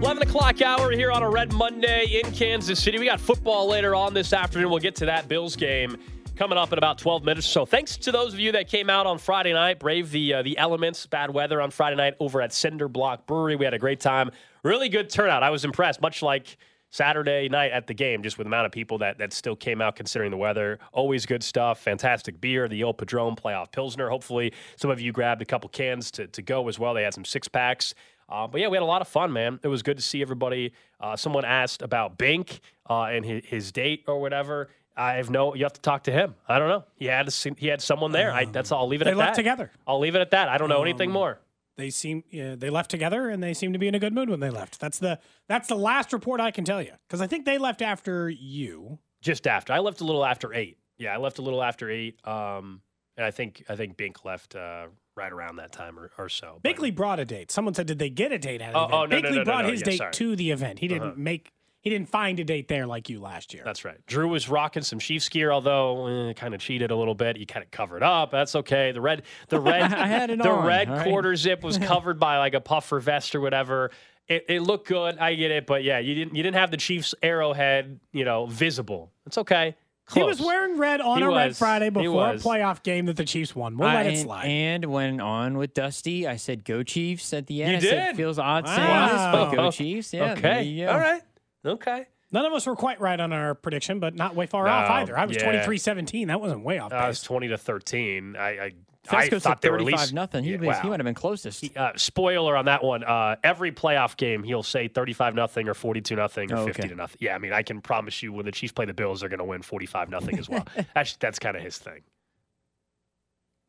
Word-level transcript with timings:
Eleven 0.00 0.22
o'clock 0.22 0.62
hour 0.62 0.90
here 0.90 1.10
on 1.10 1.22
a 1.22 1.28
Red 1.28 1.52
Monday 1.52 2.22
in 2.22 2.32
Kansas 2.32 2.82
City. 2.82 2.98
We 2.98 3.04
got 3.04 3.20
football 3.20 3.68
later 3.68 3.94
on 3.94 4.14
this 4.14 4.32
afternoon. 4.32 4.70
We'll 4.70 4.78
get 4.78 4.94
to 4.96 5.06
that 5.06 5.28
Bills 5.28 5.54
game 5.54 5.98
coming 6.34 6.56
up 6.56 6.72
in 6.72 6.78
about 6.78 6.96
12 6.96 7.24
minutes 7.24 7.46
so. 7.46 7.66
Thanks 7.66 7.98
to 7.98 8.12
those 8.12 8.32
of 8.32 8.40
you 8.40 8.52
that 8.52 8.68
came 8.68 8.88
out 8.88 9.06
on 9.06 9.18
Friday 9.18 9.52
night, 9.52 9.78
brave 9.78 10.10
the 10.10 10.34
uh, 10.34 10.42
the 10.42 10.56
elements, 10.56 11.04
bad 11.04 11.30
weather 11.30 11.60
on 11.60 11.70
Friday 11.70 11.96
night 11.96 12.14
over 12.20 12.40
at 12.40 12.54
Cinder 12.54 12.88
Block 12.88 13.26
Brewery. 13.26 13.56
We 13.56 13.66
had 13.66 13.74
a 13.74 13.78
great 13.78 14.00
time. 14.00 14.30
Really 14.62 14.88
good 14.88 15.10
turnout. 15.10 15.42
I 15.42 15.50
was 15.50 15.66
impressed, 15.66 16.00
much 16.00 16.22
like 16.22 16.56
Saturday 16.90 17.48
night 17.48 17.72
at 17.72 17.86
the 17.86 17.94
game, 17.94 18.22
just 18.22 18.38
with 18.38 18.46
the 18.46 18.48
amount 18.48 18.66
of 18.66 18.72
people 18.72 18.98
that, 18.98 19.18
that 19.18 19.32
still 19.32 19.56
came 19.56 19.80
out 19.80 19.96
considering 19.96 20.30
the 20.30 20.36
weather. 20.36 20.78
Always 20.92 21.26
good 21.26 21.42
stuff. 21.42 21.80
Fantastic 21.80 22.40
beer, 22.40 22.68
the 22.68 22.82
old 22.84 22.98
Padron 22.98 23.36
Playoff 23.36 23.70
Pilsner. 23.72 24.08
Hopefully, 24.08 24.52
some 24.76 24.90
of 24.90 25.00
you 25.00 25.12
grabbed 25.12 25.42
a 25.42 25.44
couple 25.44 25.68
cans 25.68 26.10
to, 26.12 26.26
to 26.28 26.42
go 26.42 26.66
as 26.68 26.78
well. 26.78 26.94
They 26.94 27.02
had 27.02 27.14
some 27.14 27.24
six 27.24 27.48
packs. 27.48 27.94
Uh, 28.28 28.46
but 28.46 28.60
yeah, 28.60 28.68
we 28.68 28.76
had 28.76 28.82
a 28.82 28.86
lot 28.86 29.00
of 29.00 29.08
fun, 29.08 29.32
man. 29.32 29.58
It 29.62 29.68
was 29.68 29.82
good 29.82 29.96
to 29.96 30.02
see 30.02 30.20
everybody. 30.20 30.72
Uh, 31.00 31.16
someone 31.16 31.44
asked 31.44 31.80
about 31.82 32.18
Bink 32.18 32.60
uh, 32.88 33.04
and 33.04 33.24
his, 33.24 33.44
his, 33.46 33.72
date 33.72 34.04
or 34.06 34.20
whatever. 34.20 34.68
I 34.96 35.14
have 35.14 35.30
no. 35.30 35.54
You 35.54 35.64
have 35.64 35.72
to 35.74 35.80
talk 35.80 36.04
to 36.04 36.12
him. 36.12 36.34
I 36.46 36.58
don't 36.58 36.68
know. 36.68 36.84
He 36.96 37.06
had 37.06 37.28
a, 37.28 37.54
he 37.56 37.68
had 37.68 37.80
someone 37.80 38.12
there. 38.12 38.32
I, 38.32 38.44
that's 38.44 38.72
all. 38.72 38.80
I'll 38.82 38.88
leave 38.88 39.00
it 39.00 39.04
they 39.04 39.12
at 39.12 39.16
left 39.16 39.32
that. 39.32 39.36
together. 39.36 39.70
I'll 39.86 40.00
leave 40.00 40.14
it 40.14 40.20
at 40.20 40.32
that. 40.32 40.48
I 40.48 40.58
don't 40.58 40.68
know 40.68 40.80
Um, 40.80 40.88
anything 40.88 41.10
more. 41.10 41.38
They 41.78 41.90
seem 41.90 42.24
yeah, 42.30 42.56
they 42.56 42.70
left 42.70 42.90
together 42.90 43.30
and 43.30 43.40
they 43.42 43.54
seem 43.54 43.72
to 43.72 43.78
be 43.78 43.86
in 43.88 43.94
a 43.94 44.00
good 44.00 44.12
mood 44.12 44.28
when 44.28 44.40
they 44.40 44.50
left. 44.50 44.80
That's 44.80 44.98
the 44.98 45.20
that's 45.48 45.68
the 45.68 45.76
last 45.76 46.12
report 46.12 46.40
I 46.40 46.50
can 46.50 46.64
tell 46.64 46.82
you 46.82 46.92
because 47.08 47.20
I 47.22 47.26
think 47.28 47.44
they 47.46 47.56
left 47.56 47.80
after 47.80 48.28
you. 48.28 48.98
Just 49.22 49.46
after 49.46 49.72
I 49.72 49.78
left 49.78 50.00
a 50.00 50.04
little 50.04 50.24
after 50.24 50.52
eight. 50.52 50.78
Yeah, 50.98 51.14
I 51.14 51.18
left 51.18 51.38
a 51.38 51.42
little 51.42 51.62
after 51.62 51.88
eight. 51.88 52.18
Um, 52.26 52.82
and 53.16 53.24
I 53.24 53.30
think 53.30 53.64
I 53.68 53.76
think 53.76 53.96
Bink 53.96 54.24
left 54.24 54.56
uh, 54.56 54.88
right 55.16 55.32
around 55.32 55.56
that 55.56 55.70
time 55.70 55.98
or, 55.98 56.10
or 56.18 56.28
so. 56.28 56.58
Bigley 56.64 56.90
brought 56.90 57.20
a 57.20 57.24
date. 57.24 57.50
Someone 57.52 57.74
said, 57.74 57.86
did 57.86 57.98
they 58.00 58.10
get 58.10 58.32
a 58.32 58.38
date 58.38 58.60
at 58.60 58.72
the 58.72 58.78
Oh, 58.78 58.84
event? 58.84 58.94
oh, 58.94 59.06
no, 59.06 59.06
no, 59.06 59.22
Bigley 59.22 59.30
no, 59.30 59.36
no, 59.38 59.44
brought 59.44 59.64
his 59.66 59.80
Yeah, 59.80 59.84
date 59.86 59.98
sorry. 59.98 60.12
to 60.14 60.34
the 60.36 60.50
event. 60.50 60.80
He 60.80 60.88
didn't 60.88 61.02
Uh-huh. 61.10 61.14
make 61.16 61.52
he 61.80 61.90
didn't 61.90 62.08
find 62.08 62.38
a 62.40 62.44
date 62.44 62.68
there 62.68 62.86
like 62.86 63.08
you 63.08 63.20
last 63.20 63.54
year. 63.54 63.62
That's 63.64 63.84
right. 63.84 63.98
Drew 64.06 64.28
was 64.28 64.48
rocking 64.48 64.82
some 64.82 64.98
Chiefs 64.98 65.28
gear, 65.28 65.50
although 65.52 66.28
eh, 66.28 66.32
kind 66.34 66.54
of 66.54 66.60
cheated 66.60 66.90
a 66.90 66.96
little 66.96 67.14
bit. 67.14 67.36
He 67.36 67.46
kind 67.46 67.64
of 67.64 67.70
covered 67.70 68.02
up. 68.02 68.30
That's 68.30 68.54
okay. 68.56 68.92
The 68.92 69.00
red, 69.00 69.22
the 69.48 69.60
red, 69.72 69.82
I 69.92 70.06
had 70.06 70.30
it 70.30 70.42
the 70.42 70.50
on, 70.50 70.66
red 70.66 70.88
all 70.88 70.96
right? 70.96 71.04
quarter 71.06 71.36
zip 71.36 71.62
was 71.62 71.78
covered 71.92 72.18
by 72.18 72.38
like 72.38 72.54
a 72.54 72.60
puffer 72.60 72.98
vest 73.00 73.34
or 73.34 73.40
whatever. 73.40 73.90
It, 74.26 74.44
it 74.48 74.60
looked 74.60 74.88
good. 74.88 75.16
I 75.18 75.34
get 75.36 75.50
it, 75.50 75.66
but 75.66 75.84
yeah, 75.84 75.98
you 76.00 76.14
didn't 76.14 76.34
you 76.34 76.42
didn't 76.42 76.56
have 76.56 76.70
the 76.70 76.76
Chiefs 76.76 77.14
arrowhead, 77.22 78.00
you 78.12 78.24
know, 78.24 78.46
visible. 78.46 79.10
It's 79.26 79.38
okay. 79.38 79.74
He 80.14 80.22
was 80.22 80.40
wearing 80.40 80.78
red 80.78 81.02
on 81.02 81.18
He 81.18 81.24
a 81.24 81.28
red. 81.28 81.54
Friday 81.54 81.90
before 81.90 82.30
a 82.30 82.34
playoff 82.36 82.82
game 82.82 83.04
that 83.06 83.16
the 83.18 83.26
Chiefs 83.26 83.54
won. 83.54 83.76
We'll 83.76 83.88
I- 83.88 83.94
let 83.96 84.06
it 84.06 84.16
slide. 84.18 84.46
and 84.46 84.86
when 84.86 85.20
on 85.20 85.58
with 85.58 85.74
Dusty, 85.74 86.26
I 86.26 86.36
said 86.36 86.64
"Go 86.64 86.82
Chiefs" 86.82 87.34
at 87.34 87.46
the 87.46 87.62
end. 87.62 87.82
You 87.82 87.88
I 87.88 87.92
said 87.92 88.06
did? 88.06 88.16
feels 88.16 88.38
odd 88.38 88.66
saying 88.66 88.88
Wow. 88.88 89.06
this, 89.08 89.16
but 89.50 89.54
go 89.54 89.70
Chiefs. 89.70 90.12
Yeah. 90.14 90.32
okay. 90.32 90.86
All 90.86 90.98
right. 90.98 91.20
Okay. 91.68 92.06
None 92.30 92.44
of 92.44 92.52
us 92.52 92.66
were 92.66 92.76
quite 92.76 93.00
right 93.00 93.18
on 93.18 93.32
our 93.32 93.54
prediction, 93.54 94.00
but 94.00 94.14
not 94.14 94.34
way 94.34 94.46
far 94.46 94.64
No, 94.66 94.70
off 94.72 94.90
either. 94.90 95.16
I 95.18 95.24
was 95.24 95.36
yeah. 95.36 95.44
23 95.44 95.78
17. 95.78 96.28
That 96.28 96.40
wasn't 96.40 96.62
way 96.62 96.78
off. 96.78 96.92
Uh, 96.92 96.96
it 96.96 97.08
was 97.08 97.22
twenty 97.22 97.48
to 97.48 97.56
thirteen. 97.56 98.36
I 98.36 98.48
I, 98.48 98.72
I 99.10 99.28
Fesco 99.28 99.30
said 99.30 99.42
thought 99.42 99.62
they 99.62 99.70
were 99.70 99.76
at 99.76 99.80
thirty-five 99.84 100.00
least 100.02 100.12
nothing. 100.12 100.44
He, 100.44 100.50
Yeah, 100.50 100.56
was, 100.58 100.66
wow. 100.66 100.80
he 100.82 100.88
might 100.90 101.00
have 101.00 101.04
been 101.06 101.14
closest. 101.14 101.74
Uh, 101.74 101.92
spoiler 101.96 102.54
on 102.54 102.66
that 102.66 102.84
one. 102.84 103.02
Uh, 103.02 103.36
every 103.42 103.72
playoff 103.72 104.18
game, 104.18 104.42
he'll 104.42 104.62
say 104.62 104.88
thirty-five 104.88 105.34
nothing 105.34 105.68
or 105.68 105.72
forty-two 105.74 106.16
nothing 106.16 106.52
or 106.52 106.56
Oh, 106.58 106.66
fifty 106.66 106.82
okay. 106.82 106.88
to 106.90 106.94
nothing. 106.94 107.16
Yeah, 107.20 107.34
I 107.34 107.38
mean, 107.38 107.54
I 107.54 107.62
can 107.62 107.80
promise 107.80 108.22
you, 108.22 108.34
when 108.34 108.44
the 108.44 108.52
Chiefs 108.52 108.74
play 108.74 108.84
the 108.84 108.92
Bills, 108.92 109.20
they're 109.20 109.30
going 109.30 109.38
to 109.38 109.44
win 109.46 109.62
forty-five 109.62 110.10
nothing 110.10 110.38
as 110.38 110.50
well. 110.50 110.66
Actually, 110.94 111.16
that's 111.20 111.38
kind 111.38 111.56
of 111.56 111.62
his 111.62 111.78
thing. 111.78 112.02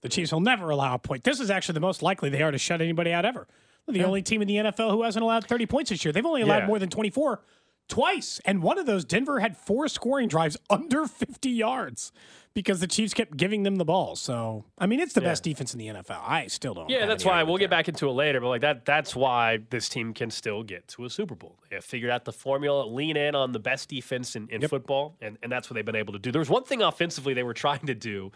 The 0.02 0.10
Chiefs 0.10 0.32
will 0.34 0.42
never 0.42 0.70
allow 0.70 0.96
a 0.96 1.00
point. 1.00 1.24
This 1.24 1.40
is 1.40 1.50
actually 1.50 1.74
the 1.76 1.80
most 1.82 2.02
likely 2.02 2.30
they 2.30 2.42
are 2.42 2.52
to 2.52 2.58
shut 2.58 2.82
anybody 2.82 3.12
out 3.14 3.24
ever. 3.24 3.48
They're 3.86 3.94
the 3.94 4.00
Yeah. 4.00 4.06
only 4.06 4.22
team 4.22 4.42
in 4.42 4.48
the 4.50 4.56
NFL 4.58 4.92
who 4.92 5.04
hasn't 5.04 5.24
allowed 5.24 5.46
30 5.46 5.66
points 5.66 5.90
this 5.90 6.04
year. 6.04 6.12
They've 6.12 6.26
only 6.26 6.42
allowed 6.42 6.60
Yeah. 6.60 6.68
more 6.68 6.80
than 6.80 6.90
24 6.90 7.42
twice. 7.90 8.40
And 8.46 8.64
one 8.64 8.78
of 8.78 8.86
those, 8.86 9.04
Denver 9.04 9.40
had 9.42 9.58
four 9.58 9.88
scoring 9.90 10.28
drives 10.30 10.56
under 10.70 11.06
50 11.08 11.50
yards 11.50 12.12
because 12.54 12.80
the 12.80 12.88
Chiefs 12.88 13.14
kept 13.14 13.36
giving 13.38 13.64
them 13.64 13.76
the 13.76 13.86
ball. 13.86 14.16
So, 14.16 14.66
I 14.78 14.86
mean, 14.88 15.00
it's 15.00 15.14
the 15.14 15.22
Yeah. 15.22 15.28
best 15.30 15.44
defense 15.44 15.74
in 15.74 15.80
the 15.80 15.88
NFL. 15.88 16.22
I 16.26 16.48
still 16.48 16.74
don't. 16.74 16.90
Yeah, 16.90 17.06
that's 17.06 17.24
why 17.26 17.44
we'll 17.44 17.58
get 17.58 17.70
back 17.70 17.88
into 17.90 18.08
it 18.10 18.14
later. 18.14 18.40
But 18.40 18.48
like 18.50 18.62
that, 18.62 18.86
that's 18.86 19.16
why 19.16 19.60
this 19.70 19.88
team 19.90 20.14
can 20.14 20.32
still 20.32 20.64
get 20.64 20.88
to 20.90 21.06
a 21.06 21.10
Super 21.10 21.36
Bowl. 21.36 21.58
They 21.70 21.76
have 21.76 21.86
figured 21.86 22.10
out 22.12 22.26
the 22.26 22.34
formula, 22.34 22.86
lean 22.86 23.18
in 23.18 23.36
on 23.36 23.52
the 23.52 23.60
best 23.60 23.90
defense 23.90 24.36
in, 24.36 24.48
in 24.50 24.62
Yep. 24.62 24.70
football, 24.70 25.16
and, 25.22 25.38
and 25.44 25.52
that's 25.52 25.70
what 25.70 25.76
they've 25.76 25.86
been 25.86 25.96
able 25.96 26.14
to 26.14 26.20
do. 26.20 26.32
There 26.32 26.40
was 26.40 26.50
one 26.50 26.64
thing 26.64 26.82
offensively 26.82 27.34
they 27.34 27.44
were 27.44 27.54
trying 27.66 27.86
to 27.86 27.96
do, 27.96 28.32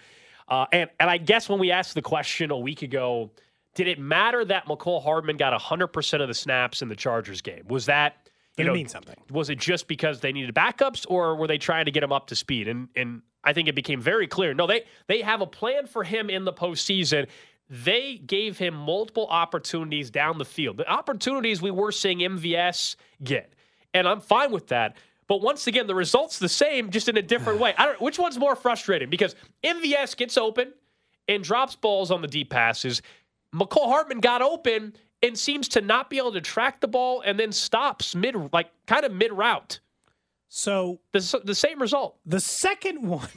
uh, 0.47 0.66
and 0.72 0.90
and 1.00 1.09
I 1.09 1.18
guess 1.18 1.50
when 1.50 1.58
we 1.59 1.72
asked 1.72 1.96
the 1.96 2.02
question 2.02 2.52
a 2.52 2.58
week 2.59 2.81
ago, 2.81 3.31
did 3.75 3.88
it 3.88 3.97
matter 4.00 4.46
that 4.46 4.68
Mecole 4.68 5.02
Hardman 5.03 5.38
got 5.38 5.59
hundred 5.59 5.88
percent 5.88 6.22
of 6.22 6.28
the 6.28 6.34
snaps 6.35 6.81
in 6.84 6.88
the 6.90 6.96
Chargers 6.96 7.41
game? 7.41 7.64
Was 7.68 7.88
that 7.88 8.30
you 8.58 8.64
it 8.64 8.68
know 8.68 8.74
mean 8.74 8.88
something? 8.88 9.16
was 9.31 9.50
it 9.50 9.58
just 9.58 9.88
because 9.88 10.19
they 10.19 10.31
needed 10.31 10.53
backups 10.53 11.06
or 11.09 11.36
were 11.36 11.47
they 11.47 11.58
trying 11.58 11.86
to 11.86 11.91
get 11.91 12.03
him 12.03 12.12
up 12.12 12.28
to 12.28 12.36
speed? 12.36 12.68
And 12.68 12.90
and 12.96 13.22
I 13.44 13.53
think 13.53 13.68
it 13.68 13.75
became 13.75 14.00
very 14.00 14.28
clear. 14.28 14.53
No 14.53 14.68
they 14.68 14.86
they 15.08 15.22
have 15.22 15.41
a 15.41 15.47
plan 15.47 15.88
for 15.88 16.03
him 16.03 16.30
in 16.30 16.46
the 16.46 16.53
postseason. 16.53 17.28
They 17.69 18.18
gave 18.18 18.58
him 18.58 18.74
multiple 18.75 19.28
opportunities 19.30 20.12
down 20.12 20.38
the 20.38 20.46
field 20.46 20.78
the 20.78 20.90
opportunities 20.90 21.62
we 21.62 21.72
were 21.72 21.91
seeing 21.91 22.19
MVS 22.19 22.96
get. 23.24 23.53
And 23.94 24.08
I'm 24.08 24.22
fine 24.22 24.52
with 24.52 24.68
that. 24.68 24.97
But 25.28 25.41
once 25.41 25.68
again 25.68 25.88
the 25.88 25.96
results 25.96 26.40
the 26.40 26.50
same 26.50 26.90
just 26.91 27.09
in 27.09 27.18
a 27.18 27.22
different 27.22 27.59
way. 27.59 27.74
I 27.78 27.85
don't 27.85 28.02
which 28.02 28.20
one's 28.20 28.38
more 28.38 28.56
frustrating? 28.56 29.09
Because 29.09 29.35
MVS 29.64 30.16
gets 30.16 30.38
open 30.38 30.74
and 31.28 31.44
drops 31.44 31.75
balls 31.75 32.12
on 32.12 32.22
the 32.22 32.28
deep 32.28 32.50
passes. 32.50 33.02
Mecole 33.56 33.88
Hardman 33.88 34.20
got 34.20 34.41
open 34.41 34.94
and 35.23 35.38
seems 35.39 35.67
to 35.69 35.81
not 35.81 36.09
be 36.11 36.17
able 36.19 36.34
to 36.34 36.41
track 36.41 36.81
the 36.81 36.88
ball 36.88 37.22
and 37.22 37.39
then 37.39 37.51
stops 37.51 38.13
mid, 38.13 38.35
like 38.53 38.69
kind 38.85 39.06
of 39.06 39.11
mid 39.11 39.31
route. 39.34 39.79
So, 40.50 41.00
The, 41.13 41.41
the 41.44 41.56
same 41.56 41.81
result. 41.81 42.17
the 42.25 42.39
second 42.39 43.07
one, 43.07 43.29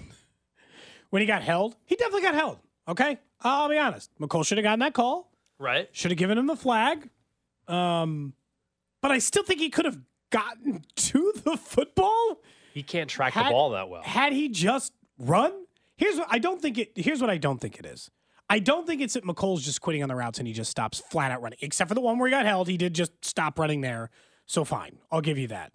when 1.11 1.21
he 1.21 1.27
got 1.27 1.43
held, 1.43 1.77
he 1.87 1.97
definitely 1.97 2.23
got 2.23 2.35
held. 2.35 2.59
Okay. 2.89 3.19
I'll 3.41 3.69
be 3.69 3.79
honest. 3.79 4.11
Mecole 4.21 4.45
should 4.47 4.59
have 4.59 4.65
gotten 4.65 4.81
that 4.81 4.93
call. 4.95 5.31
Right. 5.59 5.89
Should 5.93 6.11
have 6.11 6.19
given 6.19 6.37
him 6.37 6.47
the 6.47 6.57
flag. 6.57 7.09
Um, 7.69 8.35
but 9.03 9.11
I 9.11 9.19
still 9.19 9.43
think 9.45 9.61
he 9.61 9.71
could 9.71 9.85
have 9.87 9.99
gotten 10.31 10.85
to 10.97 11.33
the 11.45 11.57
football 11.57 12.41
He 12.75 12.83
can't 12.83 13.09
track 13.09 13.35
the 13.35 13.45
ball 13.45 13.71
that 13.71 13.89
well. 13.89 14.03
had 14.03 14.33
he 14.33 14.49
just 14.49 14.93
run. 15.19 15.53
Here's 15.97 16.17
what 16.19 16.29
I 16.31 16.39
don't 16.39 16.61
think 16.61 16.77
it. 16.79 16.93
Here's 16.97 17.21
what 17.21 17.31
I 17.31 17.39
don't 17.39 17.61
think 17.61 17.79
it 17.79 17.87
is. 17.87 18.11
I 18.49 18.59
don't 18.61 18.87
think 18.87 19.01
it's 19.01 19.15
that 19.15 19.25
Mecole's 19.25 19.65
just 19.65 19.81
quitting 19.81 20.03
on 20.03 20.09
the 20.09 20.15
routes 20.15 20.39
and 20.39 20.47
he 20.47 20.55
just 20.55 20.71
stops 20.71 21.01
flat 21.11 21.33
out 21.33 21.43
running. 21.43 21.59
Except 21.63 21.89
for 21.89 21.95
the 21.95 22.01
one 22.01 22.19
where 22.19 22.29
he 22.29 22.31
got 22.31 22.47
held, 22.47 22.69
he 22.69 22.77
did 22.77 22.95
just 22.95 23.13
stop 23.25 23.59
running 23.59 23.81
there. 23.81 24.11
So 24.47 24.65
fine, 24.65 24.99
I'll 25.11 25.21
give 25.21 25.39
you 25.39 25.49
that. 25.49 25.73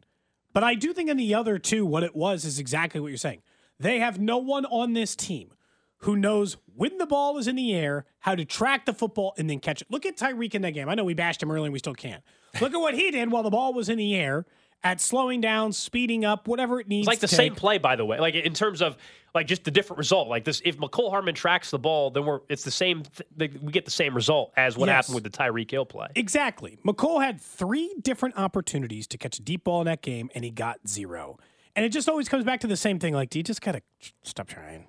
But 0.54 0.64
I 0.64 0.76
do 0.76 0.94
think 0.94 1.10
in 1.10 1.18
the 1.18 1.34
other 1.34 1.60
two, 1.60 1.86
what 1.86 2.04
it 2.04 2.16
was 2.16 2.46
is 2.46 2.60
exactly 2.60 3.02
what 3.02 3.08
you're 3.08 3.18
saying. 3.18 3.42
They 3.80 4.00
have 4.00 4.20
no 4.20 4.38
one 4.38 4.66
on 4.66 4.94
this 4.94 5.16
team 5.16 5.52
who 6.00 6.16
knows 6.16 6.58
when 6.76 6.98
the 6.98 7.06
ball 7.06 7.38
is 7.38 7.48
in 7.48 7.56
the 7.56 7.74
air, 7.74 8.06
how 8.20 8.36
to 8.36 8.46
track 8.46 8.86
the 8.86 8.94
football 8.94 9.34
and 9.38 9.50
then 9.50 9.60
catch 9.60 9.82
it. 9.82 9.88
Look 9.92 10.06
at 10.06 10.18
Tyreek 10.18 10.56
in 10.56 10.62
that 10.64 10.72
game. 10.72 10.90
I 10.90 10.96
know 10.96 11.04
we 11.04 11.14
bashed 11.14 11.44
him 11.44 11.52
early 11.52 11.66
and 11.66 11.74
we 11.74 11.80
still 11.80 11.94
can't. 11.94 12.24
Look 12.60 12.74
at 12.74 12.80
what 12.80 12.96
he 12.96 13.12
did 13.12 13.32
while 13.32 13.44
the 13.44 13.50
ball 13.50 13.74
was 13.74 13.88
in 13.88 13.98
the 13.98 14.16
air 14.16 14.46
at 14.84 15.00
slowing 15.00 15.42
down, 15.42 15.72
speeding 15.74 16.26
up, 16.26 16.48
whatever 16.48 16.80
it 16.80 16.88
needs 16.88 17.06
to 17.06 17.10
be. 17.12 17.14
It's 17.14 17.22
like 17.22 17.30
the 17.30 17.36
same 17.36 17.56
play, 17.56 17.78
by 17.78 17.96
the 17.96 18.06
way. 18.06 18.20
Like 18.20 18.36
in 18.36 18.54
terms 18.54 18.82
of 18.82 18.98
like 19.34 19.48
just 19.48 19.64
the 19.64 19.72
different 19.72 20.00
result. 20.00 20.28
Like 20.28 20.44
this, 20.44 20.62
if 20.66 20.78
Mecole 20.78 21.10
Hardman 21.10 21.36
tracks 21.36 21.72
the 21.72 21.80
ball, 21.80 22.10
then 22.12 22.26
we're 22.26 22.40
it's 22.50 22.64
the 22.64 22.72
same. 22.72 23.04
Th- 23.38 23.52
we 23.62 23.72
get 23.72 23.86
the 23.86 23.92
same 23.92 24.14
result 24.16 24.52
as 24.58 24.78
what 24.78 24.88
Yes. 24.88 24.96
happened 25.08 25.16
with 25.16 25.24
the 25.24 25.30
Tyreek 25.38 25.70
Hill 25.72 25.86
play. 25.86 26.08
Exactly. 26.16 26.80
Mecole 26.86 27.24
had 27.24 27.40
three 27.40 27.94
different 28.02 28.38
opportunities 28.38 29.08
to 29.08 29.18
catch 29.18 29.40
a 29.40 29.42
deep 29.42 29.64
ball 29.64 29.82
in 29.82 29.86
that 29.86 30.02
game, 30.02 30.30
and 30.36 30.44
he 30.44 30.50
got 30.52 30.80
zero. 30.88 31.38
And 31.76 31.86
it 31.86 31.90
just 31.90 32.10
always 32.10 32.28
comes 32.28 32.44
back 32.44 32.60
to 32.62 32.68
the 32.68 32.76
same 32.76 33.00
thing. 33.00 33.14
Like, 33.14 33.30
do 33.30 33.40
you 33.40 33.44
just 33.44 33.62
gotta 33.62 33.82
stop 34.24 34.48
trying? 34.48 34.88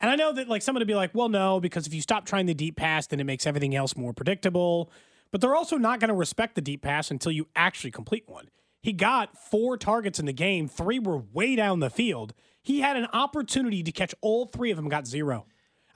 And 0.00 0.10
I 0.10 0.16
know 0.16 0.32
that 0.32 0.48
like 0.48 0.62
someone 0.62 0.80
would 0.80 0.88
be 0.88 0.94
like, 0.94 1.10
well, 1.14 1.28
no, 1.28 1.60
because 1.60 1.86
if 1.86 1.92
you 1.94 2.00
stop 2.00 2.24
trying 2.24 2.46
the 2.46 2.54
deep 2.54 2.76
pass, 2.76 3.06
then 3.06 3.20
it 3.20 3.24
makes 3.24 3.46
everything 3.46 3.74
else 3.74 3.96
more 3.96 4.12
predictable. 4.12 4.90
But 5.30 5.40
they're 5.40 5.54
also 5.56 5.76
not 5.76 5.98
going 6.00 6.08
to 6.08 6.14
respect 6.14 6.54
the 6.54 6.60
deep 6.60 6.82
pass 6.82 7.10
until 7.10 7.32
you 7.32 7.48
actually 7.56 7.90
complete 7.90 8.24
one. 8.26 8.48
He 8.84 8.92
got 8.92 9.38
four 9.38 9.78
targets 9.78 10.18
in 10.20 10.26
the 10.26 10.32
game. 10.34 10.68
Three 10.68 10.98
were 10.98 11.16
way 11.16 11.56
down 11.56 11.80
the 11.80 11.88
field. 11.88 12.34
He 12.60 12.80
had 12.82 12.98
an 12.98 13.06
opportunity 13.14 13.82
to 13.82 13.90
catch 13.90 14.14
all 14.20 14.44
three 14.44 14.70
of 14.70 14.76
them, 14.76 14.90
got 14.90 15.06
zero. 15.06 15.46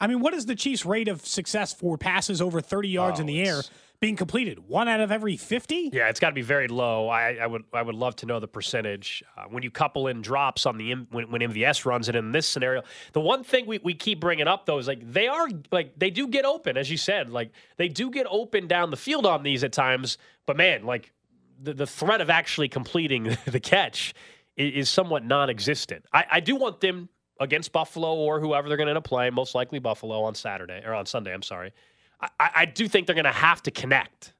I 0.00 0.06
mean, 0.06 0.20
what 0.20 0.32
is 0.32 0.46
the 0.46 0.54
Chiefs' 0.54 0.86
rate 0.86 1.06
of 1.08 1.20
success 1.26 1.74
for 1.74 1.98
passes 1.98 2.40
over 2.40 2.62
30 2.62 2.88
yards 2.88 3.18
Oh, 3.18 3.20
in 3.20 3.26
the 3.26 3.42
air 3.46 3.60
being 4.00 4.16
completed? 4.16 4.58
One 4.70 4.88
out 4.88 5.00
of 5.00 5.12
every 5.12 5.36
50? 5.36 5.90
Yeah, 5.92 6.08
it's 6.08 6.18
got 6.18 6.30
to 6.30 6.34
be 6.34 6.40
very 6.40 6.66
low. 6.66 7.10
I, 7.10 7.34
I 7.34 7.46
would 7.46 7.64
I 7.74 7.82
would 7.82 7.94
love 7.94 8.16
to 8.16 8.26
know 8.26 8.40
the 8.40 8.48
percentage 8.48 9.22
uh, 9.36 9.42
when 9.50 9.62
you 9.62 9.70
couple 9.70 10.06
in 10.06 10.22
drops 10.22 10.64
on 10.64 10.78
the 10.78 10.92
M- 10.92 11.08
when, 11.10 11.30
when 11.30 11.42
MVS 11.42 11.84
runs 11.84 12.08
it 12.08 12.16
in 12.16 12.32
this 12.32 12.48
scenario. 12.48 12.84
The 13.12 13.20
one 13.20 13.44
thing 13.44 13.66
we, 13.66 13.80
we 13.84 13.92
keep 13.92 14.18
bringing 14.18 14.48
up 14.48 14.64
though 14.64 14.78
is 14.78 14.88
like 14.88 15.00
they 15.12 15.28
are 15.28 15.46
like 15.70 15.98
they 15.98 16.08
do 16.08 16.26
get 16.26 16.46
open 16.46 16.78
as 16.78 16.90
you 16.90 16.96
said 16.96 17.28
like 17.28 17.50
they 17.76 17.88
do 17.88 18.10
get 18.10 18.26
open 18.30 18.66
down 18.66 18.88
the 18.90 18.96
field 18.96 19.26
on 19.26 19.42
these 19.42 19.62
at 19.62 19.74
times. 19.74 20.16
But 20.46 20.56
man, 20.56 20.86
like 20.86 21.12
the, 21.60 21.74
the 21.74 21.86
threat 21.86 22.20
of 22.20 22.30
actually 22.30 22.68
completing 22.68 23.36
the 23.46 23.60
catch 23.60 24.14
is, 24.56 24.74
is 24.74 24.90
somewhat 24.90 25.24
non-existent. 25.24 26.04
I, 26.12 26.24
I 26.32 26.40
do 26.40 26.56
want 26.56 26.80
them 26.80 27.08
against 27.40 27.72
Buffalo 27.72 28.14
or 28.14 28.40
whoever 28.40 28.68
they're 28.68 28.76
going 28.76 28.86
to 28.86 28.90
end 28.92 28.98
up 28.98 29.04
playing, 29.04 29.34
most 29.34 29.54
likely 29.54 29.78
Buffalo 29.78 30.22
on 30.22 30.34
Saturday 30.34 30.82
or 30.84 30.94
on 30.94 31.06
Sunday. 31.06 31.32
I'm 31.32 31.42
sorry. 31.42 31.72
I, 32.20 32.50
I 32.56 32.64
do 32.64 32.88
think 32.88 33.06
they're 33.06 33.14
going 33.14 33.24
to 33.26 33.30
have 33.32 33.62
to 33.62 33.70
connect 33.70 34.34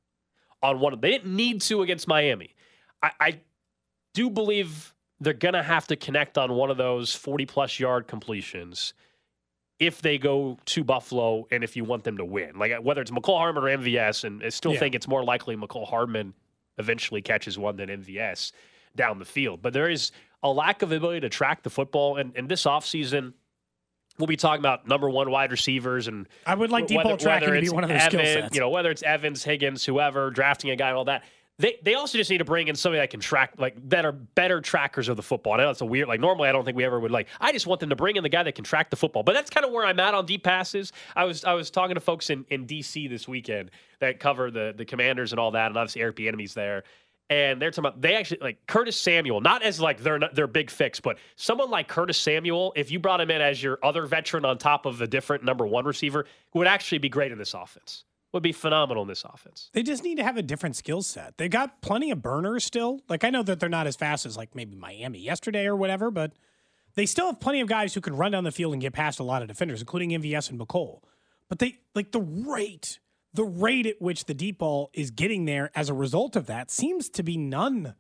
on 0.63 0.81
one. 0.81 0.99
They 1.01 1.11
didn't 1.11 1.35
need 1.35 1.61
to 1.63 1.83
against 1.83 2.09
Miami. 2.09 2.55
I, 3.03 3.11
I 3.21 3.41
do 4.15 4.29
believe 4.31 4.95
they're 5.21 5.33
going 5.33 5.55
to 5.55 5.63
have 5.63 5.87
to 5.89 5.97
connect 5.97 6.37
on 6.39 6.53
one 6.55 6.71
of 6.71 6.77
those 6.77 7.15
40 7.15 7.47
plus 7.47 7.79
yard 7.79 8.09
completions 8.09 8.95
if 9.79 10.03
they 10.03 10.19
go 10.19 10.59
to 10.65 10.83
Buffalo 10.83 11.47
and 11.53 11.63
if 11.63 11.77
you 11.77 11.85
want 11.85 12.03
them 12.03 12.17
to 12.17 12.25
win. 12.25 12.59
Like 12.59 12.73
whether 12.83 13.01
it's 13.01 13.13
Mecole 13.13 13.39
Hardman 13.39 13.63
or 13.63 13.69
MVS, 13.69 14.25
and 14.25 14.43
I 14.43 14.49
still 14.49 14.73
Yeah. 14.73 14.81
think 14.81 14.97
it's 14.97 15.07
more 15.07 15.23
likely 15.23 15.57
Mecole 15.57 15.87
Hardman 15.89 16.35
eventually 16.79 17.23
catches 17.23 17.59
one 17.59 17.77
than 17.77 17.89
MVS 17.89 18.53
down 18.95 19.19
the 19.19 19.25
field. 19.25 19.63
But 19.63 19.73
there 19.73 19.89
is 19.89 20.13
a 20.43 20.51
lack 20.51 20.83
of 20.83 20.93
ability 20.93 21.21
to 21.21 21.29
track 21.29 21.63
the 21.63 21.71
football. 21.71 22.17
And, 22.17 22.33
and 22.37 22.49
this 22.49 22.65
offseason, 22.65 23.33
we'll 24.19 24.27
be 24.27 24.37
talking 24.37 24.61
about 24.61 24.87
number 24.87 25.09
one 25.09 25.31
wide 25.31 25.51
receivers 25.51 26.09
and 26.09 26.29
I 26.47 26.55
would 26.55 26.71
like 26.71 26.87
deep 26.87 27.03
ball 27.03 27.17
tracking 27.17 27.53
to 27.53 27.61
be 27.61 27.71
one 27.71 27.85
of 27.85 27.91
their 27.91 28.01
skill 28.01 28.25
sets. 28.25 28.55
You 28.55 28.61
know, 28.61 28.71
whether 28.71 28.91
it's 28.91 29.03
Evans, 29.03 29.45
Higgins, 29.45 29.85
whoever, 29.85 30.31
drafting 30.31 30.71
a 30.71 30.77
guy 30.77 30.89
and 30.89 30.97
all 30.97 31.05
that. 31.07 31.25
They, 31.61 31.77
they 31.83 31.95
also 31.95 32.17
just 32.17 32.31
need 32.31 32.39
to 32.39 32.45
bring 32.45 32.69
in 32.69 32.77
somebody 32.77 33.01
that 33.01 33.11
can 33.11 33.19
track 33.19 33.55
like 33.59 33.77
that 33.89 34.05
are 34.05 34.13
better 34.13 34.61
trackers 34.61 35.09
of 35.09 35.17
the 35.17 35.25
football. 35.25 35.55
I 35.55 35.57
know 35.57 35.71
it's 35.71 35.81
a 35.81 35.87
weird 35.87 36.07
like 36.07 36.21
normally 36.21 36.49
I 36.49 36.53
don't 36.53 36.65
think 36.65 36.77
we 36.77 36.85
ever 36.85 37.01
would 37.01 37.11
like 37.11 37.27
I 37.41 37.51
just 37.51 37.67
want 37.67 37.81
them 37.81 37.91
to 37.91 37.97
bring 37.97 38.15
in 38.15 38.23
the 38.23 38.29
guy 38.29 38.45
that 38.45 38.55
can 38.55 38.63
track 38.63 38.91
the 38.91 38.97
football. 38.97 39.25
But 39.25 39.33
that's 39.33 39.51
kind 39.51 39.67
of 39.67 39.73
where 39.73 39.85
I'm 39.85 39.99
at 39.99 40.15
on 40.15 40.25
deep 40.25 40.45
passes. 40.45 40.93
I 41.17 41.25
was 41.25 41.45
I 41.45 41.55
was 41.55 41.69
talking 41.71 41.97
to 41.97 42.01
folks 42.01 42.31
in, 42.31 42.45
in 42.51 42.65
DC 42.65 43.09
this 43.11 43.27
weekend 43.27 43.73
that 43.99 44.21
cover 44.21 44.53
the 44.53 44.73
the 44.77 44.85
commanders 44.85 45.33
and 45.33 45.41
all 45.41 45.51
that, 45.51 45.67
and 45.67 45.77
obviously 45.77 46.03
Eric 46.03 46.17
Bieniemy's 46.17 46.55
there. 46.55 46.85
And 47.31 47.61
they're 47.61 47.73
talking 47.73 47.89
about 47.89 48.01
they 48.01 48.15
actually 48.15 48.39
like 48.41 48.65
Curtis 48.69 48.97
Samuel, 48.97 49.41
not 49.41 49.65
as 49.65 49.81
like 49.81 49.99
their 49.99 50.21
their 50.33 50.47
big 50.47 50.71
fix, 50.71 51.01
but 51.01 51.19
someone 51.35 51.71
like 51.71 51.89
Curtis 51.89 52.19
Samuel, 52.19 52.73
if 52.77 52.93
you 52.93 53.01
brought 53.01 53.21
him 53.21 53.33
in 53.33 53.41
as 53.43 53.61
your 53.61 53.81
other 53.83 54.07
veteran 54.07 54.45
on 54.45 54.59
top 54.59 54.87
of 54.87 55.01
a 55.01 55.09
different 55.09 55.43
number 55.43 55.67
one 55.67 55.85
receiver, 55.85 56.25
would 56.55 56.69
actually 56.69 56.99
be 56.99 57.09
great 57.09 57.33
in 57.33 57.37
this 57.37 57.53
offense. 57.53 58.05
Would 58.33 58.43
be 58.43 58.53
phenomenal 58.53 59.03
in 59.03 59.09
this 59.09 59.25
offense. 59.25 59.71
They 59.73 59.83
just 59.83 60.05
need 60.05 60.17
to 60.17 60.23
have 60.23 60.37
a 60.37 60.43
different 60.43 60.77
skill 60.77 61.01
set. 61.01 61.39
They 61.39 61.49
got 61.49 61.81
plenty 61.81 62.11
of 62.11 62.21
burners 62.21 62.63
still. 62.63 63.01
Like 63.09 63.25
I 63.25 63.31
know 63.31 63.43
that 63.43 63.59
they're 63.59 63.71
not 63.71 63.87
as 63.87 63.97
fast 63.97 64.27
as 64.27 64.37
like 64.37 64.55
maybe 64.55 64.77
Miami 64.77 65.19
yesterday 65.19 65.67
or 65.67 65.75
whatever, 65.75 66.11
but 66.11 66.33
they 66.95 67.07
still 67.07 67.27
have 67.27 67.41
plenty 67.41 67.61
of 67.61 67.69
guys 67.69 67.95
who 67.95 68.03
can 68.03 68.17
run 68.17 68.33
down 68.33 68.45
the 68.45 68.53
field 68.53 68.75
and 68.75 68.83
get 68.83 68.93
past 68.93 69.19
a 69.19 69.23
lot 69.23 69.41
of 69.41 69.49
defenders, 69.49 69.81
including 69.81 70.11
MVS 70.11 70.51
and 70.51 70.61
Mecole. 70.61 71.01
But 71.49 71.59
they 71.59 71.79
like 71.95 72.13
the 72.13 72.21
rate, 72.21 72.99
the 73.33 73.45
rate 73.45 73.87
at 73.87 74.03
which 74.03 74.27
the 74.27 74.35
deep 74.35 74.59
ball 74.59 74.91
is 74.93 75.11
getting 75.11 75.47
there 75.47 75.71
as 75.75 75.89
a 75.89 75.95
result 75.95 76.37
of 76.37 76.47
that 76.47 76.71
seems 76.71 77.09
to 77.11 77.23
be 77.23 77.39
none. 77.39 77.95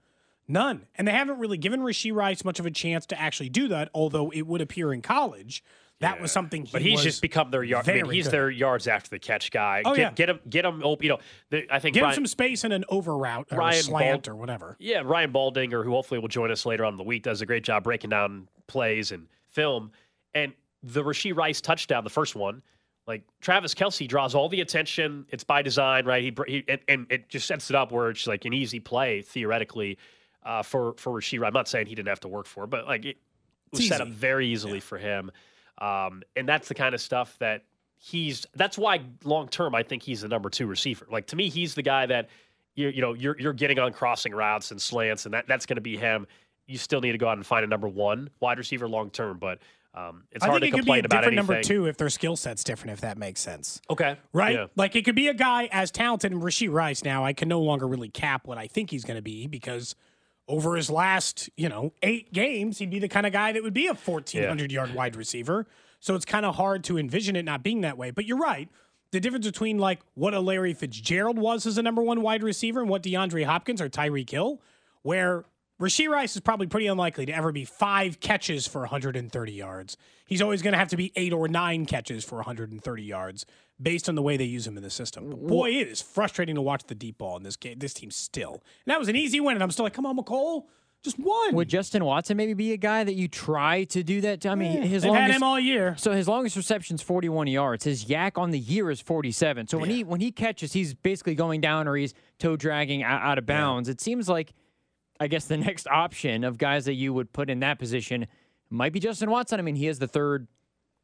None. 0.46 0.86
And 0.96 1.06
they 1.06 1.12
haven't 1.12 1.38
really 1.38 1.58
given 1.58 1.81
Rasheed 1.81 2.14
Rice 2.14 2.44
much 2.44 2.58
of 2.58 2.66
a 2.66 2.70
chance 2.70 3.06
to 3.06 3.20
actually 3.20 3.50
do 3.50 3.69
that, 3.69 3.90
although 3.94 4.31
it 4.31 4.46
would 4.46 4.60
appear 4.60 4.92
in 4.92 5.02
college. 5.02 5.62
That 6.00 6.20
was 6.20 6.30
something 6.30 6.64
he 6.64 6.72
But 6.72 6.82
he's 6.82 7.02
just 7.02 7.20
become 7.20 7.50
their 7.50 7.64
yard. 7.64 7.88
I 7.88 7.94
mean, 7.94 8.10
he's 8.10 8.26
good 8.26 8.32
their 8.32 8.50
yards 8.50 8.86
after 8.86 9.10
the 9.10 9.18
catch 9.18 9.50
guy. 9.50 9.82
Oh, 9.84 9.96
get, 9.96 10.00
yeah. 10.00 10.10
get 10.12 10.30
him, 10.30 10.40
get 10.48 10.64
him. 10.64 10.82
Open, 10.84 11.04
you 11.04 11.10
know, 11.10 11.18
the, 11.50 11.66
I 11.74 11.80
think 11.80 11.94
Give 11.94 12.04
him 12.04 12.14
some 12.14 12.26
space 12.26 12.62
and 12.62 12.72
an 12.72 12.84
over 12.88 13.16
route 13.16 13.48
or 13.50 13.58
Ryan 13.58 13.80
a 13.80 13.82
slant 13.82 14.24
Bald- 14.24 14.28
or 14.28 14.36
whatever. 14.36 14.76
Yeah, 14.78 15.02
Brian 15.02 15.32
Baldinger, 15.32 15.82
who 15.84 15.90
hopefully 15.90 16.20
will 16.20 16.28
join 16.28 16.52
us 16.52 16.64
later 16.64 16.84
on 16.84 16.92
in 16.92 16.98
the 16.98 17.04
week, 17.04 17.24
does 17.24 17.40
a 17.40 17.46
great 17.46 17.64
job 17.64 17.82
breaking 17.82 18.10
down 18.10 18.48
plays 18.68 19.10
and 19.10 19.26
film. 19.48 19.90
And 20.34 20.52
the 20.84 21.02
Rasheed 21.02 21.36
Rice 21.36 21.60
touchdown, 21.60 22.04
the 22.04 22.10
first 22.10 22.36
one, 22.36 22.62
like 23.08 23.22
Travis 23.40 23.74
Kelce 23.74 24.06
draws 24.06 24.36
all 24.36 24.48
the 24.48 24.60
attention. 24.60 25.26
It's 25.30 25.42
by 25.42 25.62
design, 25.62 26.04
right? 26.04 26.22
He, 26.22 26.34
he 26.46 26.64
and, 26.68 26.80
and 26.86 27.06
it 27.10 27.28
just 27.28 27.48
sets 27.48 27.70
it 27.70 27.76
up 27.76 27.90
where 27.90 28.10
it's 28.10 28.26
like 28.26 28.44
an 28.44 28.52
easy 28.52 28.78
play 28.78 29.22
theoretically 29.22 29.98
uh, 30.44 30.62
for 30.62 30.94
for 30.96 31.12
Rasheed. 31.12 31.44
I'm 31.44 31.52
not 31.52 31.66
saying 31.66 31.86
he 31.86 31.96
didn't 31.96 32.08
have 32.08 32.20
to 32.20 32.28
work 32.28 32.46
for, 32.46 32.64
it, 32.64 32.70
but 32.70 32.86
like 32.86 33.04
it 33.04 33.16
was 33.72 33.88
set 33.88 34.00
up 34.00 34.08
very 34.08 34.46
easily 34.46 34.78
for 34.78 34.98
him. 34.98 35.32
Um, 35.80 36.22
and 36.36 36.48
that's 36.48 36.69
the 36.69 36.75
kind 36.75 36.94
of 36.94 37.00
stuff 37.00 37.36
that 37.38 37.64
he's. 37.96 38.46
That's 38.54 38.76
why 38.76 39.00
long 39.25 39.48
term, 39.48 39.75
I 39.75 39.82
think 39.82 40.02
he's 40.02 40.22
the 40.22 40.28
number 40.28 40.50
two 40.50 40.66
receiver. 40.66 41.06
Like 41.10 41.26
to 41.28 41.36
me, 41.36 41.48
he's 41.48 41.75
the 41.75 41.82
guy 41.82 42.06
that 42.06 42.28
you 42.75 42.88
you 42.88 43.00
know 43.00 43.14
you're 43.14 43.38
you're 43.38 43.52
getting 43.52 43.78
on 43.78 43.92
crossing 43.92 44.34
routes 44.34 44.70
and 44.70 44.80
slants, 44.80 45.25
and 45.25 45.34
that 45.34 45.46
that's 45.46 45.66
going 45.66 45.76
to 45.76 45.82
be 45.82 45.96
him. 45.96 46.26
You 46.66 46.78
still 46.78 47.00
need 47.00 47.12
to 47.12 47.19
go 47.19 47.28
out 47.28 47.36
and 47.36 47.46
find 47.46 47.64
a 47.64 47.69
number 47.69 47.88
one 47.88 48.30
wide 48.40 48.58
receiver 48.58 48.88
long 48.88 49.10
term, 49.10 49.38
but 49.38 49.58
um, 49.94 50.25
it's 50.32 50.44
I 50.44 50.48
hard 50.48 50.60
think 50.60 50.75
to 50.75 50.78
it 50.78 50.80
could 50.80 50.86
be 50.86 50.98
a 50.98 51.02
different 51.02 51.26
anything. 51.26 51.36
number 51.36 51.62
two 51.62 51.86
if 51.86 51.96
their 51.96 52.10
skill 52.10 52.36
set's 52.36 52.62
different, 52.62 52.92
if 52.92 53.00
that 53.00 53.19
makes 53.19 53.40
sense. 53.40 53.81
Okay, 53.90 54.16
Right? 54.32 54.54
Yeah. 54.54 54.66
Like 54.76 54.94
it 54.94 55.04
could 55.04 55.14
be 55.14 55.28
a 55.28 55.34
guy 55.34 55.69
as 55.72 55.90
talented 55.90 56.31
and 56.31 56.42
Rasheed 56.42 56.72
Rice 56.72 57.04
now. 57.04 57.24
I 57.24 57.32
can 57.32 57.48
no 57.48 57.60
longer 57.60 57.88
really 57.88 58.08
cap 58.08 58.46
what 58.46 58.58
I 58.58 58.66
think 58.66 58.90
he's 58.90 59.04
going 59.04 59.16
to 59.16 59.22
be 59.22 59.46
because 59.46 59.96
over 60.48 60.76
his 60.76 60.90
last, 60.90 61.50
you 61.56 61.68
know, 61.68 61.92
eight 62.02 62.32
games, 62.32 62.78
he'd 62.78 62.90
be 62.90 62.98
the 62.98 63.08
kind 63.08 63.26
of 63.26 63.32
guy 63.32 63.52
that 63.52 63.62
would 63.62 63.74
be 63.74 63.86
a 63.86 63.94
1,400 63.94 64.72
yard 64.72 64.94
wide 64.94 65.14
receiver. 65.14 65.66
So 66.00 66.14
it's 66.14 66.24
kind 66.24 66.46
of 66.46 66.56
hard 66.56 66.84
to 66.84 66.98
envision 66.98 67.36
it 67.36 67.44
not 67.44 67.62
being 67.62 67.82
that 67.82 67.98
way. 67.98 68.10
But 68.10 68.24
you're 68.24 68.38
right. 68.38 68.68
The 69.10 69.20
difference 69.20 69.46
between 69.46 69.78
like 69.78 70.00
what 70.14 70.34
a 70.34 70.40
Larry 70.40 70.74
Fitzgerald 70.74 71.38
was 71.38 71.66
as 71.66 71.78
a 71.78 71.82
number 71.82 72.02
one 72.02 72.22
wide 72.22 72.42
receiver 72.42 72.80
and 72.80 72.88
what 72.88 73.02
DeAndre 73.02 73.44
Hopkins 73.44 73.80
or 73.80 73.88
Tyreek 73.88 74.30
Hill, 74.30 74.60
where 75.02 75.44
Rasheed 75.80 76.08
Rice 76.08 76.34
is 76.34 76.40
probably 76.40 76.66
pretty 76.66 76.88
unlikely 76.88 77.26
to 77.26 77.32
ever 77.32 77.52
be 77.52 77.64
five 77.64 78.20
catches 78.20 78.66
for 78.66 78.80
130 78.80 79.52
yards. 79.52 79.96
He's 80.26 80.42
always 80.42 80.60
going 80.60 80.72
to 80.72 80.78
have 80.78 80.88
to 80.88 80.96
be 80.96 81.12
eight 81.14 81.32
or 81.32 81.48
nine 81.48 81.86
catches 81.86 82.24
for 82.24 82.36
130 82.36 83.02
yards 83.02 83.46
based 83.80 84.08
on 84.08 84.14
the 84.14 84.22
way 84.22 84.36
they 84.36 84.44
use 84.44 84.66
him 84.66 84.76
in 84.76 84.82
the 84.82 84.90
system. 84.90 85.30
But 85.30 85.46
boy, 85.46 85.70
it 85.70 85.88
is 85.88 86.02
frustrating 86.02 86.54
to 86.56 86.62
watch 86.62 86.84
the 86.84 86.94
deep 86.94 87.19
ball 87.19 87.36
in 87.36 87.42
this 87.42 87.56
game. 87.56 87.78
This 87.78 87.94
team 87.94 88.10
still. 88.10 88.52
And 88.54 88.92
that 88.92 88.98
was 88.98 89.08
an 89.08 89.16
easy 89.16 89.40
win, 89.40 89.54
and 89.56 89.62
I'm 89.62 89.70
still 89.70 89.84
like, 89.84 89.94
come 89.94 90.06
on, 90.06 90.16
Mecole, 90.16 90.64
just 91.04 91.16
one. 91.19 91.54
Would 91.54 91.69
Justin 91.69 92.04
Watson 92.04 92.36
maybe 92.36 92.54
be 92.54 92.72
a 92.72 92.76
guy 92.76 93.04
that 93.04 93.14
you 93.14 93.28
try 93.28 93.84
to 93.84 94.02
do 94.02 94.20
that? 94.22 94.40
To? 94.40 94.48
I 94.48 94.56
mean, 94.56 94.82
his 94.82 95.04
They've 95.04 95.14
had 95.14 95.30
him 95.30 95.44
all 95.44 95.60
year. 95.60 95.94
so 95.96 96.10
his 96.10 96.26
longest 96.26 96.56
reception 96.56 96.96
is 96.96 97.02
41 97.02 97.46
yards. 97.46 97.84
His 97.84 98.06
YAC 98.06 98.36
on 98.36 98.50
the 98.50 98.58
year 98.58 98.90
is 98.90 99.00
47. 99.00 99.69
So 99.69 99.78
when 99.78 99.90
he 99.90 100.02
when 100.02 100.20
he 100.20 100.32
catches, 100.32 100.72
he's 100.72 100.94
basically 100.94 101.36
going 101.36 101.60
down 101.60 101.86
or 101.86 101.94
he's 101.94 102.14
toe 102.40 102.56
dragging 102.56 103.04
out, 103.04 103.22
out 103.22 103.38
of 103.38 103.46
bounds. 103.46 103.88
It 103.88 104.00
seems 104.00 104.28
like, 104.28 104.52
I 105.20 105.28
guess 105.28 105.44
the 105.44 105.56
next 105.69 105.86
option 105.86 106.42
of 106.42 106.58
guys 106.58 106.86
that 106.86 106.94
you 106.94 107.14
would 107.14 107.32
put 107.32 107.48
in 107.48 107.60
that 107.60 107.78
position 107.78 108.26
might 108.69 108.92
be 108.92 108.98
Justin 108.98 109.31
Watson. 109.31 109.60
I 109.60 109.62
mean, 109.62 109.76
he 109.76 109.86
is 109.86 110.00
the 110.00 110.08
third 110.08 110.48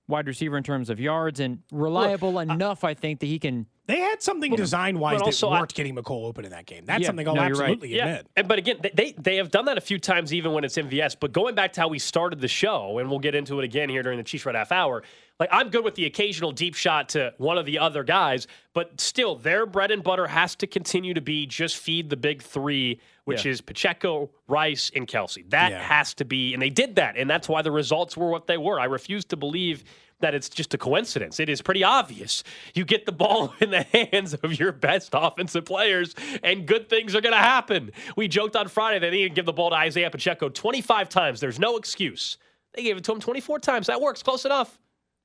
wide 0.06 0.26
receiver 0.26 0.56
in 0.56 0.62
terms 0.62 0.90
of 0.90 1.00
yards 1.00 1.40
and 1.40 1.60
reliable 1.72 2.38
enough, 2.38 2.84
I 2.84 2.94
think, 2.94 3.20
that 3.20 3.26
he 3.26 3.38
can. 3.38 3.66
They 3.86 3.98
had 4.00 4.22
something 4.22 4.54
design 4.56 4.98
wise 4.98 5.14
but 5.14 5.18
that 5.20 5.24
also 5.26 5.50
I- 5.50 5.60
worked 5.60 5.74
getting 5.74 5.94
Mecole 5.94 6.24
open 6.26 6.44
in 6.46 6.50
that 6.52 6.64
game. 6.66 6.84
That's 6.86 7.02
Yeah, 7.02 7.06
something 7.08 7.28
I'll 7.28 7.34
no, 7.34 7.42
you're 7.46 7.56
right. 7.56 7.70
absolutely 7.72 7.96
Yeah, 7.96 8.20
admit. 8.36 8.48
but 8.48 8.58
again, 8.58 8.76
they- 8.82 8.90
they 8.94 9.12
they 9.12 9.36
have 9.36 9.50
done 9.50 9.66
that 9.66 9.76
a 9.76 9.80
few 9.82 9.98
times, 9.98 10.32
even 10.32 10.52
when 10.52 10.64
it's 10.64 10.76
MVS. 10.78 11.14
But 11.14 11.32
going 11.32 11.54
back 11.54 11.72
to 11.74 11.80
how 11.82 11.88
we 11.88 11.98
started 11.98 12.40
the 12.40 12.48
show, 12.48 12.98
and 12.98 13.10
we'll 13.10 13.18
get 13.18 13.34
into 13.34 13.58
it 13.60 13.64
again 13.64 13.88
here 13.90 14.02
during 14.02 14.16
the 14.18 14.24
Chiefs 14.24 14.46
Red 14.46 14.54
Half 14.54 14.72
Hour. 14.72 15.02
Like 15.40 15.48
I'm 15.52 15.68
good 15.68 15.84
with 15.84 15.96
the 15.96 16.06
occasional 16.06 16.52
deep 16.52 16.74
shot 16.74 17.10
to 17.10 17.34
one 17.38 17.58
of 17.58 17.66
the 17.66 17.78
other 17.78 18.04
guys, 18.04 18.46
but 18.72 19.00
still, 19.00 19.34
their 19.36 19.66
bread 19.66 19.90
and 19.90 20.02
butter 20.02 20.28
has 20.28 20.54
to 20.56 20.66
continue 20.66 21.12
to 21.12 21.20
be 21.20 21.44
just 21.46 21.76
feed 21.76 22.08
the 22.08 22.16
big 22.16 22.40
three, 22.40 23.00
which 23.24 23.44
Yeah. 23.44 23.52
is 23.52 23.60
Pacheco, 23.60 24.30
Rice, 24.48 24.90
and 24.94 25.06
Kelce. 25.08 25.48
That 25.50 25.72
Yeah. 25.72 25.82
has 25.82 26.14
to 26.14 26.24
be, 26.24 26.52
and 26.52 26.62
they 26.62 26.70
did 26.70 26.96
that, 26.96 27.16
and 27.16 27.28
that's 27.28 27.48
why 27.48 27.62
the 27.62 27.70
results 27.70 28.16
were 28.16 28.30
what 28.30 28.46
they 28.46 28.58
were. 28.58 28.78
I 28.80 28.84
refuse 28.84 29.24
to 29.26 29.36
believe 29.36 29.82
that 30.20 30.34
it's 30.34 30.48
just 30.48 30.72
a 30.72 30.78
coincidence. 30.78 31.40
It 31.40 31.48
is 31.48 31.60
pretty 31.60 31.82
obvious. 31.84 32.44
You 32.74 32.84
get 32.84 33.04
the 33.04 33.12
ball 33.12 33.52
in 33.60 33.70
the 33.70 33.82
hands 33.82 34.32
of 34.34 34.58
your 34.58 34.72
best 34.72 35.10
offensive 35.12 35.64
players, 35.64 36.14
and 36.42 36.66
good 36.66 36.88
things 36.88 37.14
are 37.14 37.20
going 37.20 37.32
to 37.34 37.38
happen. 37.38 37.90
We 38.16 38.28
joked 38.28 38.56
on 38.56 38.68
Friday 38.68 38.98
that 39.00 39.10
they 39.10 39.22
didn't 39.22 39.34
give 39.34 39.44
the 39.46 39.52
ball 39.52 39.70
to 39.70 39.76
Isaiah 39.76 40.10
Pacheco 40.10 40.48
25 40.48 41.08
times. 41.08 41.40
There's 41.40 41.58
no 41.58 41.76
excuse. 41.76 42.38
They 42.72 42.82
gave 42.82 42.96
it 42.96 43.04
to 43.04 43.12
him 43.12 43.20
24 43.20 43.58
times. 43.58 43.86
That 43.88 44.00
works. 44.00 44.22
Close 44.22 44.44
enough. 44.44 44.78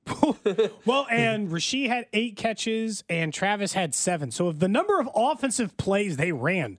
Well, 0.86 1.06
and 1.10 1.48
Rasheed 1.50 1.88
had 1.88 2.06
eight 2.12 2.36
catches 2.36 3.04
and 3.08 3.32
Travis 3.32 3.74
had 3.74 3.94
seven. 3.94 4.30
So, 4.30 4.46
of 4.46 4.58
the 4.58 4.68
number 4.68 4.98
of 4.98 5.08
offensive 5.14 5.76
plays 5.76 6.16
they 6.16 6.32
ran, 6.32 6.78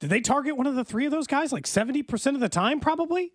did 0.00 0.10
they 0.10 0.20
target 0.20 0.56
one 0.56 0.66
of 0.66 0.74
the 0.74 0.84
three 0.84 1.06
of 1.06 1.10
those 1.10 1.26
guys 1.26 1.52
like 1.52 1.64
70% 1.64 2.34
of 2.34 2.40
the 2.40 2.48
time, 2.48 2.80
probably? 2.80 3.32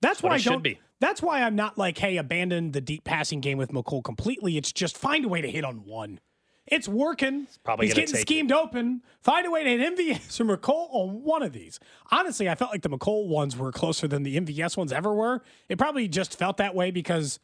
That's 0.00 0.22
why 0.22 0.34
I 0.34 0.38
don't. 0.38 0.62
Be. 0.62 0.78
That's 1.00 1.22
why 1.22 1.42
I'm 1.42 1.56
not 1.56 1.76
like, 1.78 1.98
hey, 1.98 2.16
abandon 2.18 2.72
the 2.72 2.80
deep 2.80 3.04
passing 3.04 3.40
game 3.40 3.58
with 3.58 3.72
Mecole 3.72 4.02
completely. 4.04 4.56
It's 4.56 4.72
just 4.72 4.96
find 4.96 5.24
a 5.24 5.28
way 5.28 5.40
to 5.40 5.50
hit 5.50 5.64
on 5.64 5.84
one. 5.84 6.20
It's 6.66 6.88
working. 6.88 7.46
probably 7.62 7.86
He's 7.86 7.94
getting 7.94 8.16
schemed 8.16 8.52
open. 8.52 9.02
Find 9.20 9.46
a 9.46 9.50
way 9.50 9.64
to 9.64 9.70
hit 9.70 9.98
MVS 9.98 10.40
or 10.48 10.56
Mecole 10.56 10.88
on 10.92 11.22
one 11.22 11.42
of 11.42 11.52
these. 11.52 11.78
Honestly, 12.10 12.48
I 12.48 12.54
felt 12.54 12.70
like 12.70 12.82
the 12.82 12.90
Mecole 12.90 13.28
ones 13.28 13.56
were 13.56 13.72
closer 13.72 14.08
than 14.08 14.22
the 14.22 14.38
MVS 14.38 14.76
ones 14.76 14.92
ever 14.92 15.12
were. 15.12 15.42
It 15.68 15.78
probably 15.78 16.08
just 16.08 16.38
felt 16.38 16.56
that 16.56 16.74
way 16.74 16.90
because 16.90 17.38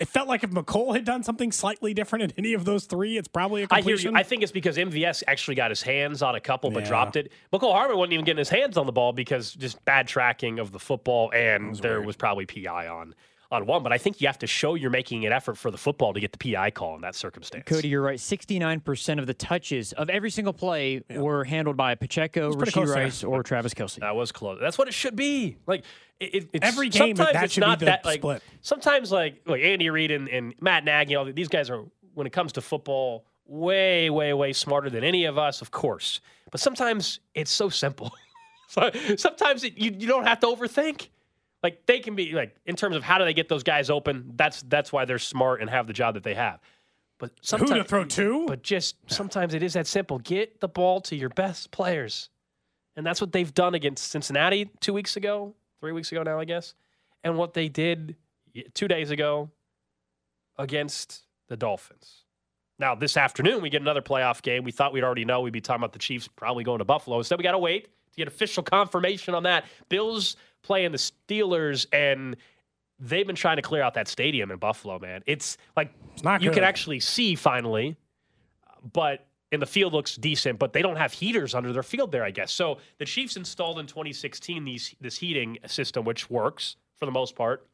it 0.00 0.08
felt 0.08 0.26
like 0.28 0.42
if 0.42 0.50
Mecole 0.50 0.94
had 0.94 1.04
done 1.04 1.22
something 1.22 1.52
slightly 1.52 1.94
different 1.94 2.24
in 2.24 2.32
any 2.36 2.52
of 2.54 2.64
those 2.64 2.84
three, 2.86 3.16
it's 3.16 3.28
probably 3.28 3.62
a 3.62 3.66
I 3.70 3.76
hear 3.76 3.82
completion. 3.94 4.12
you. 4.12 4.18
I 4.18 4.22
think 4.24 4.42
it's 4.42 4.50
because 4.52 4.76
MVS 4.76 5.22
actually 5.28 5.54
got 5.54 5.70
his 5.70 5.82
hands 5.82 6.20
on 6.22 6.34
a 6.34 6.40
couple 6.40 6.70
but 6.70 6.82
Yeah. 6.82 6.88
dropped 6.88 7.16
it. 7.16 7.30
Mecole 7.52 7.72
Hardman 7.72 7.98
wasn't 7.98 8.14
even 8.14 8.24
getting 8.24 8.38
his 8.38 8.48
hands 8.48 8.76
on 8.76 8.86
the 8.86 8.92
ball 8.92 9.12
because 9.12 9.52
just 9.54 9.84
bad 9.84 10.08
tracking 10.08 10.58
of 10.58 10.72
the 10.72 10.78
football, 10.80 11.30
and 11.32 11.76
there 11.76 12.00
was 12.02 12.16
probably 12.16 12.44
PI 12.46 12.88
on 12.88 13.14
on 13.50 13.66
one. 13.66 13.82
But 13.82 13.92
I 13.92 13.98
think 13.98 14.20
you 14.20 14.26
have 14.26 14.38
to 14.40 14.46
show 14.46 14.74
you're 14.74 14.90
making 14.90 15.24
an 15.26 15.32
effort 15.32 15.56
for 15.56 15.70
the 15.70 15.78
football 15.78 16.12
to 16.14 16.20
get 16.20 16.32
the 16.32 16.38
PI 16.52 16.70
call 16.72 16.94
in 16.96 17.00
that 17.02 17.14
circumstance. 17.14 17.64
Cody, 17.66 17.88
you're 17.88 18.02
right. 18.02 18.18
69% 18.18 19.18
of 19.18 19.26
the 19.26 19.34
touches 19.34 19.92
of 19.92 20.08
every 20.10 20.30
single 20.30 20.52
play 20.52 21.02
were 21.10 21.44
handled 21.44 21.76
by 21.76 21.94
Pacheco, 21.94 22.52
Rasheed 22.52 22.72
close 22.72 22.92
there. 22.94 23.04
Rice, 23.04 23.24
or 23.24 23.42
Travis 23.42 23.74
Kelce. 23.74 24.00
That 24.00 24.16
was 24.16 24.32
close. 24.32 24.58
That's 24.60 24.78
what 24.78 24.88
it 24.88 24.94
should 24.94 25.16
be. 25.16 25.56
Like 25.66 25.84
it, 26.20 26.34
it- 26.34 26.48
it's, 26.52 26.66
Every 26.66 26.88
game, 26.88 27.16
sometimes 27.16 27.32
that 27.34 27.44
it's 27.44 27.52
should 27.54 27.60
be 27.62 27.66
not 27.66 27.78
the 27.80 27.84
that, 27.86 28.04
like, 28.04 28.20
split. 28.20 28.42
Sometimes 28.60 29.10
like 29.12 29.40
like 29.46 29.62
Andy 29.62 29.90
Reid 29.90 30.10
and, 30.10 30.28
and 30.28 30.54
Matt 30.60 30.84
Nagy, 30.84 31.14
all 31.16 31.24
these 31.24 31.48
guys 31.48 31.70
are 31.70 31.84
when 32.14 32.26
it 32.26 32.32
comes 32.32 32.52
to 32.52 32.60
football 32.60 33.24
way, 33.46 34.08
way, 34.10 34.32
way 34.32 34.52
smarter 34.52 34.88
than 34.88 35.04
any 35.04 35.24
of 35.26 35.36
us, 35.36 35.60
of 35.60 35.70
course. 35.70 36.20
But 36.50 36.60
sometimes 36.60 37.20
it's 37.34 37.50
so 37.50 37.68
simple. 37.68 38.12
Sometimes 39.16 39.62
it, 39.64 39.76
you, 39.76 39.94
you 39.98 40.06
don't 40.08 40.26
have 40.26 40.40
to 40.40 40.46
overthink. 40.46 41.08
Like 41.64 41.86
they 41.86 41.98
can 41.98 42.14
be 42.14 42.32
like 42.32 42.54
in 42.66 42.76
terms 42.76 42.94
of 42.94 43.02
how 43.02 43.18
do 43.18 43.24
they 43.24 43.32
get 43.34 43.48
those 43.48 43.62
guys 43.62 43.90
open. 43.90 44.32
That's 44.36 44.62
that's 44.62 44.92
why 44.92 45.06
they're 45.06 45.18
smart 45.18 45.62
and 45.62 45.70
have 45.70 45.86
the 45.86 45.94
job 45.94 46.14
that 46.14 46.22
they 46.22 46.34
have. 46.34 46.60
But 47.18 47.30
Who 47.30 47.36
sometimes 47.40 47.70
to 47.70 47.84
throw 47.84 48.04
two? 48.04 48.44
but 48.46 48.62
just 48.62 48.96
sometimes 49.06 49.54
it 49.54 49.62
is 49.62 49.72
that 49.72 49.86
simple. 49.86 50.18
Get 50.18 50.60
the 50.60 50.68
ball 50.68 51.00
to 51.02 51.16
your 51.16 51.30
best 51.30 51.70
players. 51.70 52.28
And 52.96 53.04
that's 53.04 53.20
what 53.20 53.32
they've 53.32 53.52
done 53.52 53.74
against 53.74 54.08
Cincinnati 54.10 54.70
two 54.80 54.92
weeks 54.92 55.16
ago, 55.16 55.54
three 55.80 55.92
weeks 55.92 56.12
ago 56.12 56.22
now, 56.22 56.38
I 56.38 56.44
guess. 56.44 56.74
And 57.24 57.36
what 57.38 57.54
they 57.54 57.68
did 57.68 58.16
two 58.74 58.86
days 58.86 59.10
ago 59.10 59.50
against 60.58 61.22
the 61.48 61.56
Dolphins. 61.56 62.24
Now, 62.78 62.94
this 62.94 63.16
afternoon, 63.16 63.62
we 63.62 63.70
get 63.70 63.80
another 63.80 64.02
playoff 64.02 64.42
game. 64.42 64.64
We 64.64 64.72
thought 64.72 64.92
we'd 64.92 65.04
already 65.04 65.24
know 65.24 65.40
we'd 65.40 65.52
be 65.52 65.60
talking 65.60 65.80
about 65.80 65.92
the 65.92 65.98
Chiefs 65.98 66.28
probably 66.28 66.64
going 66.64 66.78
to 66.80 66.84
Buffalo. 66.84 67.18
Instead, 67.18 67.38
we 67.38 67.42
got 67.42 67.52
to 67.52 67.58
wait 67.58 67.88
to 68.14 68.20
get 68.20 68.28
official 68.28 68.62
confirmation 68.62 69.34
on 69.34 69.42
that. 69.44 69.64
Bills 69.88 70.36
playing 70.62 70.92
the 70.92 70.98
Steelers, 70.98 71.86
and 71.92 72.36
they've 72.98 73.26
been 73.26 73.36
trying 73.36 73.56
to 73.56 73.62
clear 73.62 73.82
out 73.82 73.94
that 73.94 74.08
stadium 74.08 74.50
in 74.50 74.58
Buffalo, 74.58 74.98
man. 74.98 75.22
It's 75.26 75.58
like 75.76 75.92
It's 76.14 76.22
not 76.24 76.42
you 76.42 76.50
good. 76.50 76.56
can 76.56 76.64
actually 76.64 77.00
see 77.00 77.34
finally, 77.34 77.96
but 78.92 79.26
and 79.52 79.62
the 79.62 79.66
field 79.66 79.92
looks 79.92 80.16
decent, 80.16 80.58
but 80.58 80.72
they 80.72 80.82
don't 80.82 80.96
have 80.96 81.12
heaters 81.12 81.54
under 81.54 81.72
their 81.72 81.84
field 81.84 82.10
there, 82.10 82.24
I 82.24 82.32
guess. 82.32 82.50
So 82.52 82.78
the 82.98 83.04
Chiefs 83.04 83.36
installed 83.36 83.78
in 83.78 83.86
2016 83.86 84.64
these 84.64 84.94
this 85.00 85.16
heating 85.18 85.58
system, 85.66 86.04
which 86.04 86.28
works 86.28 86.76
for 86.96 87.06
the 87.06 87.12
most 87.12 87.36
part. 87.36 87.68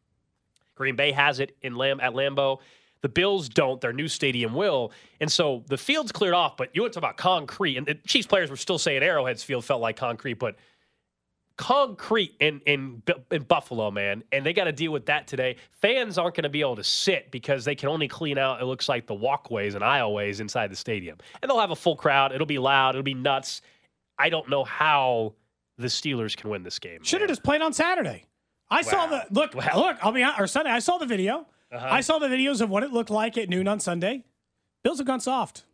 Green 0.74 0.96
Bay 0.96 1.12
has 1.12 1.40
it 1.40 1.56
in 1.62 1.76
Lam- 1.76 2.00
at 2.00 2.12
Lambeau. 2.12 2.58
The 3.02 3.08
Bills 3.08 3.48
don't. 3.48 3.80
Their 3.80 3.92
new 3.92 4.08
stadium 4.08 4.54
will. 4.54 4.92
And 5.20 5.30
so 5.30 5.64
the 5.68 5.78
field's 5.78 6.12
cleared 6.12 6.34
off, 6.34 6.56
but 6.56 6.70
you 6.74 6.82
want 6.82 6.92
to 6.92 7.00
talk 7.00 7.10
about 7.10 7.16
concrete. 7.16 7.76
And 7.76 7.86
the 7.86 7.94
Chiefs 7.94 8.26
players 8.26 8.50
were 8.50 8.56
still 8.56 8.78
saying 8.78 9.02
Arrowhead's 9.02 9.42
field 9.42 9.64
felt 9.64 9.80
like 9.80 9.96
concrete, 9.96 10.34
but 10.34 10.56
concrete 11.60 12.34
in 12.40 12.60
in 12.64 13.02
in 13.30 13.42
Buffalo, 13.42 13.90
man, 13.90 14.24
and 14.32 14.46
they 14.46 14.54
got 14.54 14.64
to 14.64 14.72
deal 14.72 14.92
with 14.92 15.06
that 15.06 15.26
today. 15.26 15.56
Fans 15.70 16.16
aren't 16.16 16.34
going 16.34 16.44
to 16.44 16.48
be 16.48 16.62
able 16.62 16.76
to 16.76 16.84
sit 16.84 17.30
because 17.30 17.66
they 17.66 17.74
can 17.74 17.90
only 17.90 18.08
clean 18.08 18.38
out. 18.38 18.62
It 18.62 18.64
looks 18.64 18.88
like 18.88 19.06
the 19.06 19.14
walkways 19.14 19.74
and 19.74 19.84
aisleways 19.84 20.40
inside 20.40 20.70
the 20.70 20.76
stadium, 20.76 21.18
and 21.42 21.50
they'll 21.50 21.60
have 21.60 21.70
a 21.70 21.76
full 21.76 21.96
crowd. 21.96 22.32
It'll 22.32 22.46
be 22.46 22.58
loud. 22.58 22.94
It'll 22.94 23.02
be 23.02 23.14
nuts. 23.14 23.60
I 24.18 24.30
don't 24.30 24.48
know 24.48 24.64
how 24.64 25.34
the 25.76 25.88
Steelers 25.88 26.34
can 26.34 26.48
win 26.48 26.62
this 26.62 26.78
game. 26.78 27.02
Should 27.02 27.20
have 27.20 27.28
just 27.28 27.42
played 27.42 27.60
on 27.60 27.74
Saturday. 27.74 28.24
I 28.70 28.82
saw 28.82 29.06
the 29.06 29.26
look. 29.30 29.54
Wow. 29.54 29.70
Look, 29.74 29.98
I'll 30.02 30.12
be 30.12 30.22
on 30.22 30.34
or 30.38 30.46
Sunday. 30.46 30.70
I 30.70 30.78
saw 30.78 30.96
the 30.96 31.06
video. 31.06 31.46
Uh-huh. 31.72 31.86
I 31.90 32.00
saw 32.00 32.18
the 32.18 32.26
videos 32.28 32.60
of 32.60 32.68
what 32.70 32.82
it 32.82 32.92
looked 32.92 33.10
like 33.10 33.38
at 33.38 33.48
noon 33.48 33.68
on 33.68 33.80
Sunday. 33.80 34.24
Bills 34.82 34.98
have 34.98 35.06
gone 35.06 35.20
soft. 35.20 35.64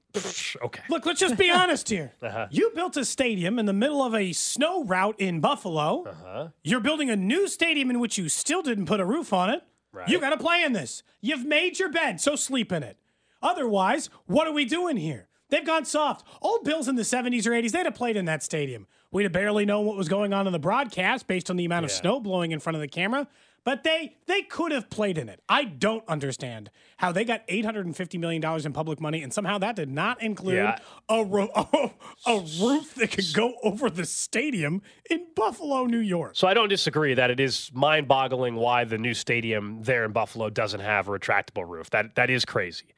okay. 0.63 0.83
Look, 0.89 1.07
let's 1.07 1.21
just 1.21 1.37
be 1.37 1.51
honest 1.53 1.89
here. 1.89 2.13
Uh-huh. 2.23 2.47
You 2.51 2.71
built 2.75 2.97
a 2.97 3.05
stadium 3.05 3.59
in 3.59 3.67
the 3.67 3.73
middle 3.73 4.03
of 4.03 4.15
a 4.15 4.33
snow 4.33 4.85
route 4.85 5.17
in 5.19 5.41
Buffalo. 5.41 6.05
Uh-huh. 6.07 6.49
You're 6.65 6.81
building 6.81 7.11
a 7.11 7.17
new 7.17 7.49
stadium 7.49 7.91
in 7.91 8.01
which 8.01 8.19
you 8.19 8.29
still 8.29 8.63
didn't 8.63 8.87
put 8.87 9.01
a 9.01 9.05
roof 9.05 9.33
on 9.33 9.51
it. 9.51 9.63
Right. 9.93 10.09
You 10.09 10.21
got 10.21 10.31
to 10.31 10.37
play 10.37 10.63
in 10.63 10.73
this. 10.73 11.03
You've 11.21 11.45
made 11.47 11.79
your 11.79 11.91
bed, 11.91 12.21
so 12.21 12.37
sleep 12.37 12.71
in 12.73 12.83
it. 12.83 12.99
Otherwise, 13.43 14.11
what 14.27 14.47
are 14.47 14.53
we 14.53 14.65
doing 14.65 14.97
here? 14.97 15.29
They've 15.49 15.65
gone 15.65 15.85
soft. 15.85 16.27
Old 16.43 16.65
Bills 16.65 16.89
in 16.89 16.97
the 16.97 17.03
70s 17.03 17.47
or 17.47 17.51
80s, 17.53 17.71
they'd 17.71 17.85
have 17.87 17.95
played 17.95 18.17
in 18.17 18.25
that 18.25 18.43
stadium. 18.43 18.87
We'd 19.11 19.23
have 19.25 19.33
barely 19.33 19.65
known 19.65 19.87
what 19.87 19.97
was 19.97 20.09
going 20.09 20.33
on 20.33 20.47
in 20.47 20.53
the 20.53 20.59
broadcast 20.59 21.27
based 21.27 21.51
on 21.51 21.57
the 21.57 21.65
amount 21.65 21.85
of 21.85 21.91
Yeah. 21.91 21.97
snow 21.97 22.21
blowing 22.21 22.53
in 22.53 22.61
front 22.61 22.75
of 22.77 22.81
the 22.81 22.89
camera. 22.89 23.29
But 23.65 23.83
they 23.83 24.17
they 24.27 24.43
could 24.43 24.71
have 24.71 24.89
played 24.91 25.19
in 25.19 25.29
it. 25.29 25.41
I 25.49 25.65
don't 25.65 26.05
understand 26.07 26.71
how 26.99 27.11
they 27.11 27.25
got 27.25 27.43
eight 27.49 27.65
hundred 27.65 27.85
and 27.87 27.97
fifty 27.97 28.17
million 28.17 28.41
dollars 28.41 28.65
in 28.65 28.73
public 28.73 29.01
money, 29.01 29.25
and 29.25 29.35
somehow 29.35 29.59
that 29.59 29.75
did 29.75 29.91
not 29.91 30.23
include 30.23 30.55
Yeah. 30.55 30.79
a, 31.09 31.25
ro- 31.25 31.51
a 32.27 32.35
roof 32.63 32.95
that 32.95 33.11
could 33.11 33.33
go 33.35 33.55
over 33.65 33.91
the 33.91 34.05
stadium 34.07 34.83
in 35.11 35.27
Buffalo, 35.35 35.85
New 35.87 35.99
York. 35.99 36.37
So 36.37 36.47
I 36.47 36.55
don't 36.55 36.69
disagree 36.69 37.15
that 37.15 37.29
it 37.29 37.41
is 37.41 37.73
mind-boggling 37.75 38.55
why 38.55 38.85
the 38.85 38.99
new 38.99 39.15
stadium 39.15 39.83
there 39.83 40.05
in 40.05 40.13
Buffalo 40.13 40.49
doesn't 40.49 40.79
have 40.81 41.09
a 41.09 41.11
retractable 41.19 41.69
roof. 41.69 41.91
That 41.91 42.15
that 42.15 42.31
is 42.31 42.45
crazy. 42.45 42.95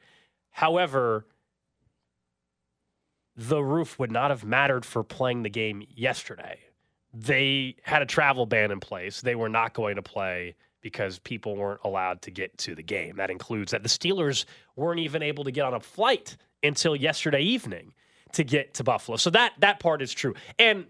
However, 0.51 1.25
the 3.39 3.63
roof 3.63 3.97
would 3.97 4.11
not 4.11 4.31
have 4.31 4.43
mattered 4.43 4.85
for 4.85 5.01
playing 5.01 5.43
the 5.43 5.49
game 5.49 5.81
yesterday. 5.95 6.59
They 7.13 7.77
had 7.83 8.01
a 8.01 8.05
travel 8.05 8.45
ban 8.45 8.69
in 8.69 8.81
place. 8.81 9.21
They 9.21 9.35
were 9.35 9.47
not 9.47 9.73
going 9.73 9.95
to 9.95 10.01
play 10.01 10.55
because 10.81 11.19
people 11.19 11.55
weren't 11.55 11.79
allowed 11.85 12.21
to 12.23 12.31
get 12.31 12.57
to 12.59 12.75
the 12.75 12.83
game. 12.83 13.15
That 13.15 13.29
includes 13.29 13.71
that 13.71 13.81
the 13.81 13.89
Steelers 13.89 14.43
weren't 14.75 14.99
even 14.99 15.23
able 15.23 15.45
to 15.45 15.51
get 15.51 15.63
on 15.63 15.73
a 15.73 15.79
flight 15.79 16.35
until 16.63 16.97
yesterday 16.97 17.41
evening 17.41 17.93
to 18.33 18.43
get 18.43 18.73
to 18.73 18.83
Buffalo. 18.83 19.15
So 19.15 19.29
that 19.29 19.53
that 19.59 19.79
part 19.79 20.01
is 20.01 20.13
true. 20.13 20.35
And 20.59 20.85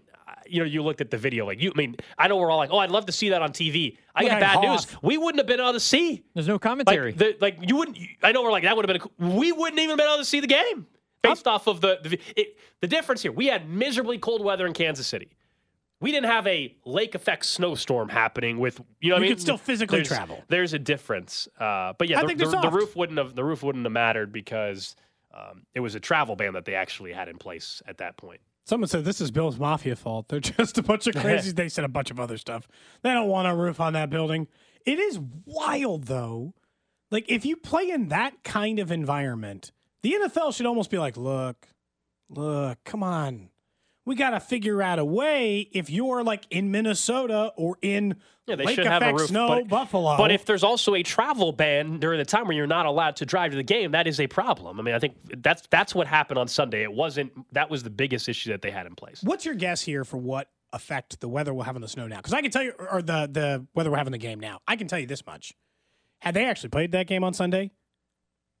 you 0.46 0.58
know, 0.58 0.66
you 0.66 0.82
looked 0.82 1.00
at 1.00 1.12
the 1.12 1.18
video 1.18 1.46
like 1.46 1.62
you. 1.62 1.70
I 1.72 1.78
mean, 1.78 1.96
I 2.18 2.26
know 2.26 2.36
we're 2.36 2.50
all 2.50 2.58
like, 2.58 2.70
"Oh, 2.72 2.78
I'd 2.78 2.90
love 2.90 3.06
to 3.06 3.12
see 3.12 3.28
that 3.28 3.42
on 3.42 3.52
TV." 3.52 3.96
I 4.14 4.24
got 4.26 4.40
bad 4.40 4.60
news. 4.60 4.88
We 5.02 5.18
wouldn't 5.18 5.38
have 5.38 5.46
been 5.46 5.60
able 5.60 5.72
to 5.74 5.80
see. 5.80 6.24
There's 6.34 6.48
no 6.48 6.58
commentary. 6.58 7.12
Like, 7.12 7.18
the, 7.18 7.36
like 7.40 7.58
you 7.68 7.76
wouldn't. 7.76 7.98
I 8.24 8.32
know 8.32 8.42
we're 8.42 8.50
like 8.50 8.64
that 8.64 8.76
would 8.76 8.88
have 8.88 9.00
been. 9.00 9.28
A, 9.28 9.36
we 9.36 9.52
wouldn't 9.52 9.78
even 9.78 9.90
have 9.90 9.98
been 9.98 10.08
able 10.08 10.18
to 10.18 10.24
see 10.24 10.40
the 10.40 10.48
game 10.48 10.86
based 11.22 11.46
off 11.46 11.66
of 11.66 11.80
the 11.80 11.98
the, 12.02 12.18
it, 12.36 12.56
the 12.80 12.86
difference 12.86 13.22
here. 13.22 13.32
We 13.32 13.46
had 13.46 13.68
miserably 13.68 14.18
cold 14.18 14.42
weather 14.44 14.66
in 14.66 14.72
Kansas 14.72 15.06
City. 15.06 15.30
We 16.00 16.12
didn't 16.12 16.30
have 16.30 16.46
a 16.46 16.74
lake 16.86 17.14
effect 17.14 17.44
snowstorm 17.44 18.08
happening 18.08 18.58
with 18.58 18.80
you 19.00 19.10
know. 19.10 19.16
what 19.16 19.20
I 19.20 19.24
You 19.24 19.28
mean, 19.30 19.36
could 19.36 19.42
still 19.42 19.58
physically 19.58 19.98
There's- 19.98 20.08
travel. 20.08 20.42
There's 20.48 20.72
a 20.72 20.78
difference, 20.78 21.46
uh, 21.58 21.92
but 21.98 22.08
yeah, 22.08 22.18
I 22.18 22.22
the, 22.22 22.26
think 22.28 22.38
the, 22.38 22.46
the 22.60 22.70
roof 22.70 22.96
wouldn't 22.96 23.18
have 23.18 23.34
the 23.34 23.44
roof 23.44 23.62
wouldn't 23.62 23.84
have 23.84 23.92
mattered 23.92 24.32
because 24.32 24.96
um, 25.34 25.66
it 25.74 25.80
was 25.80 25.94
a 25.94 26.00
travel 26.00 26.36
ban 26.36 26.54
that 26.54 26.64
they 26.64 26.74
actually 26.74 27.12
had 27.12 27.28
in 27.28 27.36
place 27.36 27.82
at 27.86 27.98
that 27.98 28.16
point. 28.16 28.40
Someone 28.64 28.88
said 28.88 29.04
this 29.04 29.20
is 29.20 29.30
Bill's 29.30 29.58
Mafia 29.58 29.94
fault. 29.96 30.28
They're 30.28 30.40
just 30.40 30.78
a 30.78 30.82
bunch 30.82 31.06
of 31.06 31.14
crazies. 31.16 31.54
they 31.54 31.68
said 31.68 31.84
a 31.84 31.88
bunch 31.88 32.10
of 32.10 32.18
other 32.18 32.38
stuff. 32.38 32.66
They 33.02 33.10
don't 33.12 33.28
want 33.28 33.46
a 33.48 33.54
roof 33.54 33.78
on 33.80 33.92
that 33.92 34.08
building. 34.08 34.48
It 34.86 34.98
is 34.98 35.20
wild 35.44 36.04
though. 36.04 36.54
Like 37.10 37.26
if 37.28 37.44
you 37.44 37.56
play 37.56 37.90
in 37.90 38.08
that 38.08 38.42
kind 38.42 38.78
of 38.78 38.90
environment, 38.90 39.72
the 40.02 40.14
NFL 40.14 40.54
should 40.54 40.66
almost 40.66 40.90
be 40.90 40.98
like, 40.98 41.16
look, 41.16 41.68
look, 42.28 42.78
come 42.84 43.02
on. 43.02 43.50
We 44.06 44.16
got 44.16 44.30
to 44.30 44.40
figure 44.40 44.82
out 44.82 44.98
a 44.98 45.04
way 45.04 45.60
if 45.72 45.90
you're 45.90 46.24
like 46.24 46.44
in 46.50 46.70
Minnesota 46.70 47.52
or 47.56 47.76
in 47.82 48.16
Yeah, 48.46 48.56
they 48.56 48.64
Lake 48.64 48.74
should 48.74 48.86
have 48.86 49.02
a 49.02 49.06
Effect 49.06 49.20
roof. 49.20 49.28
Snow, 49.28 49.48
but, 49.48 49.68
Buffalo. 49.68 50.16
but 50.16 50.32
if 50.32 50.46
there's 50.46 50.64
also 50.64 50.94
a 50.94 51.02
travel 51.02 51.52
ban 51.52 51.98
during 51.98 52.18
the 52.18 52.24
time 52.24 52.46
where 52.46 52.56
you're 52.56 52.66
not 52.66 52.86
allowed 52.86 53.16
to 53.16 53.26
drive 53.26 53.50
to 53.50 53.56
the 53.56 53.62
game, 53.62 53.92
that 53.92 54.06
is 54.08 54.18
a 54.18 54.26
problem. 54.26 54.80
I 54.80 54.82
mean, 54.82 54.94
I 54.94 54.98
think 54.98 55.16
that's 55.42 55.62
that's 55.70 55.94
what 55.94 56.06
happened 56.06 56.38
on 56.38 56.48
Sunday. 56.48 56.82
It 56.82 56.92
wasn't 56.92 57.32
that 57.52 57.70
was 57.70 57.82
the 57.82 57.90
biggest 57.90 58.28
issue 58.28 58.50
that 58.50 58.62
they 58.62 58.70
had 58.70 58.86
in 58.86 58.94
place. 58.94 59.20
What's 59.22 59.44
your 59.44 59.54
guess 59.54 59.82
here 59.82 60.04
for 60.04 60.16
what 60.16 60.48
effect 60.72 61.20
the 61.20 61.28
weather 61.28 61.52
will 61.52 61.64
have 61.64 61.76
on 61.76 61.82
the 61.82 61.88
snow 61.88 62.08
now? 62.08 62.16
Because 62.16 62.32
I 62.32 62.40
can 62.40 62.50
tell 62.50 62.62
you, 62.62 62.72
or 62.90 63.02
the 63.02 63.28
the 63.30 63.66
weather 63.74 63.94
have 63.94 64.06
on 64.06 64.12
the 64.12 64.18
game 64.18 64.40
now. 64.40 64.60
I 64.66 64.76
can 64.76 64.88
tell 64.88 64.98
you 64.98 65.06
this 65.06 65.24
much: 65.26 65.52
had 66.20 66.34
they 66.34 66.46
actually 66.46 66.70
played 66.70 66.92
that 66.92 67.06
game 67.06 67.22
on 67.22 67.34
Sunday, 67.34 67.70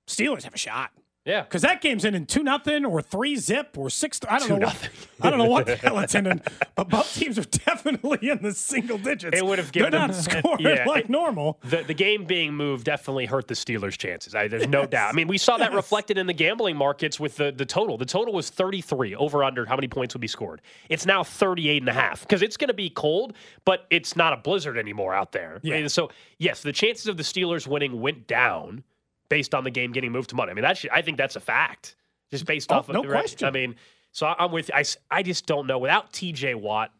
Steelers 0.06 0.44
have 0.44 0.54
a 0.54 0.58
shot. 0.58 0.90
Yeah. 1.26 1.42
Because 1.42 1.60
that 1.62 1.82
game's 1.82 2.04
in 2.06 2.14
in 2.14 2.24
two 2.24 2.42
nothing 2.42 2.86
or 2.86 3.02
three 3.02 3.36
zip 3.36 3.76
or 3.76 3.90
six. 3.90 4.18
I 4.26 4.38
don't 4.38 4.48
know. 4.48 4.66
What, 4.66 4.88
I 5.20 5.28
don't 5.28 5.38
know 5.38 5.44
what 5.44 5.66
the 5.66 5.76
hell 5.76 5.98
it's 5.98 6.14
in, 6.14 6.26
in, 6.26 6.40
but 6.74 6.88
both 6.88 7.14
teams 7.14 7.38
are 7.38 7.44
definitely 7.44 8.30
in 8.30 8.42
the 8.42 8.52
single 8.54 8.96
digits. 8.96 9.36
It 9.36 9.44
would 9.44 9.58
have 9.58 9.70
They're 9.70 9.90
given 9.90 10.00
not 10.00 10.12
them- 10.12 10.22
scoring 10.42 10.60
Yeah, 10.60 10.86
like 10.86 11.04
it- 11.04 11.10
normal. 11.10 11.60
The, 11.62 11.82
the 11.82 11.92
game 11.92 12.24
being 12.24 12.54
moved 12.54 12.84
definitely 12.84 13.26
hurt 13.26 13.48
the 13.48 13.54
Steelers' 13.54 13.98
chances. 13.98 14.34
I, 14.34 14.48
there's 14.48 14.66
no 14.66 14.86
doubt. 14.86 15.10
I 15.10 15.12
mean, 15.12 15.28
we 15.28 15.36
saw 15.36 15.58
that 15.58 15.70
Yes. 15.72 15.76
reflected 15.76 16.16
in 16.16 16.26
the 16.26 16.32
gambling 16.32 16.76
markets 16.76 17.20
with 17.20 17.36
the, 17.36 17.52
the 17.52 17.66
total. 17.66 17.98
The 17.98 18.06
total 18.06 18.32
was 18.32 18.48
33 18.48 19.14
over 19.14 19.44
under 19.44 19.66
how 19.66 19.76
many 19.76 19.88
points 19.88 20.14
would 20.14 20.22
be 20.22 20.26
scored. 20.28 20.62
It's 20.88 21.04
now 21.04 21.22
38 21.22 21.82
and 21.82 21.88
a 21.90 21.92
half 21.92 22.22
because 22.22 22.40
it's 22.40 22.56
going 22.56 22.68
to 22.68 22.74
be 22.74 22.88
cold, 22.88 23.34
but 23.66 23.86
it's 23.90 24.16
not 24.16 24.32
a 24.32 24.36
blizzard 24.38 24.78
anymore 24.78 25.14
out 25.14 25.32
there. 25.32 25.56
I 25.56 25.60
Yeah. 25.62 25.76
mean, 25.80 25.88
so, 25.90 26.10
yes, 26.38 26.62
the 26.62 26.72
chances 26.72 27.08
of 27.08 27.18
the 27.18 27.22
Steelers 27.24 27.66
winning 27.66 28.00
went 28.00 28.26
down 28.26 28.84
based 29.30 29.54
on 29.54 29.64
the 29.64 29.70
game 29.70 29.92
getting 29.92 30.12
moved 30.12 30.28
to 30.30 30.36
Monday. 30.36 30.50
I 30.50 30.54
mean, 30.54 30.62
that's 30.62 30.84
I 30.92 31.00
think 31.00 31.16
that's 31.16 31.36
a 31.36 31.40
fact 31.40 31.96
just 32.30 32.44
based 32.44 32.70
Oh, 32.70 32.76
off 32.76 32.88
of 32.90 32.94
no 32.94 33.02
the 33.02 33.08
right- 33.08 33.20
question. 33.20 33.48
I 33.48 33.50
mean, 33.50 33.76
so 34.12 34.26
I'm 34.38 34.52
with 34.52 34.68
you. 34.68 34.74
I, 34.76 34.84
I 35.10 35.22
just 35.22 35.46
don't 35.46 35.66
know. 35.66 35.78
Without 35.78 36.12
TJ 36.12 36.54
Watt, 36.56 36.92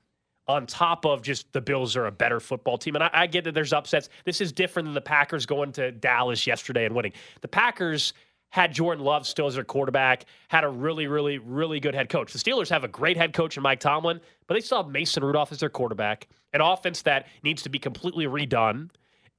on 0.48 0.66
top 0.66 1.04
of 1.04 1.22
just 1.22 1.52
the 1.52 1.60
Bills 1.60 1.94
are 1.96 2.06
a 2.06 2.10
better 2.10 2.40
football 2.40 2.76
team. 2.78 2.96
And 2.96 3.04
I, 3.04 3.10
I 3.12 3.26
get 3.28 3.44
that 3.44 3.52
there's 3.54 3.72
upsets. 3.72 4.08
This 4.24 4.40
is 4.40 4.50
different 4.50 4.86
than 4.86 4.94
the 4.94 5.00
Packers 5.00 5.46
going 5.46 5.70
to 5.72 5.92
Dallas 5.92 6.44
yesterday 6.46 6.86
and 6.86 6.94
winning. 6.94 7.12
The 7.42 7.46
Packers 7.48 8.14
had 8.48 8.72
Jordan 8.72 9.04
Love 9.04 9.28
still 9.28 9.46
as 9.46 9.54
their 9.54 9.62
quarterback, 9.62 10.24
had 10.48 10.64
a 10.64 10.68
really, 10.68 11.06
really, 11.06 11.38
really 11.38 11.78
good 11.78 11.94
head 11.94 12.08
coach. 12.08 12.32
The 12.32 12.38
Steelers 12.40 12.68
have 12.68 12.82
a 12.82 12.88
great 12.88 13.16
head 13.16 13.32
coach 13.32 13.56
in 13.56 13.62
Mike 13.62 13.78
Tomlin, 13.78 14.20
but 14.48 14.54
they 14.54 14.60
still 14.60 14.82
have 14.82 14.90
Mason 14.90 15.22
Rudolph 15.22 15.52
as 15.52 15.58
their 15.60 15.68
quarterback, 15.68 16.26
an 16.52 16.60
offense 16.60 17.02
that 17.02 17.28
needs 17.44 17.62
to 17.62 17.68
be 17.68 17.78
completely 17.78 18.26
redone, 18.26 18.90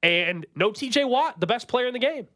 and 0.02 0.46
no 0.56 0.70
TJ 0.70 1.06
Watt, 1.06 1.38
the 1.40 1.46
best 1.46 1.68
player 1.68 1.86
in 1.88 1.92
the 1.92 1.98
game. 1.98 2.26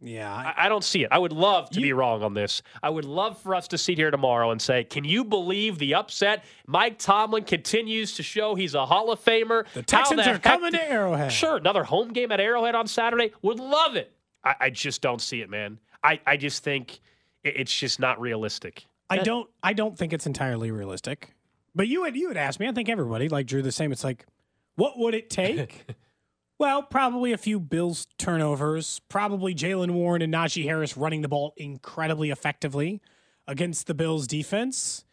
Yeah, 0.00 0.32
I, 0.32 0.66
I 0.66 0.68
don't 0.68 0.84
see 0.84 1.02
it. 1.02 1.08
I 1.10 1.18
would 1.18 1.32
love 1.32 1.70
to 1.70 1.80
You- 1.80 1.86
be 1.86 1.92
wrong 1.92 2.22
on 2.22 2.32
this. 2.34 2.62
I 2.82 2.90
would 2.90 3.04
love 3.04 3.36
for 3.42 3.54
us 3.54 3.66
to 3.68 3.78
sit 3.78 3.98
here 3.98 4.10
tomorrow 4.12 4.50
and 4.52 4.62
say, 4.62 4.84
"Can 4.84 5.04
you 5.04 5.24
believe 5.24 5.78
the 5.78 5.94
upset? 5.94 6.44
Mike 6.66 6.98
Tomlin 6.98 7.44
continues 7.44 8.14
to 8.14 8.22
show 8.22 8.54
he's 8.54 8.74
a 8.74 8.86
Hall 8.86 9.10
of 9.10 9.24
Famer. 9.24 9.66
the 9.74 9.82
Texans 9.82 10.24
the 10.24 10.34
are 10.34 10.38
coming 10.38 10.72
to 10.72 10.90
Arrowhead. 10.90 11.32
Sure, 11.32 11.56
another 11.56 11.82
home 11.84 12.12
game 12.12 12.30
at 12.30 12.38
Arrowhead 12.40 12.74
on 12.76 12.86
Saturday. 12.86 13.32
Would 13.42 13.58
love 13.58 13.96
it. 13.96 14.12
I, 14.44 14.54
I 14.60 14.70
just 14.70 15.02
don't 15.02 15.20
see 15.20 15.40
it, 15.40 15.50
man. 15.50 15.78
I, 16.04 16.12
I, 16.12 16.20
I 16.26 16.36
just 16.36 16.62
think 16.62 17.00
it, 17.42 17.54
it's 17.56 17.76
just 17.76 17.98
not 17.98 18.20
realistic. 18.20 18.84
I 19.10 19.18
don't 19.18 19.48
I 19.62 19.72
don't 19.72 19.98
think 19.98 20.12
it's 20.12 20.26
entirely 20.26 20.70
realistic. 20.70 21.34
But 21.74 21.88
you 21.88 22.04
had 22.04 22.14
you 22.16 22.28
had 22.28 22.36
asked 22.36 22.60
me, 22.60 22.68
I 22.68 22.72
think 22.72 22.88
everybody 22.88 23.28
like 23.28 23.46
drew 23.46 23.62
the 23.62 23.72
same. 23.72 23.90
It's 23.90 24.04
like, 24.04 24.26
what 24.76 24.96
would 24.98 25.14
it 25.14 25.28
take? 25.28 25.86
well, 26.58 26.82
probably 26.82 27.32
a 27.32 27.38
few 27.38 27.60
Bills 27.60 28.06
turnovers, 28.18 29.00
probably 29.08 29.54
Jaylen 29.54 29.92
Warren 29.92 30.22
and 30.22 30.32
Najee 30.34 30.64
Harris 30.64 30.96
running 30.96 31.22
the 31.22 31.28
ball 31.28 31.54
incredibly 31.56 32.30
effectively 32.30 33.00
against 33.46 33.86
the 33.86 33.94
Bills 33.94 34.26
defense. 34.26 35.04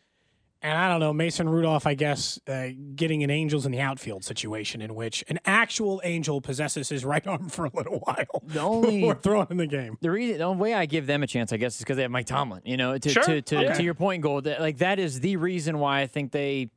And 0.61 0.75
I 0.75 0.89
don't 0.89 0.99
know, 0.99 1.13
Mason 1.13 1.47
Rudolph, 1.47 1.85
I 1.85 1.93
guess, 1.93 2.39
uh, 2.47 2.69
getting 2.95 3.23
an 3.23 3.29
Angels 3.29 3.67
in 3.67 3.71
the 3.71 3.81
outfield 3.81 4.23
situation 4.25 4.81
in 4.81 4.95
which 4.95 5.23
an 5.27 5.39
actual 5.45 6.01
Angel 6.03 6.41
possesses 6.41 6.89
his 6.89 7.05
right 7.05 7.25
arm 7.27 7.49
for 7.49 7.65
a 7.65 7.71
little 7.75 7.99
while 7.99 8.41
The 8.45 8.61
only- 8.61 9.01
before 9.01 9.15
throwing 9.15 9.47
in 9.51 9.57
the 9.57 9.67
game. 9.67 9.97
The 10.01 10.09
reason, 10.09 10.39
the 10.39 10.43
only 10.45 10.59
way 10.61 10.73
I 10.73 10.87
give 10.87 11.05
them 11.05 11.21
a 11.21 11.27
chance, 11.27 11.53
I 11.53 11.57
guess, 11.57 11.75
is 11.75 11.79
because 11.81 11.97
they 11.97 12.01
have 12.01 12.09
Mike 12.09 12.25
Tomlin. 12.25 12.61
You 12.65 12.77
know, 12.77 12.97
to 12.97 13.09
Sure. 13.09 13.23
to 13.23 13.41
to, 13.43 13.57
Okay. 13.65 13.73
to 13.75 13.83
your 13.83 13.93
point, 13.93 14.23
gold. 14.23 14.45
That, 14.45 14.59
like 14.59 14.79
that 14.79 14.97
is 14.97 15.19
the 15.19 15.35
reason 15.37 15.77
why 15.77 16.01
I 16.01 16.07
think 16.07 16.31
they 16.31 16.71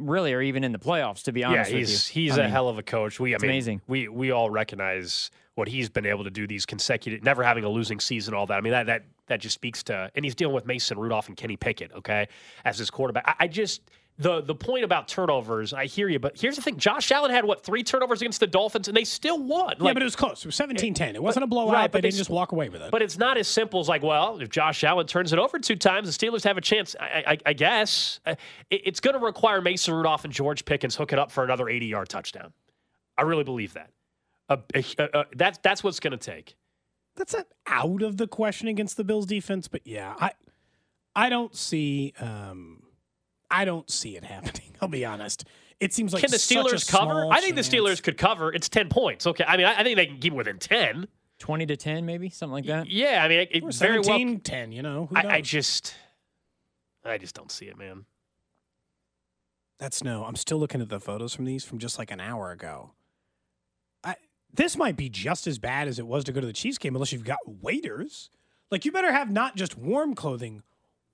really 0.00 0.32
are 0.32 0.42
even 0.42 0.64
in 0.64 0.72
the 0.72 0.78
playoffs. 0.78 1.22
To 1.24 1.32
be 1.32 1.40
Yeah, 1.40 1.48
honest 1.50 1.70
he's 1.70 1.90
with 1.90 2.16
you, 2.16 2.22
he's 2.22 2.38
I 2.38 2.40
a 2.40 2.44
mean, 2.44 2.52
hell 2.52 2.68
of 2.68 2.78
a 2.78 2.82
coach. 2.82 3.20
We 3.20 3.34
I 3.34 3.38
mean, 3.38 3.50
amazing. 3.50 3.82
We 3.86 4.08
we 4.08 4.30
all 4.30 4.50
recognize 4.50 5.30
what 5.54 5.68
he's 5.68 5.88
been 5.90 6.06
able 6.06 6.24
to 6.24 6.30
do 6.30 6.46
these 6.46 6.64
consecutive, 6.64 7.22
never 7.22 7.42
having 7.42 7.64
a 7.64 7.68
losing 7.68 8.00
season, 8.00 8.34
all 8.34 8.46
that. 8.46 8.54
I 8.56 8.60
mean 8.60 8.72
that 8.72 8.86
that 8.86 9.04
that 9.26 9.40
just 9.40 9.54
speaks 9.54 9.82
to, 9.84 10.10
and 10.14 10.24
he's 10.24 10.34
dealing 10.34 10.54
with 10.54 10.66
Mason 10.66 10.98
Rudolph 10.98 11.28
and 11.28 11.36
Kenny 11.36 11.56
Pickett, 11.56 11.92
okay, 11.92 12.28
as 12.64 12.78
his 12.78 12.90
quarterback. 12.90 13.24
I, 13.26 13.44
I 13.44 13.48
just 13.48 13.82
the 14.20 14.40
the 14.42 14.54
point 14.54 14.84
about 14.84 15.08
turnovers, 15.08 15.72
I 15.72 15.86
hear 15.86 16.08
you, 16.08 16.18
but 16.18 16.38
here's 16.38 16.56
the 16.56 16.62
thing: 16.62 16.76
Josh 16.76 17.10
Allen 17.10 17.30
had 17.30 17.44
what 17.44 17.64
three 17.64 17.82
turnovers 17.82 18.20
against 18.20 18.38
the 18.40 18.46
Dolphins, 18.46 18.86
and 18.86 18.96
they 18.96 19.04
still 19.04 19.42
won. 19.42 19.74
yeah, 19.80 19.92
but 19.92 20.02
it 20.02 20.04
was 20.04 20.14
close. 20.14 20.40
It 20.44 20.46
was 20.46 20.56
17-10. 20.56 21.14
It 21.14 21.22
wasn't 21.22 21.44
a 21.44 21.46
blowout. 21.46 21.72
right, 21.74 21.90
but 21.90 22.02
they 22.02 22.08
didn't 22.08 22.18
just 22.18 22.30
walk 22.30 22.52
away 22.52 22.68
with 22.68 22.82
it. 22.82 22.90
But 22.90 23.02
it's 23.02 23.16
not 23.18 23.36
as 23.38 23.48
simple 23.48 23.80
as 23.80 23.88
like, 23.88 24.02
well, 24.02 24.40
if 24.40 24.50
Josh 24.50 24.84
Allen 24.84 25.06
turns 25.06 25.32
it 25.32 25.38
over 25.38 25.58
two 25.58 25.76
times, 25.76 26.14
the 26.14 26.26
Steelers 26.26 26.44
have 26.44 26.56
a 26.58 26.60
chance. 26.60 26.94
I, 27.00 27.24
I, 27.26 27.38
I 27.46 27.52
guess 27.54 28.20
Uh, 28.26 28.34
it- 28.70 28.82
it's 28.84 29.00
going 29.00 29.14
to 29.18 29.24
require 29.24 29.60
Mason 29.60 29.94
Rudolph 29.94 30.24
and 30.24 30.32
George 30.32 30.64
Pickens 30.64 30.94
hooking 30.96 31.18
up 31.18 31.30
for 31.30 31.42
another 31.42 31.64
80-yard 31.64 32.08
touchdown. 32.08 32.52
I 33.18 33.22
really 33.22 33.44
believe 33.44 33.72
that. 33.74 33.90
Uh, 34.48 34.56
uh, 34.74 35.02
uh, 35.14 35.24
that's 35.36 35.58
that's 35.62 35.82
what's 35.84 36.00
going 36.00 36.12
to 36.12 36.16
take. 36.16 36.56
that's 37.16 37.32
not 37.34 37.46
out 37.66 38.02
of 38.02 38.16
the 38.16 38.26
question 38.26 38.68
against 38.68 38.96
the 38.96 39.04
Bills 39.04 39.24
defense, 39.26 39.68
but 39.68 39.80
yeah, 39.86 40.14
I 40.20 40.32
I 41.14 41.28
don't 41.28 41.54
see 41.56 42.12
um 42.20 42.82
I 43.50 43.64
don't 43.64 43.90
see 43.90 44.16
it 44.16 44.24
happening. 44.24 44.74
I'll 44.80 44.88
be 44.88 45.04
honest. 45.04 45.44
It 45.80 45.92
seems 45.94 46.12
like 46.12 46.22
Can 46.22 46.30
the 46.30 46.38
such 46.38 46.56
a 46.56 46.60
Steelers 46.60 46.90
cover? 46.90 47.28
I 47.30 47.40
think 47.40 47.56
the. 47.56 47.62
Steelers 47.62 48.02
could 48.02 48.18
cover. 48.18 48.52
It's 48.52 48.68
10 48.68 48.88
points. 48.90 49.26
Okay, 49.26 49.44
I 49.46 49.56
mean, 49.56 49.66
I, 49.66 49.80
I 49.80 49.82
think 49.82 49.96
they 49.96 50.06
can 50.06 50.18
keep 50.18 50.34
within 50.34 50.58
10. 50.58 51.08
twenty 51.38 51.64
to 51.66 51.76
ten, 51.76 52.04
maybe 52.04 52.28
something 52.28 52.52
like 52.52 52.66
that. 52.66 52.86
Yeah, 52.90 53.24
I 53.24 53.28
mean, 53.28 53.40
it, 53.40 53.48
it 53.50 53.64
Or 53.64 53.72
very 53.72 54.00
well. 54.00 54.38
10, 54.44 54.72
you 54.72 54.82
know. 54.82 55.06
Who 55.06 55.16
I, 55.16 55.36
I 55.36 55.40
just, 55.40 55.94
I 57.02 57.16
just 57.16 57.34
don't 57.34 57.50
see 57.50 57.64
it, 57.66 57.78
man. 57.78 58.04
That's 59.78 60.04
no. 60.04 60.24
I'm 60.24 60.36
still 60.36 60.58
looking 60.58 60.82
at 60.82 60.90
the 60.90 61.00
photos 61.00 61.34
from 61.34 61.46
these 61.46 61.64
from 61.64 61.78
just 61.78 61.98
like 61.98 62.10
an 62.10 62.20
hour 62.20 62.50
ago. 62.50 62.90
I 64.04 64.16
this 64.52 64.76
might 64.76 64.96
be 64.98 65.08
just 65.08 65.46
as 65.46 65.58
bad 65.58 65.88
as 65.88 65.98
it 65.98 66.06
was 66.06 66.24
to 66.24 66.32
go 66.32 66.40
to 66.42 66.46
the 66.46 66.52
Chiefs 66.52 66.76
game 66.76 66.94
unless 66.94 67.12
you've 67.12 67.24
got 67.24 67.38
waiters. 67.46 68.28
Like 68.70 68.84
you 68.84 68.92
better 68.92 69.10
have 69.10 69.30
not 69.30 69.56
just 69.56 69.78
warm 69.78 70.14
clothing, 70.14 70.62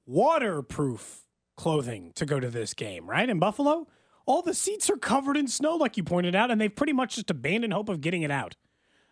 waterproof 0.04 1.25
clothing 1.56 2.12
to 2.14 2.26
go 2.26 2.38
to 2.40 2.48
this 2.50 2.74
game, 2.74 3.08
right? 3.08 3.28
In 3.28 3.38
Buffalo, 3.38 3.86
all 4.26 4.42
the 4.42 4.54
seats 4.54 4.90
are 4.90 4.96
covered 4.96 5.36
in 5.36 5.48
snow 5.48 5.76
like 5.76 5.96
you 5.96 6.02
pointed 6.02 6.34
out 6.34 6.50
and 6.50 6.60
they've 6.60 6.74
pretty 6.74 6.92
much 6.92 7.16
just 7.16 7.30
abandoned 7.30 7.72
hope 7.72 7.88
of 7.88 8.00
getting 8.00 8.22
it 8.22 8.30
out. 8.30 8.56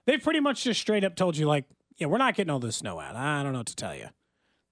They've 0.07 0.23
pretty 0.23 0.41
much 0.41 0.65
just 0.65 0.81
straight 0.81 1.05
up 1.05 1.17
told 1.17 1.37
you 1.37 1.47
like, 1.47 1.65
yeah, 1.97 2.09
we're 2.09 2.19
not 2.19 2.35
getting 2.35 2.51
all 2.51 2.59
this 2.59 2.77
snow 2.77 3.01
out. 3.01 3.17
I 3.17 3.43
don't 3.43 3.53
know 3.53 3.61
what 3.61 3.67
to 3.69 3.77
tell 3.77 3.95
you. 3.95 4.09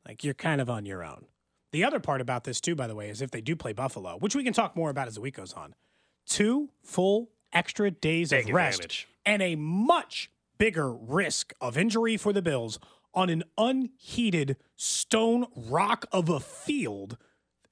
Like 0.07 0.25
you're 0.25 0.35
kind 0.35 0.61
of 0.61 0.69
on 0.69 0.85
your 0.85 1.05
own. 1.05 1.27
The 1.71 1.85
other 1.85 2.01
part 2.01 2.21
about 2.21 2.45
this 2.45 2.61
too, 2.61 2.75
by 2.75 2.87
the 2.87 2.95
way, 2.95 3.09
is 3.09 3.23
if 3.23 3.31
they 3.31 3.41
do 3.41 3.57
play 3.57 3.73
Buffalo, 3.73 4.17
which 4.19 4.35
we 4.35 4.45
can 4.45 4.53
talk 4.53 4.77
more 4.77 4.91
about 4.91 5.09
as 5.09 5.15
the 5.15 5.21
week 5.23 5.37
goes 5.37 5.53
on, 5.55 5.75
two 6.27 6.71
full 6.83 7.31
extra 7.53 7.91
days 7.91 8.31
Big 8.31 8.49
of 8.49 8.55
rest 8.55 8.81
advantage. 8.81 9.09
and 9.25 9.41
a 9.41 9.55
much 9.57 10.31
bigger 10.59 10.93
risk 10.93 11.55
of 11.61 11.79
injury 11.79 12.17
for 12.17 12.33
the 12.33 12.43
Bills 12.43 12.79
on 13.15 13.31
an 13.31 13.45
unheated 13.59 14.57
stone 14.77 15.47
rock 15.55 16.07
of 16.13 16.29
a 16.29 16.41
field 16.41 17.17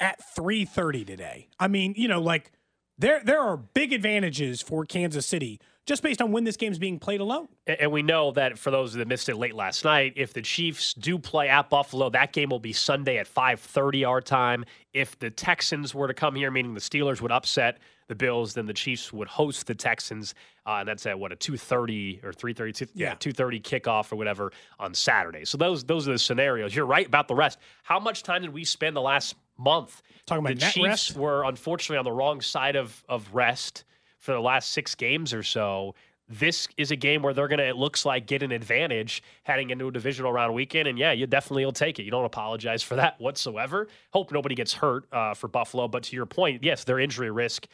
at 0.00 0.18
3:30 0.36 1.04
today. 1.06 1.48
I 1.58 1.68
mean, 1.68 1.94
you 1.96 2.08
know, 2.08 2.20
like 2.20 2.52
there 2.98 3.20
there 3.24 3.40
are 3.40 3.56
big 3.56 3.92
advantages 3.92 4.60
for 4.62 4.84
Kansas 4.84 5.26
City 5.26 5.60
just 5.86 6.02
based 6.02 6.20
on 6.22 6.30
when 6.30 6.44
this 6.44 6.56
game's 6.56 6.78
being 6.78 6.98
played 6.98 7.20
alone. 7.20 7.48
And 7.66 7.90
we 7.90 8.02
know 8.02 8.30
that 8.32 8.58
for 8.58 8.70
those 8.70 8.92
that 8.94 9.08
missed 9.08 9.28
it 9.28 9.36
late 9.36 9.54
last 9.54 9.84
night, 9.84 10.12
if 10.16 10.32
the 10.32 10.42
Chiefs 10.42 10.94
do 10.94 11.18
play 11.18 11.48
at 11.48 11.70
Buffalo, 11.70 12.10
that 12.10 12.32
game 12.32 12.50
will 12.50 12.60
be 12.60 12.72
Sunday 12.72 13.16
at 13.18 13.26
5:30 13.26 14.04
our 14.06 14.20
time. 14.20 14.64
If 14.92 15.18
the 15.18 15.30
Texans 15.30 15.94
were 15.94 16.06
to 16.08 16.14
come 16.14 16.34
here, 16.34 16.50
meaning 16.50 16.74
the 16.74 16.80
Steelers 16.80 17.20
would 17.20 17.32
upset 17.32 17.78
the 18.08 18.14
Bills, 18.16 18.54
then 18.54 18.66
the 18.66 18.74
Chiefs 18.74 19.12
would 19.12 19.28
host 19.28 19.68
the 19.68 19.74
Texans, 19.74 20.34
uh, 20.66 20.78
and 20.80 20.88
that's 20.88 21.06
at 21.06 21.16
what 21.18 21.30
a 21.32 21.36
2:30 21.36 22.20
or 22.24 22.32
3:30, 22.32 22.72
two- 22.72 22.86
yeah, 22.94 23.10
Yeah. 23.10 23.14
2:30 23.14 23.60
kickoff 23.60 24.12
or 24.12 24.16
whatever 24.16 24.52
on 24.80 24.94
Saturday. 24.94 25.44
So 25.44 25.56
those 25.56 25.84
those 25.84 26.08
are 26.08 26.12
the 26.12 26.18
scenarios. 26.18 26.74
You're 26.74 26.86
right 26.86 27.06
about 27.06 27.28
the 27.28 27.36
rest. 27.36 27.58
How 27.84 27.98
much 28.00 28.22
time 28.24 28.42
did 28.42 28.52
we 28.52 28.64
spend 28.64 28.96
the 28.96 29.00
last 29.00 29.36
month? 29.61 30.03
Talking 30.27 30.44
about 30.44 30.55
the 30.55 30.61
net 30.61 30.73
Chiefs 30.73 30.87
rest? 31.11 31.16
were 31.16 31.44
unfortunately 31.44 31.99
on 31.99 32.05
the 32.05 32.12
wrong 32.12 32.40
side 32.40 32.77
of 32.77 33.05
of 33.09 33.33
rest 33.35 33.85
for 34.18 34.33
the 34.33 34.40
last 34.40 34.73
six 34.73 34.94
games 34.94 35.33
or 35.33 35.42
so. 35.42 35.94
This 36.33 36.68
is 36.77 36.92
a 36.92 36.96
game 36.96 37.23
where 37.23 37.35
they're 37.35 37.49
going 37.49 37.59
to, 37.59 37.66
it 37.66 37.75
looks 37.75 38.07
like, 38.07 38.27
get 38.27 38.44
an 38.44 38.53
advantage 38.53 39.20
heading 39.42 39.70
into 39.70 39.88
a 39.88 39.90
divisional 39.90 40.33
round 40.33 40.55
weekend. 40.55 40.87
And 40.87 40.96
yeah, 40.96 41.11
you 41.11 41.27
definitely 41.27 41.64
will 41.64 41.73
take 41.73 41.99
it. 41.99 42.05
You 42.05 42.12
don't 42.12 42.25
apologize 42.25 42.85
for 42.85 42.94
that 42.94 43.20
whatsoever. 43.20 43.88
Hope 44.12 44.31
nobody 44.31 44.55
gets 44.55 44.73
hurt 44.73 45.12
uh, 45.12 45.35
for 45.35 45.49
Buffalo. 45.49 45.88
But 45.88 46.05
to 46.05 46.14
your 46.14 46.27
point, 46.27 46.62
yes, 46.62 46.85
their 46.85 47.01
injury 47.01 47.33
risk 47.33 47.66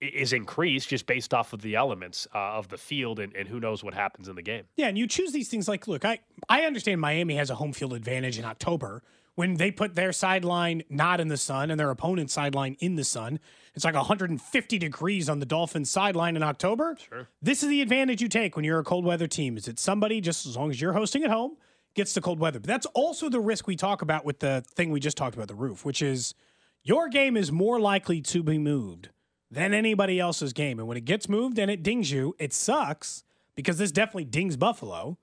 is 0.00 0.32
increased 0.32 0.88
just 0.88 1.04
based 1.04 1.34
off 1.34 1.52
of 1.52 1.60
the 1.60 1.74
elements 1.74 2.26
uh, 2.34 2.38
of 2.38 2.68
the 2.68 2.78
field 2.78 3.18
and, 3.18 3.36
and 3.36 3.46
who 3.46 3.60
knows 3.60 3.84
what 3.84 3.92
happens 3.92 4.28
in 4.28 4.36
the 4.36 4.42
game. 4.42 4.64
Yeah, 4.76 4.86
and 4.86 4.96
you 4.96 5.06
choose 5.06 5.32
these 5.32 5.50
things 5.50 5.68
like, 5.68 5.86
look, 5.86 6.06
I 6.06 6.20
I 6.48 6.62
understand 6.62 7.02
Miami 7.02 7.34
has 7.34 7.50
a 7.50 7.56
home 7.56 7.74
field 7.74 7.92
advantage 7.92 8.38
in 8.38 8.44
October 8.46 9.02
when 9.38 9.54
they 9.54 9.70
put 9.70 9.94
their 9.94 10.12
sideline 10.12 10.82
not 10.90 11.20
in 11.20 11.28
the 11.28 11.36
sun 11.36 11.70
and 11.70 11.78
their 11.78 11.90
opponent's 11.90 12.32
sideline 12.32 12.76
in 12.80 12.96
the 12.96 13.04
sun. 13.04 13.38
It's 13.72 13.84
like 13.84 13.94
150 13.94 14.78
degrees 14.78 15.28
on 15.28 15.38
the 15.38 15.46
Dolphins 15.46 15.88
sideline 15.88 16.34
in 16.34 16.42
October. 16.42 16.96
Sure. 17.08 17.28
This 17.40 17.62
is 17.62 17.68
the 17.68 17.80
advantage 17.80 18.20
you 18.20 18.28
take 18.28 18.56
when 18.56 18.64
you're 18.64 18.80
a 18.80 18.84
cold 18.84 19.04
weather 19.04 19.28
team. 19.28 19.56
Is 19.56 19.68
it 19.68 19.78
somebody 19.78 20.20
just 20.20 20.44
as 20.44 20.56
long 20.56 20.70
as 20.70 20.80
you're 20.80 20.92
hosting 20.92 21.22
at 21.22 21.30
home 21.30 21.56
gets 21.94 22.14
the 22.14 22.20
cold 22.20 22.40
weather. 22.40 22.58
But 22.58 22.66
that's 22.66 22.86
also 22.86 23.28
the 23.28 23.38
risk 23.38 23.68
we 23.68 23.76
talk 23.76 24.02
about 24.02 24.24
with 24.24 24.40
the 24.40 24.64
thing 24.74 24.90
we 24.90 24.98
just 24.98 25.16
talked 25.16 25.36
about 25.36 25.46
the 25.46 25.54
roof, 25.54 25.84
which 25.84 26.02
is 26.02 26.34
your 26.82 27.08
game 27.08 27.36
is 27.36 27.52
more 27.52 27.78
likely 27.78 28.20
to 28.22 28.42
be 28.42 28.58
moved 28.58 29.10
than 29.52 29.72
anybody 29.72 30.18
else's 30.18 30.52
game. 30.52 30.80
And 30.80 30.88
when 30.88 30.96
it 30.96 31.04
gets 31.04 31.28
moved 31.28 31.60
and 31.60 31.70
it 31.70 31.84
dings 31.84 32.10
you, 32.10 32.34
it 32.40 32.52
sucks 32.52 33.22
because 33.54 33.78
this 33.78 33.92
definitely 33.92 34.24
dings 34.24 34.56
Buffalo. 34.56 35.16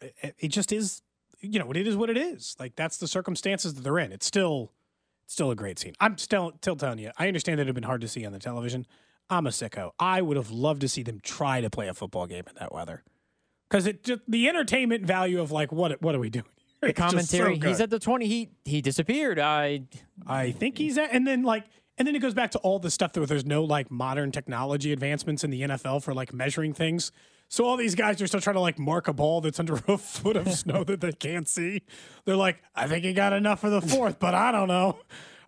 It, 0.00 0.36
it 0.38 0.48
just 0.48 0.72
is, 0.72 1.02
you 1.44 1.58
know, 1.58 1.70
it 1.70 1.86
is 1.86 1.96
what 1.96 2.10
it 2.10 2.16
is. 2.16 2.56
Like 2.58 2.76
that's 2.76 2.96
the 2.96 3.08
circumstances 3.08 3.74
that 3.74 3.82
they're 3.82 3.98
in. 3.98 4.12
It's 4.12 4.26
still, 4.26 4.72
it's 5.24 5.34
still 5.34 5.50
a 5.50 5.56
great 5.56 5.78
scene. 5.78 5.94
I'm 6.00 6.18
still, 6.18 6.52
still 6.60 6.76
telling 6.76 6.98
you. 6.98 7.10
I 7.18 7.28
understand 7.28 7.58
that 7.58 7.62
it'd 7.62 7.68
have 7.68 7.74
been 7.74 7.84
hard 7.84 8.00
to 8.02 8.08
see 8.08 8.24
on 8.26 8.32
the 8.32 8.38
television. 8.38 8.86
I'm 9.30 9.46
a 9.46 9.50
sicko. 9.50 9.92
I 9.98 10.20
would 10.20 10.36
have 10.36 10.50
loved 10.50 10.82
to 10.82 10.88
see 10.88 11.02
them 11.02 11.20
try 11.22 11.60
to 11.60 11.70
play 11.70 11.88
a 11.88 11.94
football 11.94 12.26
game 12.26 12.44
in 12.48 12.54
that 12.60 12.74
weather 12.74 13.02
because 13.68 13.86
it 13.86 14.04
just 14.04 14.20
the 14.28 14.48
entertainment 14.48 15.04
value 15.04 15.40
of 15.40 15.50
like 15.50 15.72
what 15.72 16.00
what 16.02 16.14
are 16.14 16.20
we 16.20 16.30
doing? 16.30 16.44
The 16.80 16.92
commentary. 16.92 17.58
he's 17.58 17.80
at 17.80 17.88
the 17.88 17.98
twenty. 17.98 18.26
He 18.26 18.50
he 18.66 18.82
disappeared. 18.82 19.38
I 19.38 19.84
I 20.26 20.50
think 20.50 20.76
he's 20.76 20.98
at, 20.98 21.14
and 21.14 21.26
then 21.26 21.42
like, 21.42 21.64
and 21.96 22.06
then 22.06 22.14
it 22.14 22.18
goes 22.18 22.34
back 22.34 22.50
to 22.50 22.58
all 22.58 22.78
the 22.78 22.90
stuff 22.90 23.14
that 23.14 23.26
there's 23.26 23.46
no 23.46 23.64
like 23.64 23.90
modern 23.90 24.30
technology 24.32 24.92
advancements 24.92 25.44
in 25.44 25.50
the 25.50 25.62
NFL 25.62 26.02
for 26.02 26.12
like 26.12 26.34
measuring 26.34 26.74
things. 26.74 27.10
So 27.48 27.64
all 27.64 27.76
these 27.76 27.94
guys 27.94 28.20
are 28.20 28.26
still 28.26 28.40
trying 28.40 28.54
to 28.54 28.60
like 28.60 28.78
mark 28.78 29.06
a 29.08 29.12
ball 29.12 29.40
that's 29.40 29.60
under 29.60 29.74
a 29.86 29.98
foot 29.98 30.36
of 30.36 30.50
snow 30.52 30.82
that 30.84 31.00
they 31.00 31.12
can't 31.12 31.48
see. 31.48 31.82
They're 32.24 32.36
like, 32.36 32.62
I 32.74 32.86
think 32.88 33.04
he 33.04 33.12
got 33.12 33.32
enough 33.32 33.60
for 33.60 33.70
the 33.70 33.80
fourth, 33.80 34.18
but 34.18 34.34
I 34.34 34.50
don't 34.50 34.68
know. 34.68 34.98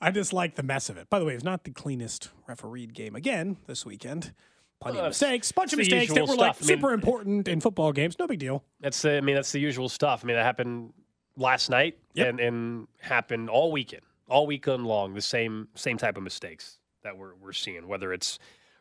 I 0.01 0.11
just 0.11 0.33
like 0.33 0.55
the 0.57 0.63
mess 0.63 0.89
of 0.89 0.99
it. 0.99 1.09
By 1.11 1.19
the 1.19 1.25
way, 1.25 1.35
it's 1.35 1.43
not 1.45 1.65
the 1.65 1.71
cleanest 1.71 2.31
refereed 2.47 2.93
game 2.95 3.17
again 3.17 3.57
this 3.67 3.85
weekend. 3.87 4.35
Plenty 4.81 4.99
of 4.99 5.05
uh, 5.07 5.09
mistakes, 5.09 5.51
bunch 5.53 5.73
of 5.73 5.79
mistakes 5.79 6.13
that 6.13 6.21
were 6.21 6.21
usual 6.29 6.37
like 6.37 6.55
stuff. 6.55 6.67
I 6.69 6.69
mean- 6.71 6.79
super 6.79 6.93
important 6.93 7.49
in 7.49 7.61
football 7.61 7.93
games. 7.93 8.19
No 8.19 8.27
big 8.27 8.39
deal. 8.39 8.63
That's 8.81 9.01
the, 9.01 9.17
I 9.17 9.21
mean, 9.23 9.35
that's 9.35 9.51
the 9.53 9.59
usual 9.59 9.89
stuff. 9.89 10.21
I 10.23 10.27
mean, 10.27 10.37
that 10.37 10.45
happened 10.45 10.93
last 11.37 11.71
night 11.71 11.99
Yep. 12.15 12.29
and, 12.29 12.41
and 12.41 12.89
happened 13.01 13.49
all 13.49 13.73
weekend, 13.73 14.03
all 14.29 14.47
weekend 14.47 14.87
long. 14.87 15.15
The 15.15 15.23
same 15.23 15.69
same 15.75 15.97
type 15.97 16.17
of 16.19 16.23
mistakes 16.23 16.79
that 17.03 17.17
we're 17.17 17.35
we're 17.37 17.53
seeing, 17.55 17.89
whether 17.89 18.13
it's 18.13 18.39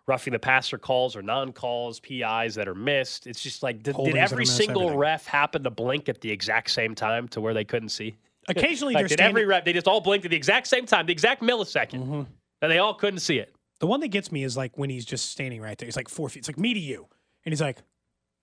roughing 0.07 0.33
the 0.33 0.39
passer 0.39 0.77
calls 0.77 1.15
or 1.15 1.21
non-calls, 1.21 1.99
PIs 1.99 2.55
that 2.55 2.67
are 2.67 2.75
missed. 2.75 3.25
It's 3.27 3.41
just 3.41 3.63
like 3.63 3.77
did, 3.77 3.83
did 3.83 3.95
Holdings 3.95 4.15
that 4.15 4.31
are 4.31 4.33
every 4.35 4.45
single 4.45 4.81
everything. 4.83 4.99
ref 4.99 5.25
happen 5.25 5.63
to 5.63 5.69
blink 5.71 6.09
at 6.09 6.21
the 6.21 6.29
exact 6.31 6.69
same 6.71 6.93
time 6.95 7.27
to 7.29 7.41
where 7.41 7.53
they 7.53 7.63
couldn't 7.65 7.89
see? 7.89 8.15
Occasionally, 8.47 8.93
Like 8.93 9.07
did 9.07 9.13
standing. 9.13 9.29
every 9.31 9.45
ref? 9.45 9.65
They 9.65 9.73
just 9.73 9.87
all 9.87 10.01
blinked 10.01 10.25
at 10.25 10.29
the 10.31 10.37
exact 10.37 10.67
same 10.67 10.85
time, 10.85 11.07
the 11.07 11.11
exact 11.13 11.41
millisecond, 11.41 12.03
Mm-hmm. 12.03 12.21
and 12.61 12.71
they 12.71 12.77
all 12.77 12.93
couldn't 12.93 13.19
see 13.21 13.39
it. 13.39 13.55
The 13.79 13.87
one 13.87 13.99
that 14.01 14.09
gets 14.09 14.31
me 14.31 14.43
is 14.43 14.55
like 14.55 14.77
when 14.77 14.89
he's 14.91 15.05
just 15.05 15.31
standing 15.31 15.59
right 15.61 15.77
there. 15.77 15.87
He's 15.87 15.95
like 15.95 16.07
four 16.09 16.29
feet. 16.29 16.39
It's 16.39 16.47
like 16.49 16.59
me 16.59 16.73
to 16.75 16.79
you. 16.79 17.07
And 17.43 17.51
he's 17.51 17.61
like, 17.61 17.79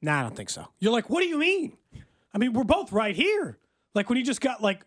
nah, 0.03 0.19
I 0.19 0.23
don't 0.23 0.37
think 0.37 0.51
so. 0.51 0.67
You're 0.81 0.93
like, 0.93 1.09
what 1.09 1.21
do 1.23 1.29
you 1.29 1.39
mean? 1.39 1.77
I 2.35 2.39
mean, 2.39 2.53
we're 2.53 2.65
both 2.65 2.93
right 2.93 3.15
here. 3.15 3.59
Like 3.95 4.09
when 4.09 4.17
he 4.17 4.25
just 4.25 4.41
got 4.41 4.61
like 4.63 4.85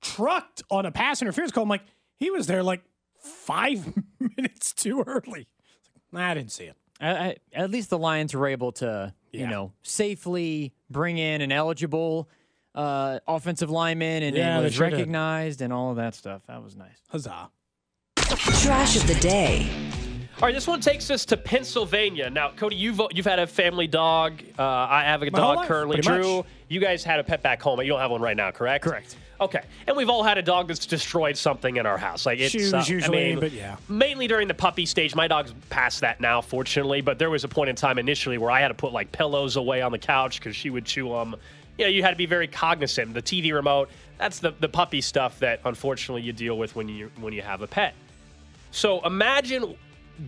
trucked 0.00 0.62
on 0.70 0.86
a 0.86 0.90
pass 0.90 1.22
interference 1.22 1.52
call, 1.52 1.62
I'm 1.64 1.68
like, 1.68 1.82
he 2.16 2.30
was 2.30 2.46
there 2.46 2.62
like 2.62 2.82
five 3.20 3.92
minutes 4.36 4.72
too 4.72 5.04
early. 5.06 5.46
Like, 6.12 6.24
I 6.24 6.34
didn't 6.34 6.52
see 6.52 6.64
it. 6.64 6.76
I, 7.00 7.10
I, 7.10 7.36
at 7.54 7.70
least 7.70 7.90
the 7.90 7.98
Lions 7.98 8.34
were 8.34 8.46
able 8.46 8.72
to, 8.72 9.12
you 9.32 9.46
know, 9.46 9.72
safely 9.82 10.72
bring 10.90 11.18
in 11.18 11.40
an 11.40 11.50
eligible 11.50 12.28
uh, 12.74 13.18
offensive 13.26 13.70
lineman 13.70 14.22
and 14.22 14.36
Yeah, 14.36 14.60
it 14.60 14.62
was 14.62 14.78
recognized 14.78 15.60
and 15.62 15.72
all 15.72 15.90
of 15.90 15.96
that 15.96 16.14
stuff. 16.14 16.42
That 16.46 16.62
was 16.62 16.76
nice. 16.76 17.02
Huzzah. 17.08 17.50
Trash 18.16 18.96
of 18.96 19.06
the 19.06 19.14
day. 19.16 19.68
All 20.36 20.48
right, 20.48 20.54
this 20.54 20.66
one 20.66 20.80
takes 20.80 21.10
us 21.10 21.24
to 21.26 21.36
Pennsylvania. 21.36 22.28
Now, 22.30 22.50
Cody, 22.50 22.74
you've 22.76 23.00
you've 23.12 23.26
had 23.26 23.38
a 23.38 23.46
family 23.46 23.86
dog. 23.86 24.42
Uh, 24.58 24.62
I 24.62 25.02
have 25.04 25.22
a 25.22 25.30
My 25.30 25.38
dog 25.38 25.56
life, 25.58 25.68
currently. 25.68 26.00
Drew, 26.00 26.38
much. 26.38 26.46
you 26.68 26.80
guys 26.80 27.04
had 27.04 27.20
a 27.20 27.24
pet 27.24 27.42
back 27.42 27.62
home. 27.62 27.76
but 27.76 27.84
You 27.86 27.92
don't 27.92 28.00
have 28.00 28.10
one 28.10 28.20
right 28.22 28.36
now, 28.36 28.50
correct? 28.50 28.84
Correct. 28.84 29.16
Okay, 29.42 29.62
and 29.88 29.96
we've 29.96 30.08
all 30.08 30.22
had 30.22 30.38
a 30.38 30.42
dog 30.42 30.68
that's 30.68 30.86
destroyed 30.86 31.36
something 31.36 31.76
in 31.76 31.84
our 31.84 31.98
house. 31.98 32.26
Like 32.26 32.38
it's 32.38 32.52
Shoes 32.52 32.72
uh, 32.72 32.84
usually, 32.86 33.18
I 33.18 33.28
mean, 33.30 33.40
but 33.40 33.50
yeah. 33.50 33.76
mainly 33.88 34.28
during 34.28 34.46
the 34.46 34.54
puppy 34.54 34.86
stage. 34.86 35.16
My 35.16 35.26
dog's 35.26 35.52
past 35.68 36.00
that 36.02 36.20
now, 36.20 36.40
fortunately. 36.40 37.00
But 37.00 37.18
there 37.18 37.28
was 37.28 37.42
a 37.42 37.48
point 37.48 37.68
in 37.68 37.74
time 37.74 37.98
initially 37.98 38.38
where 38.38 38.52
I 38.52 38.60
had 38.60 38.68
to 38.68 38.74
put 38.74 38.92
like 38.92 39.10
pillows 39.10 39.56
away 39.56 39.82
on 39.82 39.90
the 39.90 39.98
couch 39.98 40.38
because 40.38 40.54
she 40.54 40.70
would 40.70 40.84
chew 40.84 41.08
them. 41.08 41.34
You 41.76 41.86
know, 41.86 41.90
you 41.90 42.04
had 42.04 42.10
to 42.10 42.16
be 42.16 42.26
very 42.26 42.46
cognizant. 42.46 43.14
The 43.14 43.22
TV 43.22 43.52
remote. 43.52 43.90
That's 44.16 44.38
the 44.38 44.52
the 44.60 44.68
puppy 44.68 45.00
stuff 45.00 45.40
that 45.40 45.58
unfortunately 45.64 46.22
you 46.22 46.32
deal 46.32 46.56
with 46.56 46.76
when 46.76 46.88
you 46.88 47.10
when 47.18 47.32
you 47.32 47.42
have 47.42 47.62
a 47.62 47.66
pet. 47.66 47.94
So 48.70 49.04
imagine 49.04 49.76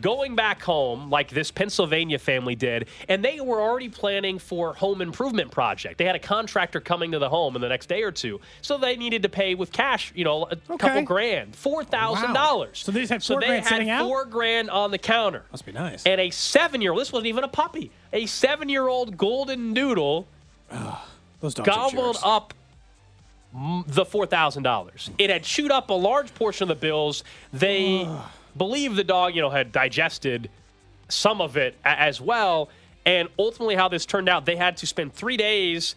going 0.01 0.35
back 0.35 0.63
home 0.63 1.11
like 1.11 1.29
this 1.31 1.51
Pennsylvania 1.51 2.19
family 2.19 2.55
did, 2.55 2.89
and 3.09 3.25
they 3.25 3.41
were 3.41 3.61
already 3.61 3.89
planning 3.89 4.39
for 4.39 4.75
home 4.75 5.01
improvement 5.03 5.51
project. 5.51 5.99
They 5.99 6.05
had 6.05 6.17
a 6.17 6.21
contractor 6.21 6.81
coming 6.81 7.13
to 7.13 7.19
the 7.19 7.29
home 7.29 7.55
in 7.57 7.63
the 7.63 7.69
next 7.69 7.87
day 7.89 8.03
or 8.03 8.11
two, 8.11 8.41
so 8.63 8.79
they 8.79 8.97
needed 8.97 9.23
to 9.23 9.29
pay 9.29 9.55
with 9.55 9.73
cash. 9.73 10.13
You 10.15 10.25
know, 10.25 10.45
a 10.45 10.57
couple 10.57 10.75
Okay. 10.91 11.03
grand, 11.03 11.55
four 11.55 11.85
thousand 11.85 12.33
dollars. 12.33 12.79
So 12.85 12.93
they 12.93 13.01
just 13.01 13.13
had 13.13 13.23
so 13.23 13.35
four 13.35 13.41
they 13.41 13.47
grand 13.49 13.65
had 13.65 13.69
sitting 13.71 13.91
out? 13.91 14.05
four 14.07 14.25
grand 14.25 14.71
on 14.71 14.91
the 14.91 14.99
counter. 14.99 15.45
Must 15.53 15.65
be 15.67 15.73
nice. 15.73 16.05
And 16.07 16.21
a 16.21 16.31
seven-year-old. 16.31 17.01
This 17.01 17.13
wasn't 17.13 17.29
even 17.29 17.45
a 17.45 17.49
puppy. 17.49 17.91
A 18.13 18.27
seven-year-old 18.27 19.17
golden 19.17 19.75
doodle 19.75 20.27
gobbled 21.63 22.19
up 22.25 22.55
the 23.87 24.05
four 24.05 24.27
thousand 24.27 24.65
dollars. 24.65 25.11
It 25.19 25.31
had 25.31 25.43
chewed 25.45 25.71
up 25.71 25.91
a 25.91 25.95
large 25.95 26.35
portion 26.35 26.65
of 26.65 26.69
the 26.69 26.81
bills. 26.81 27.23
They 27.53 28.09
believe 28.57 28.97
the 28.97 29.05
dog, 29.05 29.35
you 29.35 29.43
know, 29.43 29.51
had 29.51 29.73
digested 29.73 30.51
some 31.09 31.41
of 31.41 31.57
it 31.57 31.75
a- 31.85 32.01
as 32.01 32.21
well. 32.21 32.69
And 33.07 33.29
ultimately, 33.39 33.75
how 33.75 33.89
this 33.89 34.07
turned 34.07 34.29
out, 34.29 34.47
they 34.47 34.57
had 34.57 34.77
to 34.79 34.87
spend 34.87 35.13
three 35.15 35.37
days 35.37 35.95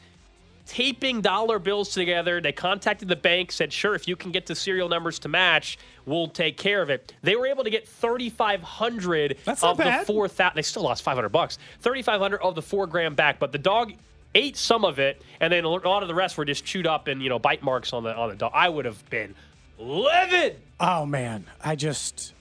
taping 0.65 1.21
dollar 1.21 1.59
bills 1.59 1.93
together. 1.93 2.41
They 2.41 2.51
contacted 2.51 3.07
the 3.07 3.15
bank, 3.15 3.53
said, 3.53 3.71
"Sure, 3.71 3.95
if 3.95 4.05
you 4.07 4.17
can 4.17 4.31
get 4.31 4.45
the 4.47 4.55
serial 4.55 4.89
numbers 4.89 5.17
to 5.19 5.29
match, 5.29 5.77
we'll 6.05 6.27
take 6.27 6.57
care 6.57 6.81
of 6.81 6.89
it." 6.89 7.13
They 7.23 7.37
were 7.37 7.47
able 7.47 7.63
to 7.63 7.69
get 7.69 7.87
thirty 7.87 8.29
five 8.29 8.61
hundred 8.61 9.37
That's 9.45 9.61
not 9.61 9.71
of 9.71 9.77
the 9.77 10.05
four 10.05 10.27
thousand. 10.27 10.57
They 10.57 10.61
still 10.63 10.83
lost 10.83 11.03
five 11.03 11.15
hundred 11.15 11.29
bucks. 11.29 11.57
Thirty 11.79 12.01
five 12.01 12.19
hundred 12.19 12.41
of 12.41 12.55
the 12.55 12.61
four 12.61 12.85
grand 12.87 13.15
back, 13.15 13.39
but 13.39 13.53
the 13.53 13.57
dog 13.57 13.93
ate 14.35 14.57
some 14.57 14.83
of 14.83 14.99
it, 14.99 15.21
and 15.39 15.53
then 15.53 15.63
a 15.63 15.69
lot 15.69 16.01
of 16.03 16.09
the 16.09 16.15
rest 16.15 16.37
were 16.37 16.43
just 16.43 16.65
chewed 16.65 16.85
up 16.85 17.07
and 17.07 17.23
you 17.23 17.29
know 17.29 17.39
bite 17.39 17.63
marks 17.63 17.93
on 17.93 18.03
the 18.03 18.13
on 18.13 18.27
the 18.27 18.35
dog. 18.35 18.51
I 18.53 18.67
would 18.67 18.83
have 18.83 19.09
been 19.09 19.33
livid. 19.79 20.59
Oh 20.81 21.05
man, 21.05 21.45
I 21.63 21.77
just 21.77 22.33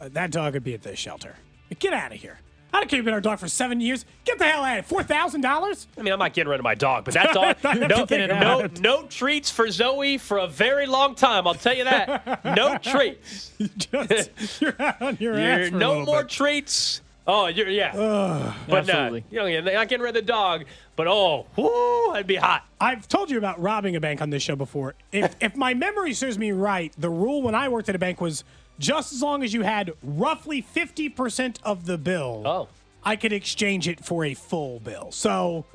uh, 0.00 0.08
that 0.12 0.30
dog 0.30 0.54
would 0.54 0.64
be 0.64 0.74
at 0.74 0.82
the 0.82 0.96
shelter. 0.96 1.34
Get 1.78 1.92
out 1.92 2.12
of 2.12 2.18
here. 2.20 2.38
I 2.72 2.78
don't 2.78 2.88
care 2.88 2.96
you've 2.96 3.04
been 3.04 3.14
our 3.14 3.20
dog 3.20 3.38
for 3.38 3.46
seven 3.46 3.80
years. 3.80 4.04
Get 4.24 4.38
the 4.38 4.46
hell 4.46 4.64
out 4.64 4.70
of 4.70 4.74
here. 4.74 4.82
Four 4.82 5.04
thousand 5.04 5.42
dollars? 5.42 5.86
I 5.96 6.02
mean, 6.02 6.12
I'm 6.12 6.18
not 6.18 6.34
getting 6.34 6.50
rid 6.50 6.58
of 6.58 6.64
my 6.64 6.74
dog, 6.74 7.04
but 7.04 7.14
that 7.14 7.32
dog, 7.32 7.56
no, 7.64 8.26
no, 8.26 8.68
no 8.80 9.06
treats 9.06 9.48
for 9.48 9.70
Zoe 9.70 10.18
for 10.18 10.38
a 10.38 10.48
very 10.48 10.86
long 10.86 11.14
time. 11.14 11.46
I'll 11.46 11.54
tell 11.54 11.74
you 11.74 11.84
that. 11.84 12.44
No 12.44 12.76
treats. 12.82 13.52
Just 13.78 14.60
you're 14.60 14.74
out 14.80 15.00
on 15.00 15.16
your 15.20 15.34
ass. 15.34 15.58
You're, 15.60 15.68
for 15.70 15.76
a 15.76 15.78
no 15.78 15.88
little 15.90 16.06
more 16.06 16.22
bit. 16.22 16.30
treats. 16.30 17.00
Oh, 17.26 17.46
you're 17.46 17.68
yeah. 17.68 17.92
but 17.94 18.74
uh, 18.76 18.76
Absolutely. 18.76 19.24
you 19.30 19.38
know, 19.38 19.46
you're 19.46 19.62
not 19.62 19.88
getting 19.88 20.02
rid 20.02 20.10
of 20.16 20.26
the 20.26 20.32
dog. 20.32 20.64
But 20.96 21.06
oh, 21.06 21.46
whoo, 21.56 22.10
I'd 22.10 22.26
be 22.26 22.36
hot. 22.36 22.66
I've 22.80 23.06
told 23.08 23.30
you 23.30 23.38
about 23.38 23.60
robbing 23.62 23.94
a 23.96 24.00
bank 24.00 24.20
on 24.20 24.30
this 24.30 24.42
show 24.42 24.56
before. 24.56 24.94
If 25.12 25.36
if 25.40 25.54
my 25.56 25.74
memory 25.74 26.12
serves 26.12 26.38
me 26.38 26.50
right, 26.50 26.92
the 26.98 27.08
rule 27.08 27.40
when 27.40 27.54
I 27.54 27.68
worked 27.68 27.88
at 27.88 27.94
a 27.94 28.00
bank 28.00 28.20
was 28.20 28.42
just 28.78 29.12
as 29.12 29.22
long 29.22 29.42
as 29.42 29.52
you 29.54 29.62
had 29.62 29.92
roughly 30.02 30.60
fifty 30.60 31.08
percent 31.08 31.58
of 31.62 31.86
the 31.86 31.98
bill, 31.98 32.42
Oh. 32.44 32.68
I 33.04 33.16
could 33.16 33.32
exchange 33.32 33.86
it 33.88 34.04
for 34.04 34.24
a 34.24 34.32
full 34.34 34.80
bill. 34.80 35.12
So, 35.12 35.66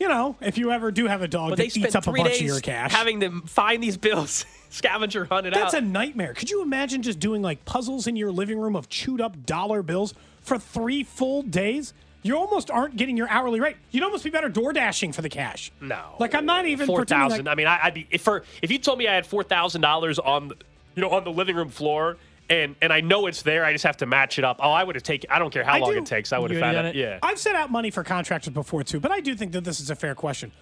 you 0.00 0.08
know, 0.08 0.36
if 0.40 0.56
you 0.56 0.70
ever 0.72 0.90
do 0.90 1.06
have 1.06 1.20
a 1.22 1.28
dog 1.28 1.50
But 1.50 1.58
that 1.58 1.76
eats 1.76 1.94
up 1.94 2.06
a 2.06 2.12
bunch 2.12 2.36
of 2.36 2.40
your 2.40 2.60
cash, 2.60 2.92
having 2.92 3.20
to 3.20 3.42
find 3.42 3.82
these 3.82 3.96
bills, 3.98 4.46
scavenger 4.70 5.26
hunt 5.26 5.46
it 5.46 5.54
That's 5.54 5.66
out. 5.66 5.72
That's 5.72 5.82
a 5.82 5.86
nightmare. 5.86 6.32
Could 6.34 6.50
you 6.50 6.62
imagine 6.62 7.02
just 7.02 7.18
doing 7.20 7.42
like 7.42 7.64
puzzles 7.66 8.06
in 8.06 8.16
your 8.16 8.32
living 8.32 8.58
room 8.58 8.74
of 8.74 8.88
chewed 8.88 9.20
up 9.20 9.44
dollar 9.44 9.82
bills 9.82 10.14
for 10.40 10.58
three 10.58 11.04
full 11.04 11.42
days? 11.42 11.92
You 12.22 12.36
almost 12.36 12.70
aren't 12.70 12.96
getting 12.96 13.16
your 13.16 13.28
hourly 13.28 13.60
rate. 13.60 13.76
You'd 13.90 14.02
almost 14.02 14.24
be 14.24 14.30
better 14.30 14.48
door 14.48 14.72
dashing 14.72 15.12
for 15.12 15.22
the 15.22 15.28
cash. 15.28 15.70
No, 15.80 16.16
Like 16.18 16.34
I'm 16.34 16.46
not 16.46 16.66
even 16.66 16.86
four 16.86 17.04
thousand. 17.04 17.44
like- 17.46 17.52
I 17.52 17.54
mean, 17.54 17.66
I, 17.66 17.78
I'd 17.84 17.94
be 17.94 18.06
if 18.10 18.22
for 18.22 18.42
if 18.62 18.70
you 18.70 18.78
told 18.78 18.98
me 18.98 19.06
I 19.06 19.14
had 19.14 19.26
four 19.26 19.42
thousand 19.44 19.82
dollars 19.82 20.18
on, 20.18 20.48
the, 20.48 20.56
you 20.96 21.02
know, 21.02 21.10
on 21.10 21.24
the 21.24 21.30
living 21.30 21.54
room 21.54 21.68
floor, 21.68 22.16
and 22.50 22.76
and 22.80 22.92
I 22.92 23.00
know 23.00 23.26
it's 23.26 23.42
there. 23.42 23.64
I 23.64 23.72
just 23.72 23.84
have 23.84 23.96
to 23.98 24.06
match 24.06 24.38
it 24.38 24.44
up. 24.44 24.58
Oh, 24.62 24.70
I 24.70 24.84
would 24.84 24.94
have 24.96 25.02
taken. 25.02 25.30
I 25.30 25.38
don't 25.38 25.52
care 25.52 25.64
how 25.64 25.74
I 25.74 25.78
long 25.78 25.92
do- 25.92 25.98
it 25.98 26.06
takes. 26.06 26.32
I 26.32 26.38
would 26.38 26.50
have 26.50 26.60
found 26.60 26.76
it. 26.78 26.86
it? 26.86 26.96
Yeah. 26.96 27.18
I've 27.22 27.38
set 27.38 27.54
out 27.54 27.70
money 27.70 27.90
for 27.90 28.02
contractors 28.04 28.52
before 28.52 28.82
too, 28.84 29.00
but 29.00 29.10
I 29.10 29.20
do 29.20 29.34
think 29.34 29.52
that 29.52 29.64
this 29.64 29.80
is 29.80 29.90
a 29.90 29.96
fair 29.96 30.14
question. 30.14 30.52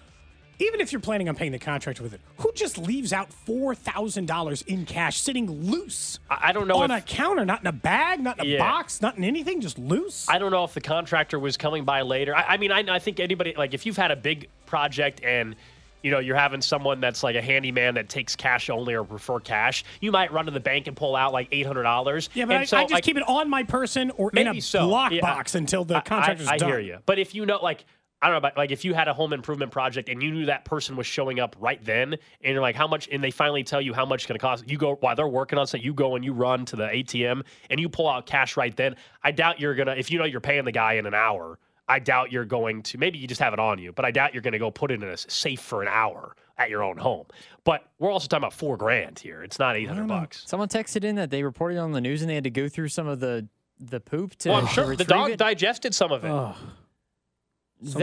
Even 0.59 0.81
if 0.81 0.91
you're 0.91 0.99
planning 1.01 1.29
on 1.29 1.35
paying 1.35 1.51
the 1.51 1.59
contractor 1.59 2.01
with 2.01 2.13
it, 2.15 2.21
who 2.37 2.51
just 2.55 2.79
leaves 2.79 3.13
out 3.13 3.31
four 3.31 3.75
thousand 3.75 4.25
dollars 4.25 4.63
in 4.63 4.85
cash 4.85 5.19
sitting 5.19 5.49
loose 5.51 6.17
I, 6.31 6.49
I 6.49 6.51
don't 6.51 6.67
know 6.67 6.77
on 6.77 6.89
if 6.89 7.03
a 7.03 7.05
counter, 7.05 7.45
not 7.45 7.61
in 7.61 7.67
a 7.67 7.71
bag, 7.71 8.21
not 8.21 8.39
in 8.39 8.45
a 8.45 8.49
Yeah. 8.49 8.57
box, 8.57 8.99
not 9.01 9.17
in 9.17 9.23
anything, 9.23 9.61
just 9.61 9.77
loose? 9.77 10.25
I 10.27 10.39
don't 10.39 10.49
know 10.51 10.63
if 10.63 10.73
the 10.73 10.81
contractor 10.81 11.37
was 11.37 11.57
coming 11.57 11.85
by 11.85 12.01
later. 12.01 12.35
I, 12.35 12.41
I 12.53 12.57
mean, 12.57 12.71
I, 12.71 12.83
I 12.89 12.97
think 12.97 13.19
anybody 13.19 13.53
like 13.55 13.75
if 13.75 13.85
you've 13.85 13.97
had 13.97 14.09
a 14.09 14.15
big 14.15 14.49
project 14.65 15.21
and 15.23 15.55
you 16.03 16.11
know 16.11 16.19
you're 16.19 16.35
having 16.35 16.61
someone 16.61 16.99
that's 16.99 17.23
like 17.23 17.35
a 17.35 17.41
handyman 17.41 17.95
that 17.95 18.09
takes 18.09 18.35
cash 18.35 18.69
only 18.69 18.93
or 18.93 19.03
prefer 19.03 19.39
cash, 19.39 19.83
you 20.01 20.11
might 20.11 20.31
run 20.31 20.45
to 20.45 20.51
the 20.51 20.59
bank 20.59 20.87
and 20.87 20.95
pull 20.95 21.15
out 21.15 21.33
like 21.33 21.47
eight 21.51 21.65
hundred 21.65 21.83
dollars. 21.83 22.29
yeah, 22.33 22.45
but 22.45 22.55
I, 22.73 22.81
I 22.81 22.85
just 22.85 23.03
keep 23.03 23.17
it 23.17 23.27
on 23.27 23.49
my 23.49 23.63
person 23.63 24.11
or 24.11 24.31
in 24.35 24.47
a 24.47 24.59
so. 24.61 24.87
block 24.87 25.11
Yeah. 25.11 25.41
until 25.53 25.83
the 25.85 25.97
I- 25.97 26.01
contractor's 26.01 26.47
I, 26.47 26.53
I 26.53 26.57
done. 26.57 26.69
hear 26.69 26.79
you. 26.79 26.97
But 27.05 27.19
if 27.19 27.33
you 27.35 27.45
know, 27.45 27.59
like, 27.61 27.85
I 28.21 28.27
don't 28.27 28.33
know, 28.33 28.37
about 28.39 28.57
like 28.57 28.71
if 28.71 28.83
you 28.83 28.93
had 28.95 29.07
a 29.07 29.13
home 29.13 29.31
improvement 29.31 29.71
project 29.71 30.09
and 30.09 30.23
you 30.23 30.31
knew 30.31 30.45
that 30.47 30.65
person 30.65 30.95
was 30.95 31.05
showing 31.05 31.39
up 31.39 31.55
right 31.59 31.83
then, 31.85 32.13
and 32.13 32.53
you're 32.53 32.61
like, 32.61 32.75
how 32.75 32.87
much? 32.87 33.07
And 33.11 33.23
they 33.23 33.29
finally 33.31 33.63
tell 33.63 33.79
you 33.81 33.93
how 33.93 34.05
much 34.05 34.21
it's 34.21 34.27
going 34.27 34.39
to 34.39 34.41
cost. 34.41 34.67
You 34.67 34.77
go 34.77 34.95
while 34.95 35.15
they're 35.15 35.27
working 35.27 35.59
on 35.59 35.67
something. 35.67 35.85
You 35.85 35.93
go 35.93 36.15
and 36.15 36.25
you 36.25 36.33
run 36.33 36.65
to 36.65 36.75
the 36.75 36.87
ATM 36.87 37.43
and 37.69 37.79
you 37.79 37.89
pull 37.89 38.09
out 38.09 38.25
cash 38.25 38.57
right 38.57 38.75
then. 38.75 38.95
I 39.23 39.31
doubt 39.31 39.59
you're 39.59 39.75
gonna. 39.75 39.93
If 39.95 40.09
you 40.11 40.17
know 40.19 40.25
you're 40.25 40.41
paying 40.41 40.65
the 40.65 40.71
guy 40.71 40.93
in 40.93 41.05
an 41.05 41.13
hour, 41.13 41.59
I 41.87 41.99
doubt 41.99 42.31
you're 42.31 42.45
going 42.45 42.83
to. 42.83 42.97
Maybe 42.97 43.17
you 43.17 43.27
just 43.27 43.39
have 43.41 43.53
it 43.53 43.59
on 43.59 43.79
you, 43.79 43.91
but 43.93 44.03
I 44.05 44.11
doubt 44.11 44.33
you're 44.33 44.41
going 44.43 44.53
to 44.53 44.59
go 44.59 44.71
put 44.71 44.91
it 44.91 45.01
in 45.01 45.07
a 45.09 45.15
safe 45.17 45.61
for 45.61 45.81
an 45.81 45.87
hour 45.87 46.35
at 46.57 46.69
your 46.69 46.83
own 46.83 46.97
home. 46.97 47.25
But 47.63 47.87
we're 47.99 48.11
also 48.11 48.27
talking 48.27 48.41
about 48.43 48.53
four 48.53 48.77
grand 48.77 49.19
here. 49.19 49.43
It's 49.43 49.59
not 49.59 49.75
eight 49.77 49.87
hundred 49.87 50.07
bucks. 50.07 50.43
Someone 50.47 50.67
texted 50.69 51.03
in 51.03 51.15
that 51.15 51.29
they 51.29 51.43
reported 51.43 51.77
on 51.77 51.91
the 51.91 52.01
news 52.01 52.21
and 52.21 52.29
they 52.29 52.35
had 52.35 52.43
to 52.45 52.49
go 52.49 52.67
through 52.67 52.89
some 52.89 53.07
of 53.07 53.19
the 53.19 53.47
the 53.79 53.99
poop 53.99 54.35
to, 54.37 54.49
Well, 54.49 54.57
I'm 54.59 54.67
to 54.67 54.73
sure 54.73 54.95
the 54.95 55.03
dog 55.05 55.29
it. 55.31 55.37
digested 55.37 55.93
some 55.93 56.11
of 56.11 56.23
it. 56.25 56.29
Someone 56.29 56.55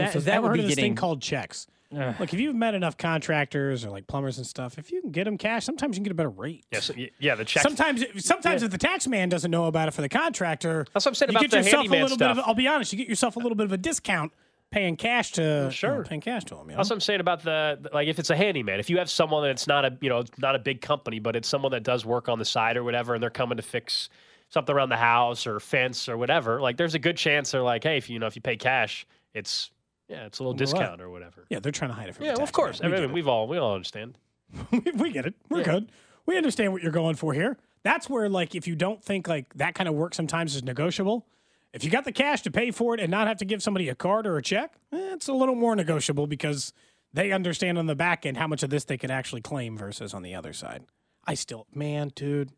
that 0.05 0.13
says, 0.13 0.23
that 0.25 0.35
ever 0.35 0.47
would 0.47 0.53
be 0.53 0.59
of 0.61 0.65
thing 0.67 0.75
getting 0.75 0.95
called 0.95 1.21
checks? 1.21 1.67
Look, 1.91 2.33
if 2.33 2.39
you've 2.39 2.55
met 2.55 2.73
enough 2.73 2.97
contractors 2.97 3.85
or 3.85 3.89
like 3.89 4.07
plumbers 4.07 4.37
and 4.37 4.45
stuff, 4.45 4.77
if 4.77 4.91
you 4.91 5.01
can 5.01 5.11
get 5.11 5.25
them 5.25 5.37
cash, 5.37 5.65
sometimes 5.65 5.95
you 5.95 5.99
can 5.99 6.03
get 6.03 6.11
a 6.11 6.15
better 6.15 6.29
rate. 6.29 6.65
Yes, 6.71 6.91
y- 6.95 7.11
yeah, 7.19 7.35
the 7.35 7.45
check. 7.45 7.63
Sometimes, 7.63 8.03
sometimes 8.17 8.63
if 8.63 8.71
the 8.71 8.77
tax 8.77 9.07
man 9.07 9.29
doesn't 9.29 9.51
know 9.51 9.65
about 9.65 9.87
it 9.87 9.91
for 9.91 10.01
the 10.01 10.09
contractor, 10.09 10.85
That's 10.93 11.05
what 11.05 11.11
I'm 11.11 11.15
saying 11.15 11.31
you 11.31 11.37
about 11.37 11.41
get 11.41 11.51
the 11.51 11.57
yourself 11.57 11.87
a 11.87 11.89
little 11.89 12.17
bit 12.17 12.27
of. 12.29 12.37
stuff. 12.37 12.45
I'll 12.47 12.55
be 12.55 12.67
honest, 12.67 12.91
you 12.91 12.97
get 12.97 13.07
yourself 13.07 13.35
a 13.35 13.39
little 13.39 13.55
bit 13.55 13.65
of 13.65 13.71
a 13.71 13.77
discount 13.77 14.33
paying 14.71 14.97
cash 14.97 15.31
to 15.33 15.41
you 15.41 15.47
know, 15.47 15.69
sure. 15.69 16.03
paying 16.03 16.21
cash 16.21 16.43
to 16.45 16.55
them. 16.55 16.65
You 16.65 16.71
know? 16.71 16.77
That's 16.77 16.89
what 16.89 16.95
I'm 16.95 17.01
saying 17.01 17.21
about 17.21 17.43
the 17.43 17.79
like 17.93 18.07
if 18.07 18.19
it's 18.19 18.29
a 18.29 18.35
handyman, 18.35 18.79
if 18.79 18.89
you 18.89 18.97
have 18.97 19.09
someone 19.09 19.43
that's 19.43 19.67
not 19.67 19.85
a 19.85 19.97
you 20.01 20.09
know 20.09 20.23
not 20.37 20.55
a 20.55 20.59
big 20.59 20.81
company, 20.81 21.19
but 21.19 21.35
it's 21.35 21.47
someone 21.47 21.71
that 21.71 21.83
does 21.83 22.05
work 22.05 22.27
on 22.27 22.39
the 22.39 22.45
side 22.45 22.75
or 22.75 22.83
whatever, 22.83 23.13
and 23.13 23.23
they're 23.23 23.29
coming 23.29 23.57
to 23.57 23.63
fix 23.63 24.09
something 24.49 24.75
around 24.75 24.89
the 24.89 24.97
house 24.97 25.47
or 25.47 25.59
fence 25.59 26.07
or 26.07 26.17
whatever, 26.17 26.61
like 26.61 26.77
there's 26.77 26.93
a 26.93 26.99
good 26.99 27.17
chance 27.17 27.51
they're 27.51 27.61
like, 27.61 27.83
hey, 27.83 27.97
if 27.97 28.09
you 28.09 28.19
know 28.19 28.27
if 28.27 28.35
you 28.35 28.41
pay 28.41 28.55
cash, 28.55 29.05
it's 29.33 29.71
yeah, 30.07 30.25
it's 30.25 30.39
a 30.39 30.43
little 30.43 30.53
discount 30.53 31.01
or 31.01 31.09
whatever. 31.09 31.45
yeah, 31.49 31.59
they're 31.59 31.71
trying 31.71 31.91
to 31.91 31.95
hide 31.95 32.09
it 32.09 32.15
from. 32.15 32.25
You. 32.25 32.31
Yeah, 32.31 32.35
well, 32.35 32.43
of 32.43 32.51
course. 32.51 32.81
I 32.83 32.87
mean, 32.87 33.11
we 33.11 33.19
have 33.21 33.27
all 33.27 33.47
we 33.47 33.57
all 33.57 33.73
understand. 33.73 34.17
we, 34.71 34.79
we 34.95 35.11
get 35.11 35.25
it. 35.25 35.33
We're 35.49 35.63
good. 35.63 35.91
We 36.25 36.37
understand 36.37 36.73
what 36.73 36.81
you're 36.81 36.91
going 36.91 37.15
for 37.15 37.33
here. 37.33 37.57
That's 37.83 38.09
where, 38.09 38.27
like, 38.29 38.55
if 38.55 38.67
you 38.67 38.75
don't 38.75 39.03
think 39.03 39.27
like 39.27 39.53
that 39.55 39.75
kind 39.75 39.87
of 39.87 39.93
work 39.93 40.15
sometimes 40.15 40.55
is 40.55 40.63
negotiable, 40.63 41.27
if 41.71 41.83
you 41.83 41.91
got 41.91 42.05
the 42.05 42.11
cash 42.11 42.41
to 42.43 42.51
pay 42.51 42.71
for 42.71 42.95
it 42.95 42.99
and 42.99 43.11
not 43.11 43.27
have 43.27 43.37
to 43.37 43.45
give 43.45 43.61
somebody 43.61 43.89
a 43.89 43.95
card 43.95 44.25
or 44.25 44.37
a 44.37 44.41
check, 44.41 44.73
eh, 44.91 45.13
it's 45.13 45.27
a 45.27 45.33
little 45.33 45.55
more 45.55 45.75
negotiable 45.75 46.25
because 46.25 46.73
they 47.13 47.31
understand 47.31 47.77
on 47.77 47.85
the 47.85 47.95
back 47.95 48.25
end 48.25 48.37
how 48.37 48.47
much 48.47 48.63
of 48.63 48.69
this 48.69 48.85
they 48.85 48.97
can 48.97 49.11
actually 49.11 49.41
claim 49.41 49.77
versus 49.77 50.13
on 50.13 50.23
the 50.23 50.33
other 50.33 50.53
side. 50.53 50.83
I 51.27 51.33
still, 51.33 51.67
man, 51.73 52.11
dude, 52.15 52.51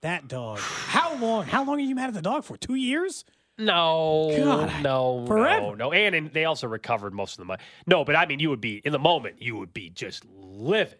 that 0.00 0.28
dog. 0.28 0.58
How 0.60 1.14
long? 1.16 1.44
How 1.44 1.64
long 1.64 1.76
are 1.76 1.84
you 1.84 1.94
mad 1.94 2.08
at 2.08 2.14
the 2.14 2.22
dog 2.22 2.44
for? 2.44 2.56
Two 2.56 2.74
years? 2.74 3.24
No, 3.56 4.34
God, 4.36 4.82
no, 4.82 5.24
forever. 5.26 5.66
no, 5.68 5.74
no. 5.74 5.92
And, 5.92 6.14
and 6.14 6.32
they 6.32 6.44
also 6.44 6.66
recovered 6.66 7.14
most 7.14 7.34
of 7.34 7.38
the 7.38 7.44
money. 7.44 7.62
No, 7.86 8.04
but 8.04 8.16
I 8.16 8.26
mean, 8.26 8.40
you 8.40 8.50
would 8.50 8.60
be 8.60 8.82
in 8.84 8.92
the 8.92 8.98
moment. 8.98 9.40
You 9.40 9.56
would 9.56 9.72
be 9.72 9.90
just 9.90 10.24
livid. 10.26 10.98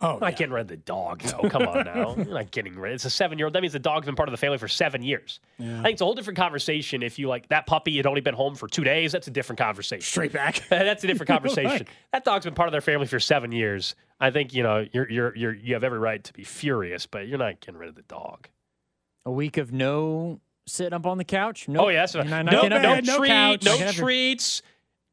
Oh, 0.00 0.14
I'm 0.14 0.18
not 0.18 0.32
yeah. 0.32 0.38
getting 0.38 0.52
rid 0.52 0.62
of 0.62 0.66
the 0.66 0.78
dog, 0.78 1.22
though. 1.22 1.48
Come 1.48 1.62
on 1.62 1.84
now. 1.84 2.14
You're 2.16 2.26
not 2.26 2.50
getting 2.50 2.74
rid. 2.74 2.90
Of. 2.90 2.96
It's 2.96 3.04
a 3.04 3.10
seven 3.10 3.38
year 3.38 3.46
old. 3.46 3.54
That 3.54 3.60
means 3.62 3.72
the 3.72 3.78
dog's 3.78 4.06
been 4.06 4.16
part 4.16 4.28
of 4.28 4.32
the 4.32 4.36
family 4.36 4.58
for 4.58 4.66
seven 4.66 5.00
years. 5.00 5.38
I 5.60 5.62
think 5.62 5.92
it's 5.92 6.00
a 6.00 6.04
whole 6.04 6.14
different 6.14 6.38
conversation. 6.38 7.04
If 7.04 7.20
you 7.20 7.28
like 7.28 7.48
that 7.50 7.66
puppy 7.66 7.96
had 7.98 8.06
only 8.06 8.20
been 8.20 8.34
home 8.34 8.56
for 8.56 8.66
two 8.66 8.82
days, 8.82 9.12
that's 9.12 9.28
a 9.28 9.30
different 9.30 9.60
conversation. 9.60 10.02
straight 10.02 10.32
back. 10.32 10.60
That's 10.68 11.04
a 11.04 11.06
different 11.06 11.28
conversation. 11.28 11.70
Like- 11.70 11.88
that 12.12 12.24
dog's 12.24 12.44
been 12.46 12.54
part 12.54 12.66
of 12.66 12.72
their 12.72 12.80
family 12.80 13.06
for 13.06 13.20
seven 13.20 13.52
years. 13.52 13.94
I 14.18 14.32
think 14.32 14.52
you 14.54 14.64
know 14.64 14.84
you're 14.92 15.08
you're 15.08 15.36
you're 15.36 15.54
you 15.54 15.74
have 15.74 15.84
every 15.84 16.00
right 16.00 16.22
to 16.24 16.32
be 16.32 16.42
furious, 16.42 17.06
but 17.06 17.28
you're 17.28 17.38
not 17.38 17.60
getting 17.60 17.78
rid 17.78 17.88
of 17.88 17.94
the 17.94 18.02
dog. 18.02 18.48
A 19.24 19.30
week 19.30 19.56
of 19.56 19.72
no 19.72 20.40
sitting 20.66 20.92
up 20.92 21.06
on 21.06 21.18
the 21.18 21.24
couch. 21.24 21.68
No, 21.68 21.86
Oh 21.86 21.88
yeah, 21.88 22.00
that's 22.00 22.14
right. 22.14 22.26
not- 22.26 22.44
no, 22.46 22.62
not 22.68 22.82
no, 22.82 23.00
no 23.00 23.16
treat, 23.18 23.28
couch. 23.28 23.62
no 23.64 23.78
getting 23.78 23.94
treats, 24.00 24.62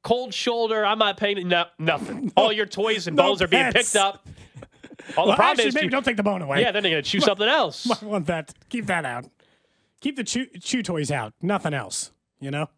cold 0.03 0.33
shoulder. 0.33 0.85
I'm 0.85 0.99
not 0.99 1.17
paying 1.17 1.47
no, 1.47 1.65
nothing. 1.77 2.31
All 2.37 2.51
your 2.51 2.65
toys 2.65 3.07
and 3.07 3.15
no 3.17 3.23
bones 3.23 3.41
are 3.41 3.47
being 3.47 3.71
picked 3.71 3.95
up. 3.95 4.27
All 5.17 5.25
the 5.27 5.33
problem 5.35 5.51
actually, 5.55 5.67
is, 5.69 5.73
maybe 5.75 5.85
you- 5.85 5.91
don't 5.91 6.03
take 6.05 6.17
the 6.17 6.23
bone 6.23 6.41
away. 6.41 6.61
yeah, 6.61 6.71
then 6.71 6.83
they're 6.83 6.91
gonna 6.91 7.01
choose 7.01 7.23
something 7.25 7.47
else. 7.47 7.89
I 8.01 8.05
want 8.05 8.27
that. 8.27 8.53
Keep 8.69 8.85
that 8.87 9.05
out. 9.05 9.25
Keep 10.01 10.15
the 10.17 10.23
chew, 10.23 10.45
chew 10.61 10.83
toys 10.83 11.09
out. 11.11 11.33
Nothing 11.41 11.73
else. 11.73 12.11
You 12.39 12.51
know. 12.51 12.69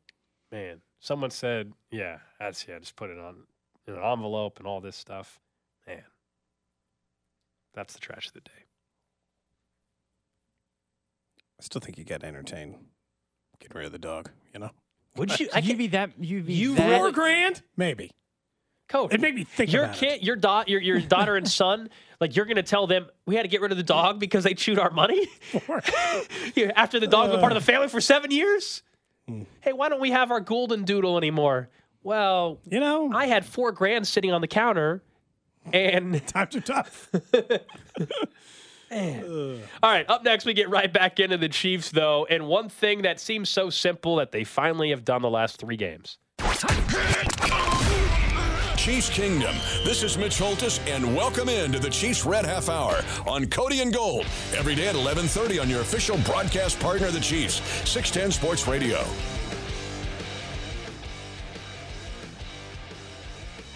Man, 0.52 0.82
someone 1.00 1.30
said, 1.30 1.74
yeah, 1.92 2.20
that's 2.40 2.66
yeah, 2.68 2.80
just 2.80 2.96
put 2.96 3.10
it 3.10 3.20
on 3.20 3.44
an 3.88 3.96
envelope 3.96 4.58
and 4.60 4.68
all 4.68 4.82
this 4.82 4.96
stuff. 4.96 5.40
Man, 5.88 6.04
that's 7.74 7.94
the 7.94 8.00
trash 8.00 8.28
of 8.28 8.34
the 8.34 8.42
day. 8.42 8.61
I 11.62 11.64
still 11.64 11.80
think 11.80 12.00
you 12.00 12.04
get 12.04 12.24
entertained. 12.24 12.76
Getting 13.60 13.78
rid 13.78 13.86
of 13.86 13.92
the 13.92 14.00
dog. 14.00 14.32
You 14.52 14.62
know. 14.62 14.72
Would 15.18 15.40
you? 15.40 15.48
I 15.54 15.60
You'd 15.60 15.78
be 15.78 15.88
that. 15.88 16.12
You'd 16.20 16.48
be 16.48 16.54
You 16.54 16.74
that. 16.76 17.00
Four 17.00 17.12
grand, 17.12 17.62
maybe. 17.78 18.10
coach. 18.90 19.14
It 19.14 19.22
made 19.22 19.36
me 19.36 19.44
think 19.44 19.72
your 19.72 19.84
about 19.84 19.96
kid, 19.96 20.24
your 20.24 20.36
daughter, 20.36 20.72
your, 20.72 20.82
your 20.82 21.00
daughter 21.00 21.36
and 21.36 21.48
son, 21.48 21.90
like 22.20 22.36
you're 22.36 22.46
gonna 22.46 22.64
tell 22.64 22.88
them 22.88 23.06
we 23.28 23.36
had 23.36 23.44
to 23.44 23.48
get 23.48 23.62
rid 23.62 23.72
of 23.72 23.78
the 23.78 23.84
dog 23.84 24.20
because 24.20 24.44
they 24.44 24.56
chewed 24.56 24.80
our 24.80 24.90
money 24.90 25.28
it. 25.54 26.74
After 26.76 27.00
the 27.00 27.06
dog's 27.06 27.32
been 27.32 27.40
part 27.40 27.52
of 27.52 27.64
the 27.64 27.72
family 27.72 27.90
for 27.90 28.02
seven 28.02 28.32
years. 28.32 28.82
Hmm. 29.28 29.44
Hey, 29.62 29.74
why 29.74 29.90
don't 29.90 30.02
we 30.02 30.10
have 30.10 30.32
our 30.32 30.40
golden 30.40 30.84
doodle 30.84 31.16
anymore? 31.16 31.70
Well, 32.02 32.60
you 32.68 32.80
know, 32.80 33.12
I 33.14 33.28
had 33.28 33.46
four 33.46 33.72
grand 33.72 34.08
sitting 34.08 34.32
on 34.32 34.42
the 34.42 34.48
counter, 34.48 35.04
and 35.72 36.26
times 36.26 36.56
are 36.56 36.62
tough. 36.62 37.12
All 39.82 39.90
right, 39.90 40.10
up 40.10 40.24
next, 40.24 40.46
we 40.46 40.54
get 40.54 40.70
right 40.70 40.92
back 40.92 41.20
into 41.20 41.38
the 41.38 41.50
Chiefs, 41.50 41.90
though. 41.92 42.26
And 42.30 42.48
one 42.48 42.70
thing 42.70 43.04
that 43.04 43.20
seems 43.20 43.50
so 43.50 43.70
simple 43.70 44.18
that 44.18 44.32
they 44.32 44.44
finally 44.44 44.90
have 44.90 45.06
done 45.06 45.22
the 45.22 45.30
last 45.30 45.58
three 45.58 45.78
games. 45.78 46.18
Chiefs 48.82 49.10
Kingdom. 49.12 49.56
This 49.86 50.02
is 50.02 50.18
Mitch 50.18 50.40
Holthus, 50.40 50.80
and 50.88 51.16
welcome 51.16 51.48
into 51.48 51.78
the 51.78 51.90
Chiefs 51.90 52.26
Red 52.26 52.46
Half 52.46 52.68
Hour 52.68 53.02
on 53.28 53.46
Cody 53.46 53.82
and 53.82 53.94
Gold. 53.94 54.26
Every 54.58 54.74
day 54.74 54.88
at 54.88 54.96
11:30 54.96 55.60
on 55.60 55.70
your 55.70 55.82
official 55.82 56.18
broadcast 56.26 56.80
partner, 56.80 57.12
the 57.12 57.20
Chiefs, 57.20 57.62
610 57.88 58.32
Sports 58.32 58.68
Radio. 58.68 59.06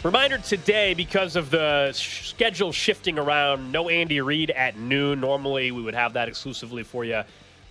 Reminder 0.06 0.38
today, 0.38 0.94
because 0.94 1.36
of 1.36 1.50
the 1.50 1.91
schedule 1.91 2.72
shifting 2.72 3.18
around, 3.18 3.72
no 3.72 3.89
Andy 3.89 4.22
Reid 4.22 4.52
at 4.52 4.78
noon. 4.78 5.20
Normally, 5.20 5.72
we 5.72 5.82
would 5.82 5.96
have 5.96 6.13
that 6.13 6.28
exclusively 6.28 6.84
for 6.84 7.04
you 7.04 7.24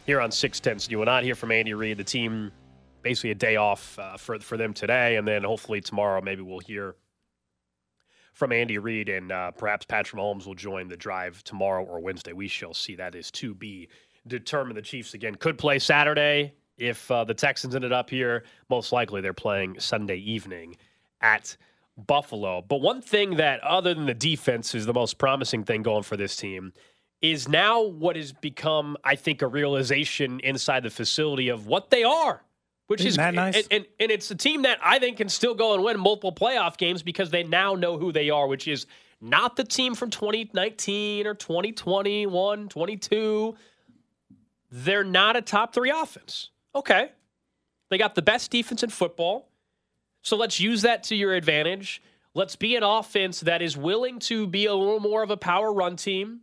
here 0.05 0.20
on 0.20 0.33
610. 0.33 0.81
So 0.81 0.90
you 0.90 0.99
will 0.99 1.05
not 1.05 1.23
hear 1.23 1.37
from 1.37 1.53
Andy 1.53 1.75
Reid. 1.75 1.97
The 1.97 2.03
team 2.03 2.51
basically 3.03 3.31
a 3.31 3.37
day 3.37 3.55
off 3.55 3.97
uh, 4.01 4.16
for, 4.16 4.40
for 4.40 4.57
them 4.57 4.75
today. 4.75 5.14
And 5.14 5.29
then 5.29 5.44
hopefully 5.44 5.81
tomorrow, 5.81 6.20
maybe 6.20 6.42
we'll 6.42 6.59
hear 6.59 6.97
from 8.33 8.51
Andy 8.51 8.79
Reid 8.79 9.09
and 9.09 9.31
uh, 9.31 9.53
perhaps 9.53 9.87
Patrick 9.87 10.20
Mahomes 10.20 10.44
will 10.44 10.57
join 10.57 10.88
the 10.88 10.97
drive 10.97 11.44
tomorrow 11.44 11.85
or 11.85 12.01
Wednesday. 12.01 12.33
We 12.33 12.49
shall 12.49 12.75
see. 12.75 12.97
That 12.97 13.14
is 13.14 13.31
to 13.31 13.55
be 13.55 13.88
determined. 14.27 14.77
The 14.77 14.83
Chiefs, 14.83 15.14
again, 15.14 15.37
could 15.37 15.57
play 15.57 15.79
Saturday 15.79 16.55
if 16.79 17.09
uh, 17.12 17.23
the 17.23 17.35
Texans 17.35 17.77
ended 17.77 17.92
up 17.92 18.11
here. 18.11 18.42
Most 18.68 18.90
likely 18.90 19.20
they're 19.20 19.33
playing 19.33 19.79
Sunday 19.79 20.16
evening 20.16 20.77
at 21.20 21.57
Buffalo. 21.96 22.62
But 22.62 22.80
one 22.80 23.00
thing 23.02 23.37
that, 23.37 23.61
other 23.62 23.94
than 23.94 24.07
the 24.07 24.14
defense, 24.14 24.74
is 24.74 24.87
the 24.87 24.94
most 24.94 25.18
promising 25.18 25.64
thing 25.64 25.83
going 25.83 26.02
for 26.02 26.16
this 26.16 26.37
team 26.37 26.72
is 27.22 27.48
now 27.48 27.80
what 27.83 28.16
has 28.16 28.33
become, 28.33 28.96
I 29.02 29.16
think, 29.16 29.40
a 29.40 29.46
realization 29.46 30.40
inside 30.40 30.83
the 30.83 30.90
facility 30.90 31.48
of 31.48 31.66
what 31.66 31.90
they 31.90 32.04
are. 32.04 32.42
Which 32.87 33.00
Isn't 33.00 33.09
is 33.09 33.16
that 33.16 33.35
nice? 33.35 33.57
and, 33.57 33.66
and, 33.70 33.87
and 33.98 34.11
it's 34.11 34.30
a 34.30 34.35
team 34.35 34.62
that 34.62 34.78
I 34.83 34.98
think 34.98 35.16
can 35.16 35.30
still 35.30 35.54
go 35.54 35.72
and 35.72 35.83
win 35.83 35.98
multiple 35.98 36.35
playoff 36.35 36.76
games 36.76 37.02
because 37.02 37.30
they 37.30 37.42
now 37.42 37.74
know 37.74 37.96
who 37.96 38.12
they 38.12 38.28
are, 38.28 38.46
which 38.46 38.68
is 38.68 38.87
not 39.22 39.57
the 39.57 39.64
team 39.64 39.94
from 39.94 40.11
2019 40.11 41.26
or 41.26 41.33
2021, 41.33 42.68
22. 42.68 43.57
They're 44.70 45.04
not 45.04 45.37
a 45.37 45.40
top 45.40 45.72
three 45.72 45.90
offense. 45.90 46.50
Okay. 46.74 47.11
They 47.88 47.96
got 47.96 48.14
the 48.14 48.22
best 48.22 48.50
defense 48.50 48.83
in 48.83 48.90
football. 48.90 49.48
So 50.24 50.37
let's 50.37 50.58
use 50.58 50.82
that 50.82 51.04
to 51.04 51.14
your 51.14 51.34
advantage. 51.34 52.02
Let's 52.32 52.56
be 52.56 52.74
an 52.76 52.82
offense 52.82 53.40
that 53.40 53.62
is 53.62 53.76
willing 53.76 54.18
to 54.20 54.46
be 54.46 54.66
a 54.66 54.74
little 54.74 54.98
more 54.98 55.22
of 55.22 55.30
a 55.30 55.37
power 55.37 55.72
run 55.72 55.96
team. 55.96 56.40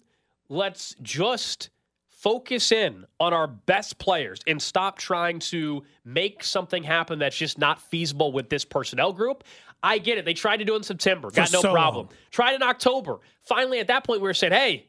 Let's 0.47 0.95
just 1.01 1.69
focus 2.07 2.71
in 2.71 3.05
on 3.19 3.33
our 3.33 3.47
best 3.47 3.97
players 3.97 4.39
and 4.45 4.61
stop 4.61 4.99
trying 4.99 5.39
to 5.39 5.83
make 6.05 6.43
something 6.43 6.83
happen 6.83 7.17
that's 7.17 7.35
just 7.35 7.57
not 7.57 7.81
feasible 7.81 8.31
with 8.31 8.49
this 8.49 8.63
personnel 8.63 9.11
group. 9.11 9.43
I 9.81 9.97
get 9.97 10.19
it. 10.19 10.25
They 10.25 10.35
tried 10.35 10.57
to 10.57 10.65
do 10.65 10.73
it 10.75 10.77
in 10.77 10.83
September, 10.83 11.31
got 11.31 11.51
no 11.51 11.61
so 11.61 11.73
problem. 11.73 12.05
long. 12.05 12.15
Tried 12.29 12.53
in 12.53 12.61
October. 12.61 13.19
Finally, 13.41 13.79
at 13.79 13.87
that 13.87 14.03
point, 14.03 14.21
we 14.21 14.27
were 14.27 14.35
saying, 14.35 14.53
hey, 14.53 14.85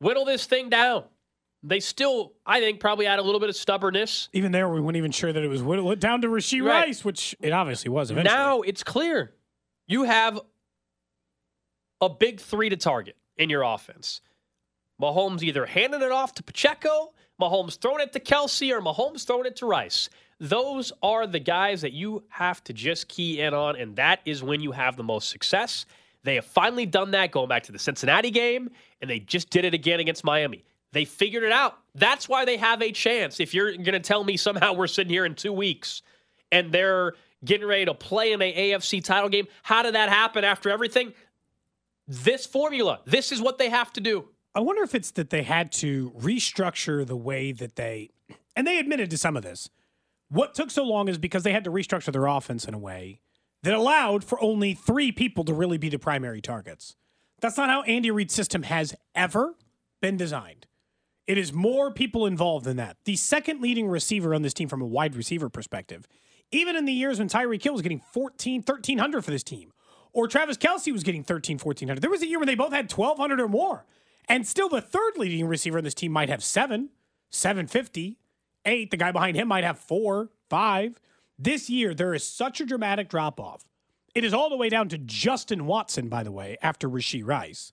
whittle 0.00 0.26
this 0.26 0.44
thing 0.44 0.68
down. 0.68 1.04
They 1.66 1.80
still, 1.80 2.34
I 2.44 2.60
think, 2.60 2.78
probably 2.78 3.06
had 3.06 3.18
a 3.18 3.22
little 3.22 3.40
bit 3.40 3.48
of 3.48 3.56
stubbornness. 3.56 4.28
Even 4.34 4.52
there, 4.52 4.68
we 4.68 4.80
weren't 4.80 4.98
even 4.98 5.10
sure 5.10 5.32
that 5.32 5.42
it 5.42 5.48
was 5.48 5.62
whittled 5.62 5.98
down 5.98 6.20
to 6.20 6.28
Rasheed 6.28 6.62
Right. 6.62 6.86
Rice, 6.86 7.04
which 7.04 7.34
it 7.40 7.52
obviously 7.52 7.88
was 7.90 8.10
eventually. 8.10 8.36
Now 8.36 8.60
it's 8.60 8.82
clear. 8.82 9.32
You 9.86 10.04
have 10.04 10.38
a 12.02 12.10
big 12.10 12.40
three 12.40 12.68
to 12.68 12.76
target 12.76 13.16
in 13.38 13.48
your 13.48 13.62
offense. 13.62 14.20
Mahomes 15.00 15.42
either 15.42 15.64
handing 15.64 16.02
it 16.02 16.12
off 16.12 16.34
to 16.34 16.42
Pacheco, 16.42 17.14
Mahomes 17.40 17.78
throwing 17.78 18.00
it 18.00 18.12
to 18.12 18.20
Kelce, 18.20 18.70
or 18.70 18.80
Mahomes 18.82 19.26
throwing 19.26 19.46
it 19.46 19.56
to 19.56 19.66
Rice. 19.66 20.10
Those 20.38 20.92
are 21.02 21.26
the 21.26 21.40
guys 21.40 21.80
that 21.80 21.92
you 21.92 22.24
have 22.28 22.62
to 22.64 22.72
just 22.74 23.08
key 23.08 23.40
in 23.40 23.54
on, 23.54 23.76
and 23.76 23.96
that 23.96 24.20
is 24.26 24.42
when 24.42 24.60
you 24.60 24.72
have 24.72 24.96
the 24.96 25.02
most 25.02 25.30
success. 25.30 25.86
They 26.24 26.34
have 26.34 26.44
finally 26.44 26.86
done 26.86 27.12
that 27.12 27.30
going 27.30 27.48
back 27.48 27.62
to 27.64 27.72
the 27.72 27.78
Cincinnati 27.78 28.30
game, 28.30 28.70
and 29.00 29.08
they 29.08 29.18
just 29.20 29.50
did 29.50 29.64
it 29.64 29.72
again 29.74 30.00
against 30.00 30.24
Miami. 30.24 30.64
They 30.94 31.04
figured 31.04 31.42
it 31.42 31.50
out. 31.50 31.76
That's 31.96 32.28
why 32.28 32.44
they 32.44 32.56
have 32.56 32.80
a 32.80 32.92
chance. 32.92 33.40
If 33.40 33.52
you're 33.52 33.72
going 33.72 33.92
to 33.92 34.00
tell 34.00 34.22
me 34.22 34.36
somehow 34.36 34.72
we're 34.72 34.86
sitting 34.86 35.12
here 35.12 35.26
in 35.26 35.34
two 35.34 35.52
weeks 35.52 36.02
and 36.52 36.70
they're 36.70 37.14
getting 37.44 37.66
ready 37.66 37.84
to 37.84 37.94
play 37.94 38.32
in 38.32 38.40
a 38.40 38.70
AFC 38.70 39.02
title 39.02 39.28
game, 39.28 39.48
how 39.64 39.82
did 39.82 39.96
that 39.96 40.08
happen 40.08 40.44
after 40.44 40.70
everything? 40.70 41.12
This 42.06 42.46
formula, 42.46 43.00
this 43.06 43.32
is 43.32 43.42
what 43.42 43.58
they 43.58 43.70
have 43.70 43.92
to 43.94 44.00
do. 44.00 44.28
I 44.54 44.60
wonder 44.60 44.84
if 44.84 44.94
it's 44.94 45.10
that 45.12 45.30
they 45.30 45.42
had 45.42 45.72
to 45.72 46.12
restructure 46.12 47.04
the 47.04 47.16
way 47.16 47.50
that 47.50 47.74
they, 47.74 48.10
and 48.54 48.64
they 48.64 48.78
admitted 48.78 49.10
to 49.10 49.18
some 49.18 49.36
of 49.36 49.42
this. 49.42 49.68
What 50.28 50.54
took 50.54 50.70
so 50.70 50.84
long 50.84 51.08
is 51.08 51.18
because 51.18 51.42
they 51.42 51.52
had 51.52 51.64
to 51.64 51.72
restructure 51.72 52.12
their 52.12 52.26
offense 52.26 52.66
in 52.66 52.72
a 52.72 52.78
way 52.78 53.20
that 53.64 53.74
allowed 53.74 54.22
for 54.22 54.40
only 54.40 54.74
three 54.74 55.10
people 55.10 55.42
to 55.44 55.52
really 55.52 55.78
be 55.78 55.88
the 55.88 55.98
primary 55.98 56.40
targets. 56.40 56.94
That's 57.40 57.56
not 57.56 57.68
how 57.68 57.82
Andy 57.82 58.12
Reid's 58.12 58.32
system 58.34 58.62
has 58.62 58.94
ever 59.16 59.56
been 60.00 60.16
designed. 60.16 60.66
It 61.26 61.38
is 61.38 61.52
more 61.52 61.90
people 61.90 62.26
involved 62.26 62.66
than 62.66 62.76
that. 62.76 62.96
The 63.04 63.16
second 63.16 63.62
leading 63.62 63.88
receiver 63.88 64.34
on 64.34 64.42
this 64.42 64.52
team 64.52 64.68
from 64.68 64.82
a 64.82 64.86
wide 64.86 65.16
receiver 65.16 65.48
perspective, 65.48 66.06
even 66.50 66.76
in 66.76 66.84
the 66.84 66.92
years 66.92 67.18
when 67.18 67.28
Tyreek 67.28 67.62
Hill 67.62 67.72
was 67.72 67.82
getting 67.82 68.02
14, 68.12 68.62
1300 68.62 69.24
for 69.24 69.30
this 69.30 69.42
team, 69.42 69.72
or 70.12 70.28
Travis 70.28 70.58
Kelce 70.58 70.92
was 70.92 71.02
getting 71.02 71.24
13, 71.24 71.58
1400. 71.58 72.00
There 72.00 72.10
was 72.10 72.22
a 72.22 72.26
year 72.26 72.38
when 72.38 72.46
they 72.46 72.54
both 72.54 72.72
had 72.72 72.92
1200 72.92 73.40
or 73.40 73.48
more. 73.48 73.86
And 74.28 74.46
still 74.46 74.68
the 74.68 74.80
third 74.80 75.16
leading 75.16 75.46
receiver 75.46 75.78
on 75.78 75.84
this 75.84 75.94
team 75.94 76.12
might 76.12 76.28
have 76.28 76.42
seven, 76.42 76.90
750, 77.30 78.18
eight. 78.64 78.90
The 78.90 78.96
guy 78.96 79.12
behind 79.12 79.36
him 79.36 79.48
might 79.48 79.64
have 79.64 79.78
four, 79.78 80.30
five. 80.48 81.00
This 81.38 81.68
year, 81.68 81.94
there 81.94 82.14
is 82.14 82.26
such 82.26 82.60
a 82.60 82.66
dramatic 82.66 83.08
drop 83.08 83.40
off. 83.40 83.64
It 84.14 84.24
is 84.24 84.32
all 84.32 84.48
the 84.48 84.56
way 84.56 84.68
down 84.68 84.88
to 84.90 84.98
Justin 84.98 85.66
Watson, 85.66 86.08
by 86.08 86.22
the 86.22 86.30
way, 86.30 86.56
after 86.62 86.88
Rasheed 86.88 87.26
Rice. 87.26 87.72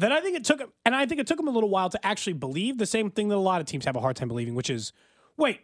That 0.00 0.12
I 0.12 0.22
think 0.22 0.34
it 0.34 0.44
took, 0.44 0.62
and 0.86 0.96
I 0.96 1.04
think 1.04 1.20
it 1.20 1.26
took 1.26 1.38
him 1.38 1.46
a 1.46 1.50
little 1.50 1.68
while 1.68 1.90
to 1.90 2.06
actually 2.06 2.32
believe 2.32 2.78
the 2.78 2.86
same 2.86 3.10
thing 3.10 3.28
that 3.28 3.36
a 3.36 3.36
lot 3.36 3.60
of 3.60 3.66
teams 3.66 3.84
have 3.84 3.96
a 3.96 4.00
hard 4.00 4.16
time 4.16 4.28
believing, 4.28 4.54
which 4.54 4.70
is, 4.70 4.94
wait, 5.36 5.60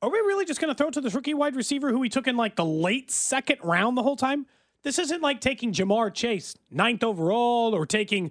are 0.00 0.08
we 0.08 0.18
really 0.18 0.44
just 0.44 0.60
going 0.60 0.72
to 0.72 0.78
throw 0.78 0.90
to 0.90 1.00
this 1.00 1.12
rookie 1.12 1.34
wide 1.34 1.56
receiver 1.56 1.90
who 1.90 1.98
we 1.98 2.08
took 2.08 2.28
in 2.28 2.36
like 2.36 2.54
the 2.54 2.64
late 2.64 3.10
second 3.10 3.58
round 3.64 3.98
the 3.98 4.04
whole 4.04 4.14
time? 4.14 4.46
This 4.84 4.96
isn't 5.00 5.22
like 5.22 5.40
taking 5.40 5.72
Ja'Marr 5.72 6.14
Chase 6.14 6.54
ninth 6.70 7.02
overall 7.02 7.74
or 7.74 7.84
taking, 7.84 8.30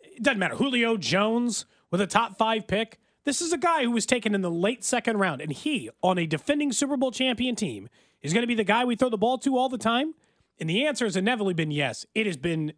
it 0.00 0.22
doesn't 0.22 0.38
matter, 0.38 0.54
Julio 0.54 0.96
Jones 0.96 1.66
with 1.90 2.00
a 2.00 2.06
top 2.06 2.38
five 2.38 2.68
pick. 2.68 3.00
This 3.24 3.42
is 3.42 3.52
a 3.52 3.58
guy 3.58 3.82
who 3.82 3.90
was 3.90 4.06
taken 4.06 4.32
in 4.32 4.42
the 4.42 4.50
late 4.50 4.84
second 4.84 5.18
round, 5.18 5.40
and 5.40 5.50
he, 5.50 5.90
on 6.02 6.18
a 6.18 6.26
defending 6.26 6.70
Super 6.70 6.96
Bowl 6.96 7.10
champion 7.10 7.56
team, 7.56 7.88
is 8.20 8.32
going 8.32 8.44
to 8.44 8.46
be 8.48 8.54
the 8.54 8.62
guy 8.62 8.84
we 8.84 8.94
throw 8.94 9.08
the 9.08 9.18
ball 9.18 9.38
to 9.38 9.58
all 9.58 9.68
the 9.68 9.76
time? 9.76 10.14
And 10.60 10.70
the 10.70 10.86
answer 10.86 11.04
has 11.04 11.16
inevitably 11.16 11.54
been 11.54 11.72
yes. 11.72 12.06
It 12.14 12.26
has 12.26 12.36
been 12.36 12.74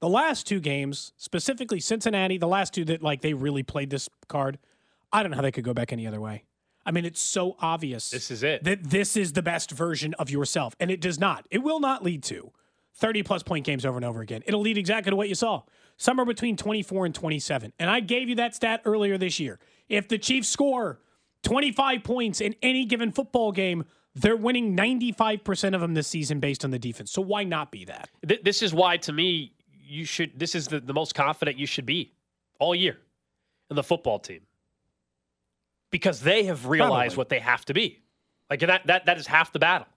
the 0.00 0.08
last 0.08 0.46
two 0.46 0.60
games, 0.60 1.12
specifically 1.16 1.80
Cincinnati, 1.80 2.38
the 2.38 2.48
last 2.48 2.74
two 2.74 2.84
that 2.86 3.02
like 3.02 3.22
they 3.22 3.34
really 3.34 3.62
played 3.62 3.90
this 3.90 4.08
card. 4.28 4.58
I 5.12 5.22
don't 5.22 5.30
know 5.30 5.36
how 5.36 5.42
they 5.42 5.52
could 5.52 5.64
go 5.64 5.74
back 5.74 5.92
any 5.92 6.06
other 6.06 6.20
way. 6.20 6.44
I 6.84 6.92
mean, 6.92 7.04
it's 7.04 7.20
so 7.20 7.56
obvious. 7.60 8.10
This 8.10 8.30
is 8.30 8.42
it. 8.42 8.62
That 8.64 8.84
this 8.84 9.16
is 9.16 9.32
the 9.32 9.42
best 9.42 9.72
version 9.72 10.14
of 10.14 10.30
yourself, 10.30 10.76
and 10.78 10.90
it 10.90 11.00
does 11.00 11.18
not. 11.18 11.46
It 11.50 11.58
will 11.58 11.80
not 11.80 12.04
lead 12.04 12.22
to 12.24 12.52
30 12.94 13.22
plus 13.24 13.42
point 13.42 13.64
games 13.64 13.84
over 13.84 13.96
and 13.96 14.04
over 14.04 14.20
again. 14.20 14.42
It'll 14.46 14.60
lead 14.60 14.78
exactly 14.78 15.10
to 15.10 15.16
what 15.16 15.28
you 15.28 15.34
saw. 15.34 15.62
Somewhere 15.96 16.26
between 16.26 16.56
24 16.56 17.06
and 17.06 17.14
27. 17.14 17.72
And 17.78 17.90
I 17.90 18.00
gave 18.00 18.28
you 18.28 18.36
that 18.36 18.54
stat 18.54 18.82
earlier 18.84 19.18
this 19.18 19.40
year. 19.40 19.58
If 19.88 20.08
the 20.08 20.18
Chiefs 20.18 20.48
score 20.48 21.00
25 21.42 22.04
points 22.04 22.40
in 22.40 22.54
any 22.62 22.84
given 22.84 23.12
football 23.12 23.52
game, 23.52 23.84
they're 24.14 24.36
winning 24.36 24.76
95% 24.76 25.74
of 25.74 25.80
them 25.80 25.94
this 25.94 26.06
season 26.06 26.40
based 26.40 26.64
on 26.64 26.70
the 26.70 26.78
defense. 26.78 27.10
So 27.10 27.20
why 27.20 27.44
not 27.44 27.70
be 27.70 27.84
that? 27.86 28.08
This 28.22 28.62
is 28.62 28.72
why, 28.72 28.96
to 28.98 29.12
me, 29.12 29.52
you 29.86 30.04
should. 30.04 30.38
This 30.38 30.54
is 30.54 30.68
the, 30.68 30.80
the 30.80 30.94
most 30.94 31.14
confident 31.14 31.58
you 31.58 31.66
should 31.66 31.86
be 31.86 32.12
all 32.58 32.74
year 32.74 32.98
in 33.70 33.76
the 33.76 33.82
football 33.82 34.18
team 34.18 34.40
because 35.90 36.20
they 36.20 36.44
have 36.44 36.66
realized 36.66 37.14
Probably. 37.14 37.16
what 37.16 37.28
they 37.28 37.38
have 37.40 37.64
to 37.66 37.74
be. 37.74 38.02
Like 38.50 38.60
that, 38.60 38.86
that, 38.86 39.06
that 39.06 39.18
is 39.18 39.26
half 39.26 39.52
the 39.52 39.58
battle. 39.58 39.88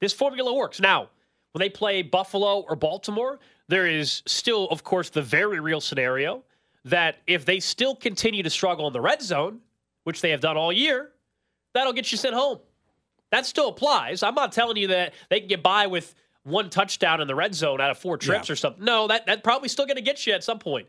This 0.00 0.12
formula 0.12 0.52
works. 0.52 0.80
Now, 0.80 1.08
when 1.52 1.60
they 1.60 1.70
play 1.70 2.02
Buffalo 2.02 2.60
or 2.68 2.76
Baltimore, 2.76 3.38
there 3.68 3.86
is 3.86 4.22
still, 4.26 4.68
of 4.68 4.84
course, 4.84 5.10
the 5.10 5.22
very 5.22 5.60
real 5.60 5.80
scenario 5.80 6.42
that 6.84 7.16
if 7.26 7.44
they 7.44 7.60
still 7.60 7.94
continue 7.94 8.42
to 8.42 8.50
struggle 8.50 8.86
in 8.86 8.92
the 8.92 9.00
red 9.00 9.22
zone, 9.22 9.60
which 10.02 10.20
they 10.20 10.30
have 10.30 10.40
done 10.40 10.56
all 10.56 10.72
year, 10.72 11.12
that'll 11.72 11.92
get 11.92 12.10
you 12.12 12.18
sent 12.18 12.34
home. 12.34 12.58
That 13.30 13.46
still 13.46 13.68
applies. 13.68 14.22
I'm 14.22 14.34
not 14.34 14.52
telling 14.52 14.76
you 14.76 14.88
that 14.88 15.14
they 15.30 15.40
can 15.40 15.48
get 15.48 15.62
by 15.62 15.86
with 15.86 16.14
one 16.44 16.70
touchdown 16.70 17.20
in 17.20 17.26
the 17.26 17.34
red 17.34 17.54
zone 17.54 17.80
out 17.80 17.90
of 17.90 17.98
four 17.98 18.16
trips 18.16 18.48
Yeah. 18.48 18.52
or 18.52 18.56
something. 18.56 18.84
No, 18.84 19.08
that 19.08 19.26
that 19.26 19.42
probably 19.42 19.68
still 19.68 19.86
going 19.86 19.96
to 19.96 20.02
get 20.02 20.26
you 20.26 20.32
at 20.34 20.44
some 20.44 20.58
point. 20.58 20.86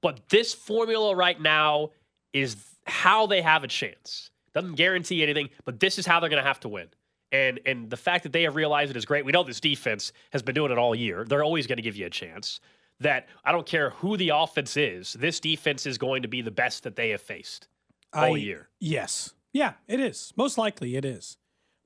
But 0.00 0.28
this 0.28 0.52
formula 0.54 1.14
right 1.14 1.40
now 1.40 1.90
is 2.32 2.56
how 2.86 3.26
they 3.26 3.42
have 3.42 3.62
a 3.64 3.68
chance. 3.68 4.30
Doesn't 4.54 4.74
guarantee 4.74 5.22
anything, 5.22 5.50
but 5.64 5.80
this 5.80 5.98
is 5.98 6.06
how 6.06 6.20
they're 6.20 6.28
going 6.30 6.42
to 6.42 6.46
have 6.46 6.60
to 6.60 6.68
win. 6.68 6.88
And 7.30 7.60
and 7.64 7.88
the 7.88 7.96
fact 7.96 8.24
that 8.24 8.32
they 8.32 8.42
have 8.42 8.56
realized 8.56 8.90
it 8.90 8.96
is 8.96 9.04
great. 9.04 9.24
We 9.24 9.32
know 9.32 9.42
this 9.42 9.60
defense 9.60 10.12
has 10.30 10.42
been 10.42 10.54
doing 10.54 10.70
it 10.72 10.78
all 10.78 10.94
year. 10.94 11.24
They're 11.24 11.44
always 11.44 11.66
going 11.66 11.76
to 11.76 11.82
give 11.82 11.96
you 11.96 12.06
a 12.06 12.10
chance. 12.10 12.60
That 13.00 13.26
I 13.44 13.50
don't 13.52 13.66
care 13.66 13.90
who 13.90 14.16
the 14.16 14.28
offense 14.30 14.76
is. 14.76 15.14
This 15.14 15.40
defense 15.40 15.86
is 15.86 15.98
going 15.98 16.22
to 16.22 16.28
be 16.28 16.42
the 16.42 16.50
best 16.52 16.84
that 16.84 16.94
they 16.94 17.10
have 17.10 17.20
faced 17.22 17.66
all 18.12 18.34
I- 18.34 18.38
year. 18.38 18.68
Yes. 18.78 19.32
Yeah, 19.54 19.72
it 19.88 19.98
is. 20.00 20.32
Most 20.36 20.56
likely 20.56 20.94
it 20.96 21.04
is. 21.04 21.36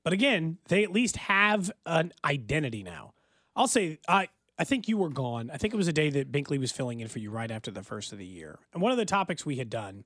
But 0.07 0.13
again, 0.13 0.57
they 0.69 0.85
at 0.85 0.93
least 0.93 1.17
have 1.17 1.69
an 1.85 2.13
identity 2.23 2.81
now. 2.81 3.11
I'll 3.57 3.67
say 3.67 3.99
I 4.07 4.29
I 4.57 4.63
think 4.63 4.87
you 4.87 4.97
were 4.97 5.09
gone. 5.09 5.51
I 5.53 5.57
think 5.57 5.73
it 5.73 5.77
was 5.77 5.89
a 5.89 5.91
day 5.91 6.09
that 6.11 6.31
Binkley 6.31 6.57
was 6.57 6.71
filling 6.71 7.01
in 7.01 7.09
for 7.09 7.19
you 7.19 7.29
right 7.29 7.51
after 7.51 7.71
the 7.71 7.83
first 7.83 8.13
of 8.13 8.17
the 8.17 8.25
year. 8.25 8.57
And 8.71 8.81
one 8.81 8.93
of 8.93 8.97
the 8.97 9.03
topics 9.03 9.45
we 9.45 9.57
had 9.57 9.69
done 9.69 10.05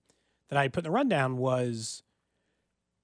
that 0.50 0.58
I 0.58 0.64
had 0.64 0.74
put 0.74 0.80
in 0.80 0.86
the 0.86 0.96
rundown 0.96 1.38
was 1.38 2.02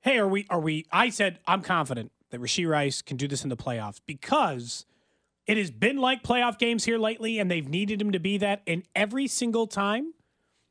hey, 0.01 0.17
are 0.17 0.27
we 0.27 0.47
are 0.49 0.59
we 0.59 0.87
I 0.91 1.09
said 1.09 1.37
I'm 1.45 1.61
confident 1.61 2.11
that 2.31 2.41
Rashee 2.41 2.67
Rice 2.67 3.03
can 3.03 3.15
do 3.15 3.27
this 3.27 3.43
in 3.43 3.49
the 3.49 3.55
playoffs 3.55 4.01
because 4.07 4.87
it 5.45 5.55
has 5.55 5.69
been 5.69 5.97
like 5.97 6.23
playoff 6.23 6.57
games 6.57 6.85
here 6.85 6.97
lately 6.97 7.37
and 7.37 7.51
they've 7.51 7.69
needed 7.69 8.01
him 8.01 8.11
to 8.11 8.19
be 8.19 8.39
that 8.39 8.63
and 8.65 8.81
every 8.95 9.27
single 9.27 9.67
time 9.67 10.15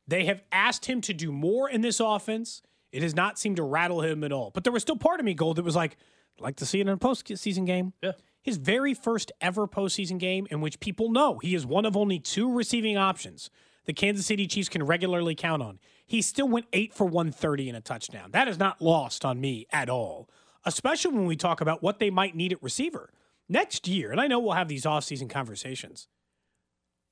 they 0.05 0.25
have 0.25 0.43
asked 0.51 0.87
him 0.87 0.99
to 0.99 1.13
do 1.13 1.31
more 1.31 1.69
in 1.69 1.79
this 1.79 2.01
offense. 2.01 2.63
It 2.91 3.01
has 3.01 3.15
not 3.15 3.39
seemed 3.39 3.55
to 3.57 3.63
rattle 3.63 4.01
him 4.01 4.25
at 4.25 4.33
all. 4.33 4.51
But 4.53 4.65
there 4.65 4.73
was 4.73 4.81
still 4.81 4.97
part 4.97 5.21
of 5.21 5.25
me, 5.25 5.33
Gold, 5.33 5.55
that 5.55 5.63
was 5.63 5.75
like, 5.75 5.97
like 6.39 6.55
to 6.57 6.65
see 6.65 6.79
it 6.79 6.87
in 6.87 6.89
a 6.89 6.97
postseason 6.97 7.65
game. 7.65 7.93
Yeah. 8.01 8.13
His 8.41 8.57
very 8.57 8.93
first 8.93 9.31
ever 9.41 9.67
postseason 9.67 10.17
game 10.19 10.47
in 10.49 10.61
which 10.61 10.79
people 10.79 11.11
know 11.11 11.39
he 11.39 11.53
is 11.53 11.65
one 11.65 11.85
of 11.85 11.97
only 11.97 12.19
two 12.19 12.51
receiving 12.51 12.97
options 12.97 13.49
the 13.87 13.93
Kansas 13.93 14.25
City 14.25 14.45
Chiefs 14.45 14.69
can 14.69 14.83
regularly 14.83 15.33
count 15.33 15.63
on. 15.63 15.79
He 16.05 16.21
still 16.21 16.47
went 16.47 16.67
eight 16.73 16.93
for 16.93 17.05
130 17.05 17.69
and 17.69 17.77
a 17.77 17.81
touchdown. 17.81 18.31
That 18.31 18.47
is 18.47 18.59
not 18.59 18.81
lost 18.81 19.25
on 19.25 19.41
me 19.41 19.65
at 19.71 19.89
all, 19.89 20.29
especially 20.65 21.15
when 21.15 21.25
we 21.25 21.37
talk 21.37 21.61
about 21.61 21.81
what 21.81 21.99
they 21.99 22.09
might 22.09 22.35
need 22.35 22.51
at 22.51 22.61
receiver. 22.61 23.11
Next 23.49 23.87
year, 23.87 24.11
and 24.11 24.19
I 24.19 24.27
know 24.27 24.39
we'll 24.39 24.51
have 24.51 24.67
these 24.67 24.83
offseason 24.83 25.29
conversations, 25.29 26.09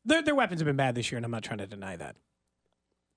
their, 0.03 0.21
their 0.21 0.35
weapons 0.35 0.59
have 0.59 0.65
been 0.65 0.75
bad 0.75 0.95
this 0.95 1.11
year, 1.11 1.17
and 1.17 1.25
I'm 1.25 1.31
not 1.31 1.43
trying 1.43 1.59
to 1.59 1.67
deny 1.67 1.95
that. 1.95 2.17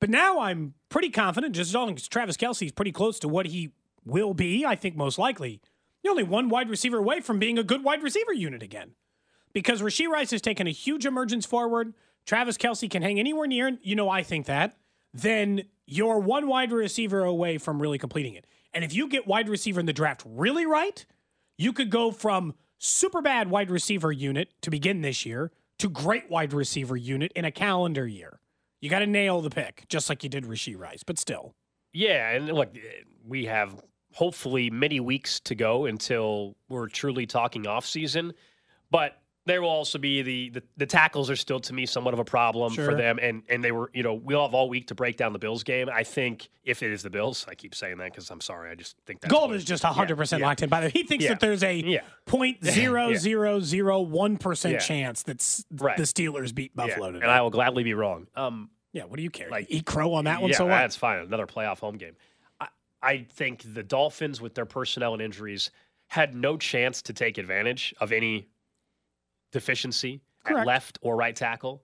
But 0.01 0.09
now 0.09 0.39
I'm 0.39 0.75
pretty 0.89 1.11
confident, 1.11 1.57
just 1.57 1.71
as 1.71 1.75
long 1.75 1.95
as 1.95 2.07
Travis 2.07 2.37
Kelce's 2.37 2.71
pretty 2.71 2.93
close 2.93 3.19
to 3.19 3.29
what 3.29 3.47
he 3.47 3.73
will 4.05 4.35
be, 4.35 4.65
I 4.65 4.77
think 4.77 4.97
most 4.97 5.19
likely. 5.19 5.61
You're 6.03 6.13
only 6.13 6.25
one 6.25 6.49
wide 6.49 6.71
receiver 6.71 6.99
away 6.99 7.21
from 7.21 7.39
being 7.39 7.59
a 7.59 7.65
good 7.65 7.85
wide 7.85 8.03
receiver 8.03 8.33
unit 8.33 8.63
again. 8.63 8.93
Because 9.53 9.83
Rashee 9.83 10.09
Rice 10.09 10.31
has 10.31 10.41
taken 10.43 10.67
a 10.67 10.71
huge 10.71 11.07
emergence 11.07 11.47
forward. 11.47 11.95
Travis 12.27 12.59
Kelce 12.59 12.91
can 12.91 13.03
hang 13.03 13.19
anywhere 13.19 13.47
near, 13.47 13.79
you 13.83 13.97
know, 13.97 14.11
I 14.11 14.23
think 14.23 14.47
that. 14.47 14.77
Then 15.15 15.63
you're 15.87 16.19
one 16.19 16.47
wide 16.47 16.71
receiver 16.71 17.25
away 17.25 17.59
from 17.59 17.81
really 17.81 17.99
completing 17.99 18.35
it. 18.35 18.47
And 18.75 18.85
if 18.85 18.93
you 18.93 19.09
get 19.09 19.27
wide 19.27 19.49
receiver 19.49 19.81
in 19.81 19.87
the 19.87 19.93
draft 19.93 20.23
really 20.27 20.67
right, 20.67 21.05
you 21.57 21.73
could 21.73 21.91
go 21.91 22.11
from 22.13 22.55
super 22.79 23.23
bad 23.23 23.51
wide 23.51 23.71
receiver 23.71 24.13
unit 24.13 24.51
to 24.63 24.71
begin 24.71 25.01
this 25.01 25.25
year 25.25 25.51
to 25.79 25.89
great 25.89 26.31
wide 26.31 26.53
receiver 26.53 26.97
unit 26.97 27.33
in 27.35 27.45
a 27.45 27.51
calendar 27.51 28.07
year. 28.07 28.41
You 28.81 28.91
got 28.91 29.01
to 29.01 29.07
nail 29.07 29.41
the 29.41 29.51
pick, 29.51 29.87
just 29.89 30.09
like 30.09 30.23
you 30.23 30.29
did 30.29 30.45
Rashee 30.45 30.79
Rice, 30.79 31.03
but 31.03 31.19
still. 31.19 31.55
Yeah, 31.93 32.31
and 32.31 32.47
look, 32.53 32.77
we 33.27 33.47
have 33.47 33.83
hopefully 34.13 34.71
many 34.71 35.01
weeks 35.01 35.41
to 35.41 35.55
go 35.55 35.87
until 35.87 36.57
we're 36.69 36.89
truly 36.89 37.27
talking 37.27 37.67
off 37.67 37.87
season, 37.87 38.33
but 38.91 39.21
there 39.47 39.63
will 39.63 39.71
also 39.71 39.99
be 39.99 40.21
the, 40.21 40.51
the 40.51 40.63
the 40.77 40.85
tackles 40.85 41.31
are 41.31 41.37
still 41.37 41.59
to 41.59 41.73
me 41.73 41.87
somewhat 41.87 42.13
of 42.13 42.21
a 42.21 42.25
problem 42.25 42.75
for 42.75 42.95
them, 42.95 43.19
and 43.23 43.43
and 43.49 43.65
they 43.65 43.73
were 43.73 43.91
you 43.95 44.03
know 44.03 44.13
we'll 44.13 44.43
have 44.43 44.53
all 44.53 44.69
week 44.69 44.89
to 44.89 44.95
break 44.95 45.17
down 45.17 45.33
the 45.33 45.39
Bills 45.39 45.63
game. 45.63 45.89
I 45.91 46.05
think 46.05 46.51
if 46.65 46.83
it 46.83 46.91
is 46.93 47.03
the 47.03 47.09
Bills, 47.09 47.47
I 47.49 47.55
keep 47.55 47.75
saying 47.75 47.97
that 47.97 48.13
because 48.13 48.29
I'm 48.29 48.43
sorry, 48.43 48.71
I 48.71 48.75
just 48.75 48.97
think 49.07 49.23
that 49.23 49.31
Gold 49.31 49.55
is 49.55 49.65
just 49.65 49.85
100% 49.85 50.33
yeah, 50.33 50.39
yeah. 50.39 50.47
locked 50.47 50.63
in. 50.63 50.69
By 50.69 50.81
the 50.83 50.87
way, 50.89 50.91
he 50.91 51.03
thinks 51.03 51.25
Yeah. 51.25 51.31
that 51.31 51.41
there's 51.41 51.63
a 51.63 51.75
Yeah. 51.77 52.01
point 52.27 52.63
zero 52.65 53.15
zero 53.15 53.61
zero 53.61 54.03
one 54.03 54.37
percent 54.37 54.75
Yeah. 54.75 54.79
chance 54.81 55.23
that 55.23 55.65
Right. 55.73 55.97
the 55.97 56.03
Steelers 56.03 56.55
beat 56.55 56.77
Buffalo 56.77 57.11
today. 57.13 57.23
and 57.23 57.31
I 57.31 57.41
will 57.41 57.51
gladly 57.51 57.85
be 57.85 57.95
wrong. 57.95 58.27
Um, 58.37 58.69
yeah, 58.93 59.05
what 59.05 59.17
do 59.17 59.23
you 59.23 59.31
care? 59.31 59.49
like- 59.49 59.69
Eat 59.71 59.87
crow 59.87 60.13
on 60.13 60.27
that 60.27 60.43
one, 60.43 60.51
yeah, 60.51 60.59
so 60.59 60.65
what? 60.65 60.73
that's 60.73 60.97
fine. 60.97 61.21
Another 61.21 61.47
playoff 61.47 61.79
home 61.79 61.97
game. 61.97 62.17
I, 63.03 63.27
think 63.31 63.75
the 63.75 63.83
Dolphins, 63.83 64.41
with 64.41 64.55
their 64.55 64.67
personnel 64.67 65.13
and 65.13 65.23
injuries, 65.23 65.71
had 66.09 66.35
no 66.35 66.57
chance 66.57 67.03
to 67.03 67.13
take 67.13 67.39
advantage 67.39 67.95
of 68.01 68.13
any 68.13 68.49
deficiency 69.53 70.21
at 70.47 70.67
left 70.67 70.99
or 71.03 71.17
right 71.17 71.37
tackle. 71.37 71.83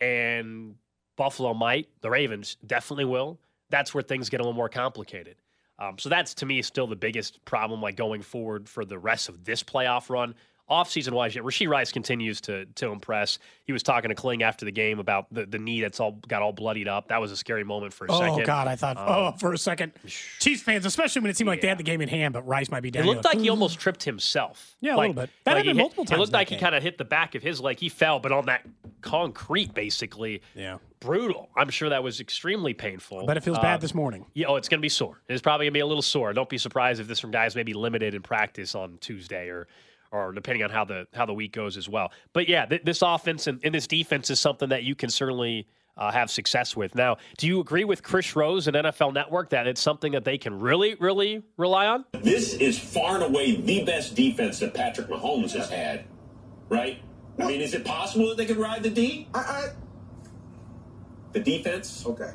And 0.00 0.74
Buffalo 1.16 1.54
might. 1.54 1.88
The 2.00 2.10
Ravens 2.10 2.56
definitely 2.66 3.04
will. 3.04 3.38
That's 3.70 3.94
where 3.94 4.02
things 4.02 4.28
get 4.28 4.40
a 4.40 4.42
little 4.42 4.56
more 4.56 4.68
complicated. 4.68 5.36
Um, 5.78 5.98
so 5.98 6.08
that's 6.08 6.34
to 6.34 6.46
me 6.46 6.62
still 6.62 6.86
the 6.86 6.96
biggest 6.96 7.44
problem, 7.44 7.80
like 7.80 7.96
going 7.96 8.22
forward 8.22 8.68
for 8.68 8.84
the 8.84 8.98
rest 8.98 9.28
of 9.28 9.44
this 9.44 9.62
playoff 9.62 10.10
run. 10.10 10.34
Offseason 10.72 11.12
wise, 11.12 11.34
yeah, 11.36 11.42
Rashee 11.42 11.68
Rice 11.68 11.92
continues 11.92 12.40
to 12.42 12.64
to 12.76 12.88
impress. 12.90 13.38
He 13.64 13.72
was 13.72 13.82
talking 13.82 14.08
to 14.08 14.14
Kling 14.14 14.42
after 14.42 14.64
the 14.64 14.72
game 14.72 14.98
about 14.98 15.26
the, 15.32 15.44
the 15.46 15.58
knee 15.58 15.80
that's 15.82 16.00
all 16.00 16.12
got 16.26 16.40
all 16.42 16.52
bloodied 16.52 16.88
up. 16.88 17.08
That 17.08 17.20
was 17.20 17.30
a 17.30 17.36
scary 17.36 17.62
moment 17.62 17.92
for 17.92 18.06
a 18.06 18.12
Oh 18.12 18.18
second. 18.20 18.46
God! 18.46 18.66
I 18.68 18.76
thought. 18.76 18.96
Um, 18.96 19.04
oh, 19.06 19.32
for 19.38 19.52
a 19.52 19.58
second, 19.58 19.92
Chiefs 20.40 20.62
fans, 20.62 20.86
especially 20.86 21.20
when 21.22 21.30
it 21.30 21.36
seemed 21.36 21.48
like 21.48 21.60
they 21.60 21.68
had 21.68 21.78
the 21.78 21.82
game 21.84 22.00
in 22.00 22.08
hand, 22.08 22.32
but 22.32 22.46
Rice 22.46 22.70
might 22.70 22.80
be 22.82 22.90
down. 22.90 23.02
It 23.04 23.06
looked 23.06 23.24
like 23.24 23.38
he 23.38 23.50
almost 23.50 23.78
tripped 23.78 24.02
himself. 24.04 24.74
Yeah, 24.80 24.96
a 24.96 24.98
little 24.98 25.12
bit. 25.14 25.30
That 25.44 25.52
like 25.52 25.58
happened 25.64 25.66
hit- 25.78 25.82
multiple 25.82 26.04
times 26.06 26.16
It 26.16 26.20
looked 26.20 26.32
like 26.32 26.48
he 26.48 26.56
kind 26.56 26.74
of 26.74 26.82
hit 26.82 26.96
the 26.98 27.04
back 27.04 27.34
of 27.34 27.42
his 27.42 27.60
leg. 27.60 27.78
He 27.78 27.88
fell, 27.90 28.18
but 28.18 28.32
on 28.32 28.46
that 28.46 28.66
concrete, 29.02 29.74
basically. 29.74 30.42
Yeah. 30.54 30.78
Brutal. 31.00 31.48
I'm 31.56 31.68
sure 31.68 31.88
that 31.88 32.02
was 32.04 32.20
extremely 32.20 32.74
painful. 32.74 33.26
But 33.26 33.36
it 33.36 33.42
feels 33.42 33.56
Um, 33.58 33.62
bad 33.62 33.80
this 33.80 33.92
morning. 33.94 34.24
Yeah, 34.34 34.46
oh, 34.46 34.56
it's 34.56 34.68
going 34.68 34.78
to 34.78 34.82
be 34.82 34.88
sore. 34.88 35.20
It's 35.28 35.42
probably 35.42 35.66
going 35.66 35.72
to 35.72 35.76
be 35.76 35.80
a 35.80 35.86
little 35.86 36.00
sore. 36.02 36.32
Don't 36.32 36.48
be 36.48 36.58
surprised 36.58 37.00
if 37.00 37.08
this 37.08 37.18
from 37.18 37.32
guys 37.32 37.56
maybe 37.56 37.74
limited 37.74 38.14
in 38.14 38.22
practice 38.22 38.74
on 38.76 38.98
Tuesday 39.00 39.48
or 39.48 39.66
or 40.12 40.32
depending 40.32 40.62
on 40.62 40.70
how 40.70 40.84
the 40.84 41.06
how 41.14 41.26
the 41.26 41.34
week 41.34 41.52
goes 41.52 41.76
as 41.76 41.88
well. 41.88 42.12
But 42.32 42.48
yeah, 42.48 42.66
th- 42.66 42.82
this 42.84 43.02
offense 43.02 43.46
and, 43.46 43.60
and 43.64 43.74
this 43.74 43.86
defense 43.86 44.30
is 44.30 44.38
something 44.38 44.68
that 44.68 44.84
you 44.84 44.94
can 44.94 45.10
certainly 45.10 45.66
uh, 45.96 46.12
have 46.12 46.30
success 46.30 46.76
with. 46.76 46.94
Now, 46.94 47.16
do 47.38 47.46
you 47.46 47.60
agree 47.60 47.84
with 47.84 48.02
Chris 48.02 48.36
Rose 48.36 48.66
and 48.68 48.76
NFL 48.76 49.12
Network 49.14 49.50
that 49.50 49.66
it's 49.66 49.80
something 49.80 50.12
that 50.12 50.24
they 50.24 50.38
can 50.38 50.58
really, 50.60 50.94
really 50.94 51.42
rely 51.56 51.86
on? 51.86 52.04
This 52.12 52.54
is 52.54 52.78
far 52.78 53.16
and 53.16 53.24
away 53.24 53.56
the 53.56 53.84
best 53.84 54.14
defense 54.14 54.58
that 54.60 54.72
Patrick 54.74 55.08
Mahomes 55.08 55.52
has 55.52 55.68
had, 55.68 56.04
right? 56.68 57.02
I 57.38 57.46
mean, 57.46 57.60
is 57.60 57.74
it 57.74 57.84
possible 57.84 58.28
that 58.28 58.36
they 58.36 58.46
could 58.46 58.58
ride 58.58 58.82
the 58.82 58.90
D? 58.90 59.28
I, 59.34 59.38
I 59.38 59.68
The 61.32 61.40
defense? 61.40 62.04
okay. 62.06 62.32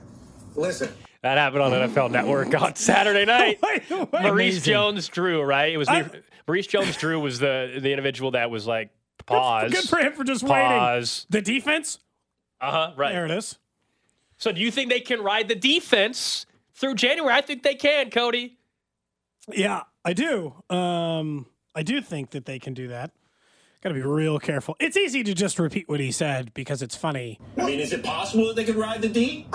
Listen, 0.55 0.91
That 1.27 1.37
happened 1.37 1.61
on 1.61 1.71
the 1.71 1.77
NFL 1.77 2.09
Network 2.09 2.55
on 2.61 2.73
Saturday 2.77 3.25
night. 3.25 3.59
Wait, 3.61 3.89
wait. 3.89 4.13
Maurice 4.13 4.31
Amazing. 4.31 4.61
Jones 4.63 5.07
Drew, 5.09 5.41
right? 5.43 5.73
It 5.73 5.77
was 5.77 5.89
I- 5.89 6.09
Maurice 6.47 6.67
Jones 6.67 6.95
Drew 6.95 7.19
was 7.19 7.39
the 7.39 7.79
the 7.81 7.89
individual 7.91 8.31
that 8.31 8.49
was 8.49 8.65
like 8.65 8.91
pause. 9.25 9.69
Good 9.73 9.89
for 9.89 9.97
him 9.99 10.13
for 10.13 10.23
just 10.23 10.47
Pause. 10.47 11.25
waiting. 11.29 11.43
The 11.45 11.53
defense. 11.53 11.99
Uh 12.61 12.71
huh. 12.71 12.91
Right. 12.95 13.11
There 13.11 13.25
it 13.25 13.31
is. 13.31 13.57
So 14.37 14.53
do 14.53 14.61
you 14.61 14.71
think 14.71 14.89
they 14.89 15.01
can 15.01 15.21
ride 15.21 15.49
the 15.49 15.55
defense 15.55 16.45
through 16.75 16.95
January? 16.95 17.33
I 17.33 17.41
think 17.41 17.61
they 17.61 17.75
can, 17.75 18.09
Cody. 18.09 18.57
Yeah, 19.51 19.81
I 20.05 20.13
do. 20.13 20.53
Um, 20.69 21.45
I 21.75 21.83
do 21.83 21.99
think 21.99 22.29
that 22.29 22.45
they 22.45 22.57
can 22.57 22.73
do 22.73 22.87
that. 22.87 23.11
Got 23.81 23.89
to 23.89 23.95
be 23.95 24.01
real 24.01 24.39
careful. 24.39 24.77
It's 24.79 24.95
easy 24.95 25.23
to 25.25 25.33
just 25.33 25.59
repeat 25.59 25.89
what 25.89 25.99
he 25.99 26.11
said 26.13 26.53
because 26.53 26.81
it's 26.81 26.95
funny. 26.95 27.37
I 27.57 27.65
mean, 27.65 27.81
is 27.81 27.91
it 27.91 28.01
possible 28.01 28.47
that 28.47 28.55
they 28.55 28.63
could 28.63 28.75
ride 28.77 29.01
the 29.01 29.09
D? 29.09 29.45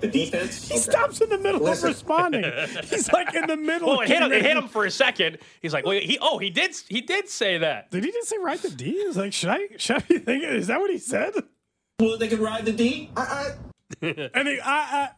The 0.00 0.08
defense? 0.08 0.68
He 0.68 0.78
stops 0.78 1.20
in 1.20 1.28
the 1.28 1.38
middle 1.38 1.60
Listen. 1.60 1.88
of 1.88 1.94
responding. 1.94 2.44
He's 2.84 3.10
like 3.12 3.34
in 3.34 3.46
the 3.46 3.56
middle. 3.56 3.88
Well, 3.88 4.00
of 4.00 4.04
it 4.04 4.08
hit 4.08 4.22
him. 4.22 4.32
It 4.32 4.42
hit 4.42 4.56
him 4.56 4.68
for 4.68 4.84
a 4.84 4.90
second. 4.90 5.38
He's 5.62 5.72
like, 5.72 5.84
well, 5.86 5.98
he 5.98 6.18
oh 6.20 6.38
he 6.38 6.50
did 6.50 6.74
he 6.88 7.00
did 7.00 7.28
say 7.28 7.58
that. 7.58 7.90
Did 7.90 8.04
he 8.04 8.12
just 8.12 8.28
say 8.28 8.36
ride 8.38 8.58
the 8.60 8.70
D? 8.70 8.90
He's 8.92 9.16
like, 9.16 9.32
should 9.32 9.50
I 9.50 9.68
should 9.76 9.96
I 9.96 10.00
be 10.00 10.18
thinking? 10.18 10.48
Is 10.50 10.66
that 10.66 10.80
what 10.80 10.90
he 10.90 10.98
said? 10.98 11.34
Well, 12.00 12.18
they 12.18 12.28
could 12.28 12.40
ride 12.40 12.64
the 12.64 12.72
D? 12.72 13.10
And 14.02 14.48
he, 14.48 14.60
I, 14.60 15.08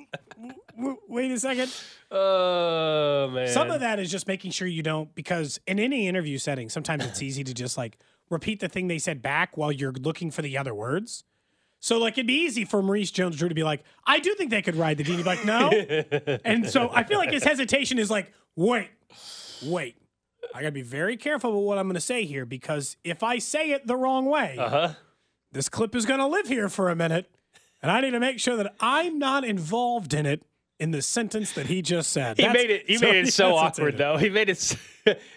I, 0.00 0.46
w- 0.76 0.98
wait 1.08 1.30
a 1.30 1.38
second. 1.38 1.70
Oh 2.10 3.30
man. 3.32 3.48
Some 3.48 3.70
of 3.70 3.80
that 3.80 4.00
is 4.00 4.10
just 4.10 4.26
making 4.26 4.50
sure 4.50 4.66
you 4.66 4.82
don't, 4.82 5.14
because 5.14 5.60
in 5.66 5.78
any 5.78 6.08
interview 6.08 6.38
setting, 6.38 6.68
sometimes 6.68 7.04
it's 7.04 7.22
easy 7.22 7.44
to 7.44 7.54
just 7.54 7.76
like 7.76 7.98
repeat 8.30 8.60
the 8.60 8.68
thing 8.68 8.88
they 8.88 8.98
said 8.98 9.22
back 9.22 9.56
while 9.56 9.70
you're 9.70 9.92
looking 9.92 10.30
for 10.30 10.42
the 10.42 10.56
other 10.56 10.74
words. 10.74 11.24
So 11.84 11.98
like 11.98 12.14
it'd 12.14 12.26
be 12.26 12.32
easy 12.44 12.64
for 12.64 12.82
Maurice 12.82 13.10
Jones-Drew 13.10 13.50
to 13.50 13.54
be 13.54 13.62
like, 13.62 13.84
I 14.06 14.18
do 14.18 14.34
think 14.36 14.48
they 14.50 14.62
could 14.62 14.74
ride 14.74 14.96
the 14.96 15.04
D. 15.04 15.10
And 15.12 15.18
he'd 15.18 15.22
be 15.24 15.28
like, 15.28 15.44
no. 15.44 15.68
and 16.44 16.66
so 16.66 16.88
I 16.90 17.04
feel 17.04 17.18
like 17.18 17.30
his 17.30 17.44
hesitation 17.44 17.98
is 17.98 18.10
like, 18.10 18.32
wait, 18.56 18.88
wait. 19.66 19.94
I 20.54 20.60
gotta 20.62 20.72
be 20.72 20.80
very 20.80 21.18
careful 21.18 21.52
with 21.54 21.66
what 21.68 21.76
I'm 21.76 21.86
gonna 21.86 22.00
say 22.00 22.24
here 22.24 22.46
because 22.46 22.96
if 23.04 23.22
I 23.22 23.36
say 23.36 23.72
it 23.72 23.86
the 23.86 23.96
wrong 23.96 24.24
way, 24.24 24.56
Uh-huh. 24.58 24.94
this 25.52 25.68
clip 25.68 25.94
is 25.94 26.06
gonna 26.06 26.26
live 26.26 26.48
here 26.48 26.70
for 26.70 26.88
a 26.88 26.96
minute. 26.96 27.30
And 27.82 27.92
I 27.92 28.00
need 28.00 28.12
to 28.12 28.20
make 28.20 28.40
sure 28.40 28.56
that 28.56 28.74
I'm 28.80 29.18
not 29.18 29.44
involved 29.44 30.14
in 30.14 30.24
it 30.24 30.42
in 30.80 30.90
the 30.90 31.02
sentence 31.02 31.52
that 31.52 31.66
he 31.66 31.82
just 31.82 32.10
said. 32.10 32.36
He 32.36 32.48
made 32.48 32.70
it. 32.70 32.84
He 32.86 32.98
made 32.98 33.16
it 33.26 33.32
so 33.32 33.54
awkward, 33.54 33.96
though. 33.96 34.16
He 34.16 34.28
made 34.28 34.48
it. 34.48 34.76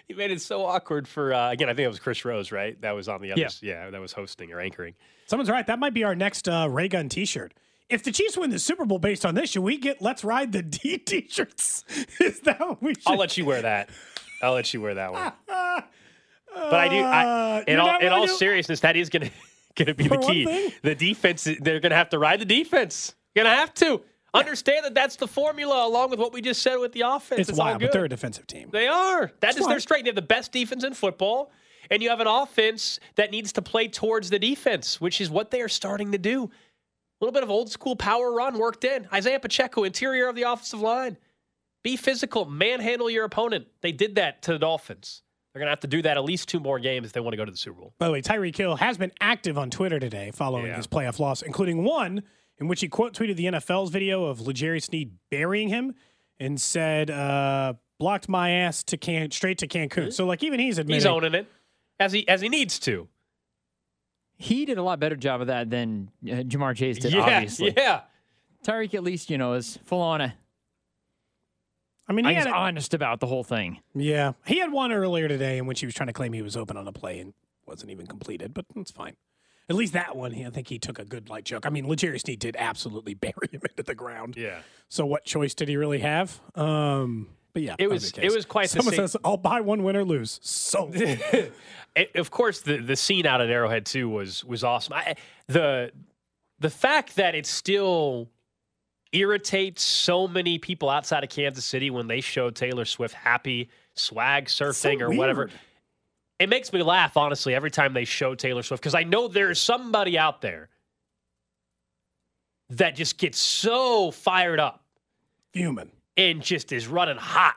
he 0.08 0.14
made 0.14 0.32
it 0.32 0.42
so 0.42 0.66
awkward 0.66 1.08
for 1.08 1.34
uh, 1.34 1.52
again. 1.52 1.70
I 1.70 1.74
think 1.74 1.86
it 1.86 1.90
was 1.90 2.00
Chris 2.00 2.26
Rose, 2.26 2.52
right? 2.52 2.80
That 2.82 2.92
was 2.92 3.08
on 3.08 3.22
the 3.22 3.32
other. 3.32 3.42
Yeah. 3.42 3.50
yeah, 3.62 3.90
that 3.90 4.02
was 4.02 4.14
hosting 4.14 4.52
or 4.52 4.60
anchoring. 4.60 4.96
Someone's 5.28 5.50
right. 5.50 5.66
That 5.68 5.80
might 5.80 5.94
be 5.94 6.04
our 6.04 6.16
next 6.16 6.48
uh, 6.48 6.68
Ray 6.70 6.88
Gun 6.88 7.10
T-shirt. 7.10 7.54
If 7.90 8.04
the 8.04 8.12
Chiefs 8.12 8.38
win 8.38 8.50
the 8.50 8.60
Super 8.60 8.86
Bowl 8.86 9.00
based 9.00 9.26
on 9.26 9.36
this, 9.36 9.52
should 9.52 9.62
we 9.64 9.78
get 9.78 10.02
"Let's 10.02 10.24
Ride 10.24 10.52
the 10.52 10.62
D" 10.62 10.98
T-shirts? 11.06 11.86
Is 12.20 12.42
that 12.42 12.60
what 12.60 12.82
we 12.82 12.94
should? 12.96 13.04
I'll 13.08 13.18
let 13.18 13.38
you 13.38 13.46
wear 13.46 13.62
that. 13.62 13.90
I'll 14.42 14.54
let 14.54 14.74
you 14.74 14.82
wear 14.82 14.96
that 14.96 15.12
one. 15.14 15.32
But 15.48 16.74
I 16.74 16.88
do. 16.90 16.98
Uh, 17.00 17.02
I, 17.08 17.64
in 17.68 17.80
all 17.80 17.98
in 18.00 18.10
all 18.10 18.26
do- 18.26 18.34
seriousness, 18.36 18.80
that 18.82 18.96
is 18.96 19.10
gonna 19.10 19.30
gonna 19.76 19.94
be 19.94 20.08
For 20.08 20.18
the 20.18 20.26
key. 20.26 20.74
The 20.82 20.96
defense. 20.96 21.48
They're 21.60 21.80
gonna 21.80 21.96
have 21.96 22.10
to 22.10 22.20
ride 22.20 22.40
the 22.40 22.46
defense. 22.46 23.16
Gonna 23.36 23.50
have 23.50 23.74
to 23.76 24.02
understand 24.40 24.86
that 24.86 24.94
that's 24.94 25.16
the 25.16 25.28
formula, 25.28 25.86
along 25.88 26.10
with 26.12 26.20
what 26.20 26.34
we 26.34 26.42
just 26.42 26.62
said 26.62 26.78
with 26.78 26.94
the 26.94 27.02
offense. 27.02 27.42
It's, 27.42 27.50
It's, 27.50 27.58
wild, 27.60 27.82
but 27.82 27.92
they're 27.92 28.06
a 28.06 28.10
defensive 28.10 28.48
team. 28.48 28.70
They 28.72 28.88
are. 28.88 29.32
That 29.42 29.56
is 29.56 29.62
fine. 29.62 29.70
their 29.70 29.80
strength. 29.80 30.04
They 30.06 30.10
have 30.10 30.16
the 30.16 30.22
best 30.22 30.52
defense 30.52 30.84
in 30.84 30.94
football, 30.94 31.52
and 31.92 32.02
you 32.02 32.10
have 32.10 32.20
an 32.20 32.28
offense 32.28 33.00
that 33.16 33.32
needs 33.32 33.52
to 33.54 33.62
play 33.62 33.88
towards 33.88 34.30
the 34.30 34.40
defense, 34.40 35.00
which 35.02 35.22
is 35.22 35.30
what 35.30 35.52
they 35.52 35.62
are 35.62 35.70
starting 35.70 36.12
to 36.12 36.18
do. 36.18 36.44
A 36.46 37.26
little 37.26 37.34
bit 37.34 37.44
of 37.44 37.50
old 37.50 37.70
school 37.72 37.96
power 37.96 38.32
run 38.32 38.58
worked 38.60 38.84
in. 38.84 39.08
Isaiah 39.12 39.40
Pacheco, 39.40 39.84
interior 39.84 40.28
of 40.28 40.36
the 40.36 40.44
offensive 40.44 40.82
line. 40.82 41.18
Be 41.84 41.96
physical, 41.98 42.46
manhandle 42.46 43.10
your 43.10 43.24
opponent. 43.24 43.68
They 43.82 43.92
did 43.92 44.16
that 44.16 44.42
to 44.44 44.54
the 44.54 44.60
Dolphins. 44.60 45.24
They're 45.54 45.62
going 45.62 45.68
to 45.68 45.72
have 45.72 45.80
to 45.80 45.88
do 45.88 46.02
that 46.04 46.18
at 46.18 46.24
least 46.24 46.50
two 46.50 46.60
more 46.60 46.78
games 46.78 47.08
if 47.08 47.14
they 47.14 47.20
want 47.20 47.34
to 47.34 47.38
go 47.38 47.46
to 47.46 47.52
the 47.52 47.58
Super 47.58 47.80
Bowl. 47.80 47.94
By 47.98 48.08
the 48.08 48.14
way, 48.14 48.22
Tyreek 48.22 48.56
Hill 48.56 48.76
has 48.76 48.98
been 48.98 49.12
active 49.20 49.58
on 49.58 49.72
Twitter 49.72 50.00
today 50.00 50.30
following 50.32 50.68
Yeah. 50.68 50.76
his 50.76 50.86
playoff 50.86 51.18
loss, 51.18 51.42
including 51.42 51.84
one 51.84 52.22
in 52.60 52.68
which 52.68 52.82
he 52.82 52.88
quote 52.88 53.14
tweeted 53.14 53.36
the 53.36 53.45
NFL's 53.45 53.89
video 53.89 54.26
of 54.26 54.41
L'Jarius 54.41 54.84
Sneed 54.86 55.12
burying 55.30 55.70
him 55.70 55.93
and 56.39 56.60
said, 56.60 57.10
uh, 57.10 57.74
"Blocked 57.99 58.28
my 58.30 58.49
ass 58.51 58.84
to 58.86 58.97
can 58.97 59.32
straight 59.32 59.58
to 59.60 59.68
Cancun." 59.68 60.12
So 60.14 60.26
like 60.26 60.43
even 60.43 60.60
he's 60.60 60.78
admitting 60.78 60.97
He's 60.97 61.05
owning 61.05 61.34
it 61.34 61.47
as 61.99 62.14
he 62.14 62.28
as 62.28 62.41
he 62.41 62.49
needs 62.49 62.80
to. 62.80 63.08
He 64.39 64.66
did 64.66 64.78
a 64.78 64.84
lot 64.84 64.99
better 64.99 65.16
job 65.16 65.41
of 65.41 65.47
that 65.47 65.70
than 65.72 66.12
uh, 66.24 66.30
Ja'Marr 66.45 66.76
Chase 66.76 66.99
did, 66.99 67.12
yeah, 67.12 67.22
obviously. 67.22 67.74
yeah. 67.76 68.01
Tyreek, 68.64 68.93
at 68.93 69.03
least, 69.03 69.32
you 69.32 69.38
know, 69.39 69.53
is 69.53 69.80
full 69.84 70.01
on. 70.01 70.22
A, 70.22 70.36
I 72.08 72.14
mean, 72.14 72.26
he 72.26 72.34
he's 72.36 72.43
had 72.43 72.53
a- 72.53 72.55
honest 72.55 72.93
about 72.93 73.20
the 73.20 73.26
whole 73.28 73.43
thing. 73.43 73.80
Yeah, 73.95 74.34
he 74.45 74.60
had 74.60 74.72
one 74.72 74.91
earlier 74.91 75.28
today 75.28 75.58
in 75.58 75.66
which 75.66 75.80
he 75.80 75.86
was 75.88 75.95
trying 75.95 76.08
to 76.08 76.14
claim 76.14 76.34
he 76.34 76.41
was 76.43 76.55
open 76.55 76.78
on 76.78 76.88
a 76.88 76.91
play 76.91 77.20
and 77.20 77.34
wasn't 77.66 77.89
even 77.91 78.05
completed, 78.08 78.53
but 78.53 78.66
that's 78.76 78.91
fine. 78.91 79.16
At 79.70 79.76
least 79.76 79.93
that 79.93 80.15
one, 80.15 80.32
he, 80.32 80.45
I 80.45 80.49
think 80.49 80.68
he 80.70 80.80
took 80.80 80.97
a 80.97 81.03
good 81.05 81.30
like 81.30 81.43
joke. 81.43 81.65
I 81.65 81.70
mean, 81.70 81.88
L'Jarius 81.88 82.22
Sneed 82.22 82.39
did 82.39 82.55
absolutely 82.57 83.13
bury 83.26 83.34
him 83.51 83.61
into 83.70 83.84
the 83.84 83.95
ground. 83.95 84.36
Yeah. 84.38 84.59
So 84.89 85.05
what 85.05 85.26
choice 85.26 85.53
did 85.53 85.68
he 85.68 85.76
really 85.78 85.99
have? 85.99 86.39
Um, 86.55 87.28
but 87.53 87.63
yeah, 87.63 87.76
It 87.80 87.89
was- 87.89 88.11
it 88.18 88.32
was 88.32 88.45
quite 88.45 88.70
the 88.70 88.78
Someone 88.78 88.93
same- 88.95 89.07
says, 89.07 89.18
"I'll 89.26 89.36
buy 89.38 89.61
one, 89.61 89.84
win 89.84 89.95
or 89.95 90.05
lose." 90.05 90.39
So 90.43 90.89
It- 90.93 92.15
of 92.15 92.30
course, 92.32 92.61
the 92.61 92.78
the 92.78 92.95
scene 92.95 93.26
out 93.26 93.41
at 93.41 93.49
Arrowhead 93.49 93.86
too 93.86 94.07
was 94.07 94.43
was 94.45 94.63
awesome. 94.63 94.93
I, 94.93 95.15
the 95.47 95.91
the 96.59 96.70
fact 96.70 97.15
that 97.15 97.34
it 97.36 97.45
still 97.45 98.30
irritates 99.11 99.82
so 99.84 100.28
many 100.28 100.59
people 100.59 100.89
outside 100.89 101.24
of 101.24 101.30
Kansas 101.30 101.65
City 101.65 101.89
when 101.89 102.07
they 102.07 102.22
show 102.22 102.49
Taylor 102.49 102.86
Swift 102.86 103.15
happy 103.15 103.70
swag 103.95 104.45
surfing 104.45 105.01
or 105.01 105.09
whatever. 105.11 105.49
It 106.40 106.50
makes 106.50 106.72
me 106.72 106.84
laugh 106.84 107.18
honestly 107.18 107.56
every 107.56 107.72
time 107.72 107.94
they 107.94 108.06
show 108.06 108.36
Taylor 108.36 108.62
Swift 108.64 108.82
because 108.84 108.94
I 108.96 109.04
know 109.04 109.28
there's 109.28 109.60
somebody 109.60 110.18
out 110.18 110.42
there 110.42 110.70
that 112.70 112.96
just 112.96 113.18
gets 113.18 113.40
so 113.40 114.12
fired 114.12 114.60
up 114.60 114.84
human. 115.54 115.92
and 116.18 116.42
just 116.42 116.72
is 116.72 116.88
running 116.88 117.18
hot 117.18 117.56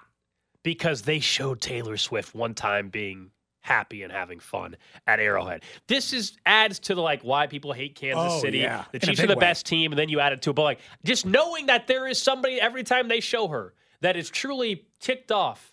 because 0.63 1.03
they 1.03 1.21
showed 1.21 1.61
Taylor 1.61 1.97
Swift 1.97 2.35
one 2.35 2.55
time 2.55 2.89
being 2.89 3.31
happy 3.63 4.03
and 4.03 4.13
having 4.13 4.39
fun 4.41 4.77
at 5.07 5.21
Arrowhead. 5.21 5.63
This 5.87 6.13
is 6.13 6.39
adds 6.47 6.79
to 6.81 6.95
the 6.95 7.03
like 7.03 7.23
why 7.23 7.47
people 7.47 7.73
hate 7.73 7.95
Kansas 7.95 8.33
Oh, 8.35 8.41
City. 8.41 8.59
yeah. 8.59 8.85
The 8.93 9.01
Chiefs 9.01 9.21
are 9.21 9.27
the 9.27 9.35
way. 9.35 9.41
best 9.41 9.67
team, 9.67 9.93
and 9.93 9.99
then 9.99 10.09
you 10.09 10.21
add 10.21 10.33
it 10.33 10.41
to 10.43 10.51
it. 10.51 10.53
But 10.55 10.63
like 10.63 10.79
just 11.05 11.27
knowing 11.27 11.67
that 11.67 11.87
there 11.87 12.07
is 12.09 12.21
somebody 12.21 12.61
every 12.61 12.85
time 12.85 13.09
they 13.09 13.21
show 13.21 13.49
her 13.49 13.75
that 14.01 14.17
is 14.17 14.31
truly 14.31 14.87
ticked 15.01 15.31
off 15.33 15.70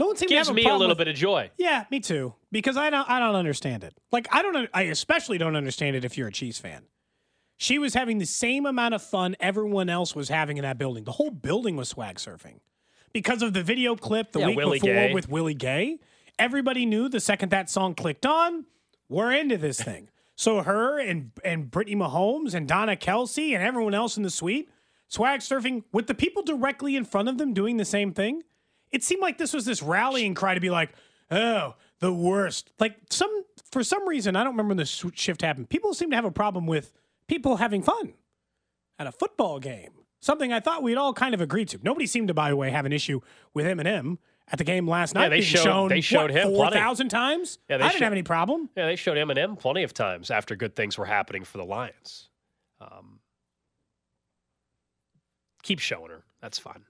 No 0.00 0.06
one 0.06 0.16
seemed 0.16 0.30
to 0.30 0.34
gives 0.34 0.48
have 0.48 0.54
a 0.54 0.56
me 0.56 0.62
a 0.62 0.64
problem 0.64 0.80
little 0.80 0.92
with- 0.92 0.98
bit 0.98 1.08
of 1.08 1.14
joy. 1.14 1.50
Yeah, 1.58 1.84
me 1.90 2.00
too. 2.00 2.34
Because 2.50 2.76
I 2.76 2.90
don't, 2.90 3.08
I 3.08 3.20
don't 3.20 3.36
understand 3.36 3.84
it. 3.84 3.94
Like 4.10 4.26
I 4.32 4.42
don't, 4.42 4.68
I 4.74 4.82
especially 4.84 5.38
don't 5.38 5.54
understand 5.54 5.94
it 5.94 6.04
if 6.04 6.18
you're 6.18 6.28
a 6.28 6.32
Chiefs 6.32 6.58
fan. 6.58 6.82
She 7.58 7.78
was 7.78 7.92
having 7.94 8.18
the 8.18 8.24
same 8.26 8.64
amount 8.66 8.94
of 8.94 9.02
fun 9.02 9.36
everyone 9.38 9.88
else 9.90 10.16
was 10.16 10.28
having 10.30 10.56
in 10.56 10.62
that 10.62 10.78
building. 10.78 11.04
The 11.04 11.12
whole 11.12 11.30
building 11.30 11.76
was 11.76 11.88
swag 11.90 12.16
surfing 12.16 12.60
because 13.12 13.42
of 13.42 13.52
the 13.52 13.62
video 13.62 13.94
clip 13.94 14.32
the 14.32 14.40
Yeah, 14.40 14.46
week 14.46 14.56
Willie 14.56 14.78
before 14.80 14.94
Gay. 14.94 15.12
with 15.14 15.28
Willie 15.28 15.54
Gay. 15.54 15.98
Everybody 16.38 16.86
knew 16.86 17.08
the 17.10 17.20
second 17.20 17.50
that 17.50 17.68
song 17.68 17.94
clicked 17.94 18.24
on, 18.24 18.64
we're 19.10 19.32
into 19.32 19.58
this 19.58 19.78
thing. 19.82 20.08
So 20.36 20.62
her 20.62 20.98
and 20.98 21.32
and 21.44 21.70
Brittany 21.70 21.96
Mahomes 21.96 22.54
and 22.54 22.66
Donna 22.66 22.96
Kelce 22.96 23.52
and 23.54 23.62
everyone 23.62 23.92
else 23.92 24.16
in 24.16 24.22
the 24.22 24.30
suite 24.30 24.70
swag 25.08 25.40
surfing 25.40 25.82
with 25.92 26.06
the 26.06 26.14
people 26.14 26.42
directly 26.42 26.96
in 26.96 27.04
front 27.04 27.28
of 27.28 27.36
them 27.36 27.52
doing 27.52 27.76
the 27.76 27.84
same 27.84 28.14
thing. 28.14 28.42
It 28.92 29.02
seemed 29.04 29.22
like 29.22 29.38
this 29.38 29.52
was 29.52 29.64
this 29.64 29.82
rallying 29.82 30.34
cry 30.34 30.54
to 30.54 30.60
be 30.60 30.70
like, 30.70 30.90
oh, 31.30 31.74
the 32.00 32.12
worst. 32.12 32.70
Like 32.80 32.96
some 33.10 33.44
for 33.70 33.84
some 33.84 34.08
reason, 34.08 34.34
I 34.36 34.42
don't 34.42 34.54
remember 34.54 34.70
when 34.70 34.76
the 34.78 34.84
shift 34.86 35.42
happened. 35.42 35.68
People 35.68 35.94
seem 35.94 36.10
to 36.10 36.16
have 36.16 36.24
a 36.24 36.30
problem 36.32 36.66
with 36.66 36.92
people 37.28 37.56
having 37.56 37.82
fun 37.82 38.14
at 38.98 39.06
a 39.06 39.12
football 39.12 39.60
game. 39.60 39.92
Something 40.20 40.52
I 40.52 40.60
thought 40.60 40.82
we'd 40.82 40.96
all 40.96 41.14
kind 41.14 41.34
of 41.34 41.40
agreed 41.40 41.68
to. 41.68 41.78
Nobody 41.82 42.06
seemed 42.06 42.28
to, 42.28 42.34
by 42.34 42.50
the 42.50 42.56
way, 42.56 42.70
have 42.70 42.84
an 42.84 42.92
issue 42.92 43.20
with 43.54 43.64
Eminem 43.64 44.18
at 44.48 44.58
the 44.58 44.64
game 44.64 44.86
last 44.88 45.14
night. 45.14 45.22
Yeah, 45.24 45.28
they 45.30 45.40
showed- 45.40 45.62
shown, 45.62 45.88
they 45.88 46.00
showed 46.00 46.22
what, 46.22 46.30
him 46.32 46.48
four 46.48 46.70
thousand 46.70 47.08
times. 47.08 47.58
Yeah, 47.68 47.76
they 47.78 47.84
I 47.84 47.86
didn't 47.88 48.00
showed- 48.00 48.04
have 48.04 48.12
any 48.12 48.22
problem. 48.24 48.68
Yeah, 48.76 48.86
they 48.86 48.96
showed 48.96 49.16
Eminem 49.16 49.58
plenty 49.58 49.82
of 49.84 49.94
times 49.94 50.30
after 50.30 50.56
good 50.56 50.74
things 50.76 50.98
were 50.98 51.06
happening 51.06 51.44
for 51.44 51.58
the 51.58 51.64
Lions. 51.64 52.28
Um, 52.80 53.20
keep 55.62 55.78
showing 55.78 56.10
her. 56.10 56.24
That's 56.42 56.58
fine. 56.58 56.84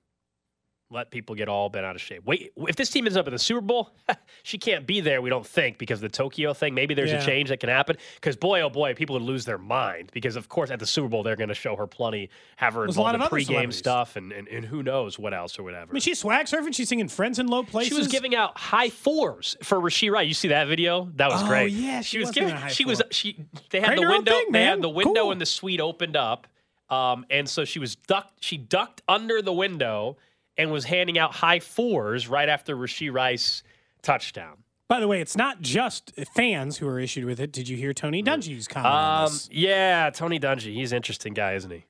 Let 0.93 1.13
people 1.13 1.37
get 1.37 1.49
all 1.49 1.69
bent 1.69 1.87
out 1.87 1.95
of 1.95 2.03
shape. 2.03 2.25
Wait, 2.27 2.53
if 2.69 2.75
this 2.75 2.91
team 2.91 3.07
ends 3.07 3.17
up 3.17 3.29
in 3.29 3.33
the 3.33 3.39
Super 3.39 3.61
Bowl, 3.61 3.91
she 4.43 4.59
can't 4.59 4.89
be 4.89 5.01
there. 5.01 5.23
We 5.23 5.31
don't 5.31 5.47
think 5.47 5.79
because 5.79 5.99
of 5.99 6.03
the 6.03 6.09
Tokyo 6.09 6.53
thing. 6.53 6.75
Maybe 6.75 6.95
there's 6.95 7.13
Yeah. 7.13 7.23
a 7.23 7.25
change 7.25 7.51
that 7.51 7.61
can 7.61 7.69
happen. 7.69 7.97
Because 8.17 8.37
boy, 8.37 8.61
oh 8.63 8.71
boy, 8.71 8.95
people 8.95 9.13
would 9.15 9.23
lose 9.23 9.45
their 9.45 9.57
mind. 9.57 10.11
Because 10.13 10.35
of 10.35 10.49
course, 10.49 10.69
at 10.69 10.81
the 10.81 10.87
Super 10.87 11.07
Bowl, 11.07 11.23
they're 11.23 11.37
going 11.37 11.49
to 11.49 11.55
show 11.55 11.77
her 11.77 11.87
plenty, 11.87 12.29
have 12.57 12.75
her 12.75 12.81
There's 12.87 12.97
a 12.97 13.01
lot 13.03 13.15
involved 13.15 13.33
of 13.33 13.39
in 13.39 13.47
pregame 13.47 13.73
stuff, 13.73 14.17
and, 14.17 14.33
and 14.33 14.49
and 14.49 14.65
who 14.65 14.83
knows 14.83 15.17
what 15.17 15.33
else 15.33 15.61
or 15.61 15.63
whatever. 15.63 15.93
I 15.93 15.95
mean, 15.95 16.01
she's 16.01 16.19
swag 16.19 16.47
surfing. 16.47 16.75
She's 16.75 16.89
singing 16.89 17.07
"Friends 17.09 17.39
in 17.39 17.47
Low 17.47 17.63
Places." 17.63 17.91
She 17.91 17.95
was 17.97 18.09
giving 18.09 18.35
out 18.35 18.59
high 18.59 18.91
fours 18.91 19.57
for 19.63 19.79
Rasheed 19.79 20.11
Wright. 20.11 20.27
You 20.27 20.35
see 20.35 20.49
that 20.49 20.67
video? 20.67 21.09
That 21.15 21.31
was 21.31 21.41
great. 21.45 21.49
Oh, 21.49 21.51
great. 21.67 21.73
yeah, 21.75 22.01
she 22.01 22.19
was 22.19 22.33
giving. 22.33 22.49
giving 22.49 22.57
a 22.63 22.65
high 22.65 22.69
She 22.73 22.85
was. 22.85 23.01
She. 23.13 23.37
They 23.71 23.79
had 23.81 23.97
the 23.97 24.03
window. 24.09 24.33
thing, 24.33 24.51
they 24.51 24.65
had 24.65 24.71
man. 24.71 24.81
the 24.81 24.89
window 24.89 25.23
Cool. 25.23 25.31
in 25.33 25.39
the 25.39 25.47
suite 25.47 25.81
opened 25.81 26.17
up, 26.17 26.49
um, 26.89 27.25
and 27.31 27.49
so 27.49 27.65
she 27.65 27.79
was 27.79 27.95
ducked. 27.95 28.43
She 28.43 28.57
ducked 28.57 29.03
under 29.09 29.41
the 29.41 29.53
window 29.53 30.17
and 30.57 30.71
was 30.71 30.85
handing 30.85 31.19
out 31.19 31.33
high 31.33 31.61
fours 31.61 32.29
right 32.29 32.49
after 32.49 32.77
Rashee 32.77 33.13
Rice 33.13 33.63
touchdown. 34.03 34.59
By 34.89 34.99
the 34.99 35.07
way, 35.07 35.21
it's 35.21 35.37
not 35.37 35.61
just 35.61 36.13
fans 36.35 36.79
who 36.79 36.89
are 36.89 36.99
issued 36.99 37.25
with 37.25 37.39
it. 37.39 37.53
Did 37.53 37.69
you 37.69 37.77
hear 37.77 37.93
Tony 37.93 38.23
Dungy's 38.23 38.67
comment 38.67 38.93
Um, 38.93 39.39
yeah, 39.51 40.11
Tony 40.11 40.41
Dungy. 40.41 40.75
He's 40.75 40.91
an 40.93 40.97
interesting 40.97 41.33
guy, 41.33 41.55
isn't 41.55 41.71
he? 41.71 41.85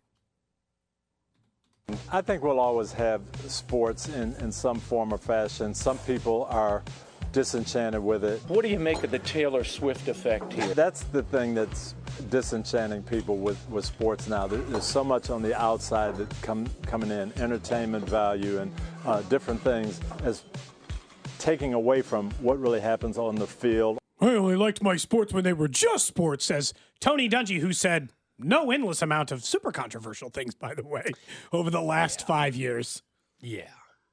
I 2.13 2.21
think 2.21 2.45
we'll 2.45 2.61
always 2.61 2.93
have 2.93 3.23
sports 3.49 4.09
in, 4.11 4.35
in 4.37 4.53
some 4.53 4.79
form 4.79 5.13
or 5.13 5.19
fashion. 5.19 5.75
Some 5.75 5.99
people 5.99 6.47
are 6.51 6.83
disenchanted 7.33 8.03
with 8.03 8.24
it. 8.24 8.41
What 8.49 8.62
do 8.62 8.68
you 8.68 8.78
make 8.78 9.03
of 9.05 9.11
the 9.11 9.18
Taylor 9.20 9.62
Swift 9.64 10.09
effect 10.09 10.53
here? 10.53 10.74
That's 10.74 11.05
the 11.05 11.22
thing 11.22 11.55
that's 11.55 11.95
disenchanting 12.28 13.03
people 13.05 13.37
with, 13.37 13.59
with 13.70 13.85
sports 13.85 14.28
now. 14.28 14.47
There- 14.47 14.59
There's 14.62 14.85
so 14.85 15.05
much 15.05 15.31
on 15.31 15.43
the 15.43 15.59
outside 15.61 16.16
that 16.16 16.28
come 16.43 16.66
coming 16.87 17.11
in, 17.11 17.33
entertainment 17.41 18.09
value 18.09 18.59
and 18.61 18.72
uh, 19.07 19.22
different 19.22 19.61
things, 19.62 20.01
as 20.24 20.43
taking 21.39 21.72
away 21.74 22.03
from 22.03 22.31
what 22.41 22.59
really 22.61 22.81
happens 22.81 23.16
on 23.16 23.35
the 23.37 23.47
field. 23.47 23.99
I 24.20 24.35
only 24.35 24.57
liked 24.57 24.83
my 24.83 24.97
sports 24.97 25.33
when 25.33 25.45
they 25.45 25.55
were 25.55 25.68
just 25.68 26.07
sports, 26.07 26.45
says 26.45 26.74
Tony 27.01 27.28
Dungy, 27.28 27.61
who 27.61 27.72
said 27.72 28.11
no 28.39 28.70
endless 28.70 29.01
amount 29.03 29.33
of 29.33 29.45
super 29.45 29.72
controversial 29.72 30.28
things, 30.31 30.55
by 30.55 30.74
the 30.74 30.87
way, 30.87 31.12
over 31.53 31.70
the 31.70 31.81
last 31.81 32.26
five 32.26 32.55
years. 32.55 33.03
Yeah. 33.41 33.70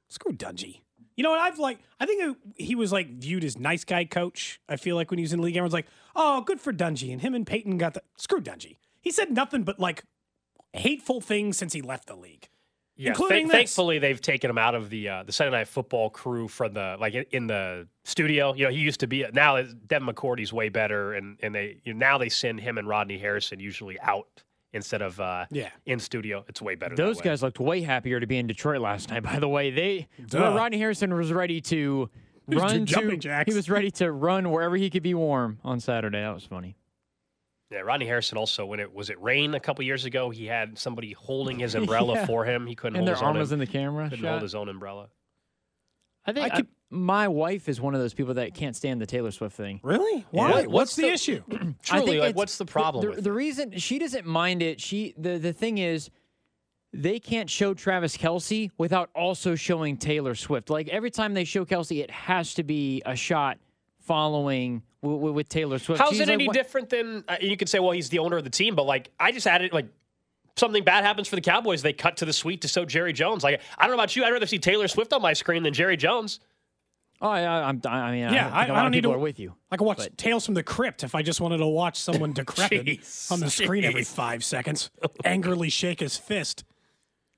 Screw 0.08 0.32
Dungy. 0.32 0.80
You 1.18 1.24
know 1.24 1.30
what? 1.30 1.40
I've 1.40 1.58
like, 1.58 1.80
I 1.98 2.06
think 2.06 2.38
he 2.54 2.76
was 2.76 2.92
like 2.92 3.08
viewed 3.18 3.42
as 3.42 3.58
nice 3.58 3.82
guy 3.82 4.04
coach. 4.04 4.60
I 4.68 4.76
feel 4.76 4.94
like 4.94 5.10
when 5.10 5.18
he 5.18 5.24
was 5.24 5.32
in 5.32 5.40
the 5.40 5.46
league, 5.46 5.56
everyone's 5.56 5.72
like, 5.72 5.88
oh, 6.14 6.42
good 6.42 6.60
for 6.60 6.72
Dungy. 6.72 7.10
And 7.12 7.20
him 7.20 7.34
and 7.34 7.44
Peyton 7.44 7.76
got 7.76 7.94
the 7.94 8.02
screw 8.16 8.40
Dungy. 8.40 8.76
He 9.00 9.10
said 9.10 9.32
nothing 9.32 9.64
but 9.64 9.80
like 9.80 10.04
hateful 10.74 11.20
things 11.20 11.58
since 11.58 11.72
he 11.72 11.82
left 11.82 12.06
the 12.06 12.14
league. 12.14 12.48
Yeah, 12.94 13.14
this. 13.14 13.50
thankfully 13.50 13.98
they've 13.98 14.20
taken 14.20 14.48
him 14.48 14.58
out 14.58 14.76
of 14.76 14.90
the 14.90 15.08
uh, 15.08 15.22
the 15.24 15.32
Sunday 15.32 15.56
Night 15.56 15.66
Football 15.66 16.08
crew 16.10 16.46
from 16.46 16.74
the 16.74 16.96
like 17.00 17.14
in, 17.14 17.24
in 17.32 17.46
the 17.48 17.88
studio. 18.04 18.54
You 18.54 18.66
know, 18.66 18.70
he 18.70 18.78
used 18.78 19.00
to 19.00 19.08
be 19.08 19.26
now 19.32 19.60
Devin 19.60 20.08
McCourty's 20.08 20.52
way 20.52 20.68
better, 20.68 21.14
and 21.14 21.36
and 21.42 21.52
they 21.52 21.80
you 21.84 21.94
know, 21.94 21.98
now 21.98 22.18
they 22.18 22.28
send 22.28 22.60
him 22.60 22.78
and 22.78 22.86
Rodney 22.86 23.18
Harrison 23.18 23.58
usually 23.58 23.98
out 24.00 24.44
instead 24.72 25.02
of 25.02 25.18
uh, 25.20 25.46
Yeah. 25.50 25.70
in 25.86 25.98
studio. 25.98 26.44
It's 26.48 26.60
way 26.62 26.74
better. 26.74 26.94
Those 26.96 27.16
that 27.18 27.24
way. 27.24 27.30
guys 27.30 27.42
looked 27.42 27.58
way 27.60 27.80
happier 27.82 28.20
to 28.20 28.26
be 28.26 28.36
in 28.38 28.46
Detroit 28.46 28.80
last 28.80 29.10
night. 29.10 29.22
By 29.22 29.38
the 29.38 29.48
way, 29.48 29.70
they 29.70 30.08
Duh. 30.26 30.38
well, 30.40 30.54
Rodney 30.56 30.78
Harrison 30.78 31.12
was 31.14 31.32
ready 31.32 31.60
to 31.62 32.10
was 32.46 32.58
run 32.62 32.70
to. 32.80 32.84
jumping 32.84 33.20
jacks. 33.20 33.50
He 33.50 33.56
was 33.56 33.68
ready 33.70 33.90
to 33.92 34.10
run 34.12 34.50
wherever 34.50 34.76
he 34.76 34.90
could 34.90 35.02
be 35.02 35.14
warm 35.14 35.58
on 35.64 35.80
Saturday. 35.80 36.20
That 36.20 36.34
was 36.34 36.44
funny. 36.44 36.76
Yeah, 37.70 37.80
Rodney 37.80 38.06
Harrison 38.06 38.38
also 38.38 38.64
when 38.64 38.80
it 38.80 38.94
was 38.94 39.10
it 39.10 39.20
rain 39.20 39.52
a 39.54 39.60
couple 39.60 39.84
years 39.84 40.06
ago, 40.06 40.30
he 40.30 40.46
had 40.46 40.78
somebody 40.78 41.12
holding 41.12 41.58
his 41.58 41.74
umbrella 41.74 42.14
Yeah. 42.14 42.26
for 42.26 42.44
him. 42.46 42.66
He 42.66 42.74
couldn't 42.74 42.96
And 42.96 43.00
hold 43.02 43.08
their 43.08 43.14
his 43.16 43.22
arm 43.22 43.36
own 43.36 43.40
was 43.40 43.52
in 43.52 43.58
the 43.58 43.66
camera. 43.66 44.08
couldn't 44.08 44.24
shot. 44.24 44.30
hold 44.30 44.42
his 44.42 44.54
own 44.54 44.68
umbrella. 44.70 45.08
I 46.28 46.32
think 46.32 46.46
I 46.52 46.56
could- 46.56 46.66
I- 46.66 46.68
my 46.90 47.28
wife 47.28 47.68
is 47.68 47.80
one 47.80 47.94
of 47.94 48.00
those 48.00 48.14
people 48.14 48.34
that 48.34 48.54
can't 48.54 48.74
stand 48.74 49.00
the 49.00 49.06
Taylor 49.06 49.30
Swift 49.30 49.54
thing. 49.54 49.78
Really? 49.82 50.24
Why? 50.30 50.48
What- 50.50 50.54
What's, 50.54 50.68
what's 50.72 50.96
the, 50.96 51.02
the- 51.02 51.12
issue? 51.12 51.42
I 51.50 51.74
Truly, 51.82 52.06
think 52.12 52.20
like 52.22 52.36
what's 52.36 52.56
the 52.58 52.64
problem 52.64 53.04
The, 53.04 53.10
with 53.16 53.24
the 53.24 53.32
reason 53.32 53.76
she 53.78 53.98
doesn't 53.98 54.26
mind 54.26 54.62
it, 54.62 54.80
she 54.80 55.14
the 55.18 55.38
the 55.38 55.52
thing 55.52 55.78
is, 55.78 56.10
they 56.94 57.18
can't 57.20 57.50
show 57.50 57.74
Travis 57.74 58.16
Kelce 58.16 58.70
without 58.78 59.10
also 59.14 59.54
showing 59.54 59.98
Taylor 59.98 60.34
Swift. 60.34 60.70
Like 60.70 60.88
every 60.88 61.10
time 61.10 61.34
they 61.34 61.44
show 61.44 61.64
Kelce, 61.66 62.00
it 62.02 62.10
has 62.10 62.54
to 62.54 62.62
be 62.62 63.02
a 63.04 63.14
shot 63.14 63.58
following 64.00 64.82
w- 65.02 65.18
w- 65.18 65.34
with 65.34 65.48
Taylor 65.50 65.78
Swift. 65.78 66.00
How's 66.00 66.10
She's 66.12 66.20
it 66.20 66.28
like, 66.28 66.32
any 66.34 66.46
"What-" 66.46 66.54
different 66.54 66.88
than 66.88 67.24
uh, 67.28 67.36
you 67.42 67.56
could 67.58 67.68
say? 67.68 67.78
Well, 67.78 67.90
he's 67.90 68.08
the 68.08 68.20
owner 68.20 68.38
of 68.38 68.44
the 68.44 68.50
team, 68.50 68.74
but 68.74 68.84
like 68.86 69.10
I 69.20 69.32
just 69.32 69.46
added 69.46 69.72
like 69.74 69.86
something 70.58 70.84
bad 70.84 71.04
happens 71.04 71.28
for 71.28 71.36
the 71.36 71.42
Cowboys, 71.42 71.82
they 71.82 71.92
cut 71.92 72.16
to 72.18 72.24
the 72.24 72.32
suite 72.32 72.60
to 72.62 72.68
show 72.68 72.84
Jerry 72.84 73.12
Jones. 73.12 73.42
Like 73.44 73.60
I 73.78 73.82
don't 73.86 73.90
know 73.96 74.00
about 74.02 74.14
you, 74.16 74.24
I'd 74.24 74.30
rather 74.30 74.46
see 74.46 74.58
Taylor 74.58 74.88
Swift 74.88 75.12
on 75.12 75.22
my 75.22 75.32
screen 75.32 75.62
than 75.62 75.72
Jerry 75.74 75.96
Jones. 75.96 76.40
Oh, 77.20 77.34
yeah, 77.34 77.66
I'm. 77.66 77.80
I 77.84 78.12
mean, 78.12 78.20
Yeah, 78.20 78.28
I, 78.28 78.32
think 78.32 78.54
I- 78.54 78.66
a 78.66 78.68
I 78.68 78.76
lot 78.76 78.82
don't 78.82 78.90
need 78.92 79.02
to- 79.02 79.10
are 79.10 79.18
with 79.18 79.40
you. 79.40 79.54
I 79.72 79.76
could 79.76 79.84
watch 79.86 79.96
But- 79.96 80.16
Tales 80.16 80.44
from 80.46 80.54
the 80.54 80.62
Crypt 80.62 81.02
if 81.02 81.16
I 81.16 81.22
just 81.22 81.40
wanted 81.40 81.56
to 81.58 81.66
watch 81.66 81.98
someone 81.98 82.32
decrepit 82.34 82.86
Jeez, 82.86 83.32
on 83.32 83.40
the 83.40 83.50
screen 83.50 83.82
every 83.84 84.04
five 84.22 84.44
seconds, 84.44 84.90
angrily 85.24 85.68
shake 85.68 85.98
his 85.98 86.16
fist. 86.16 86.62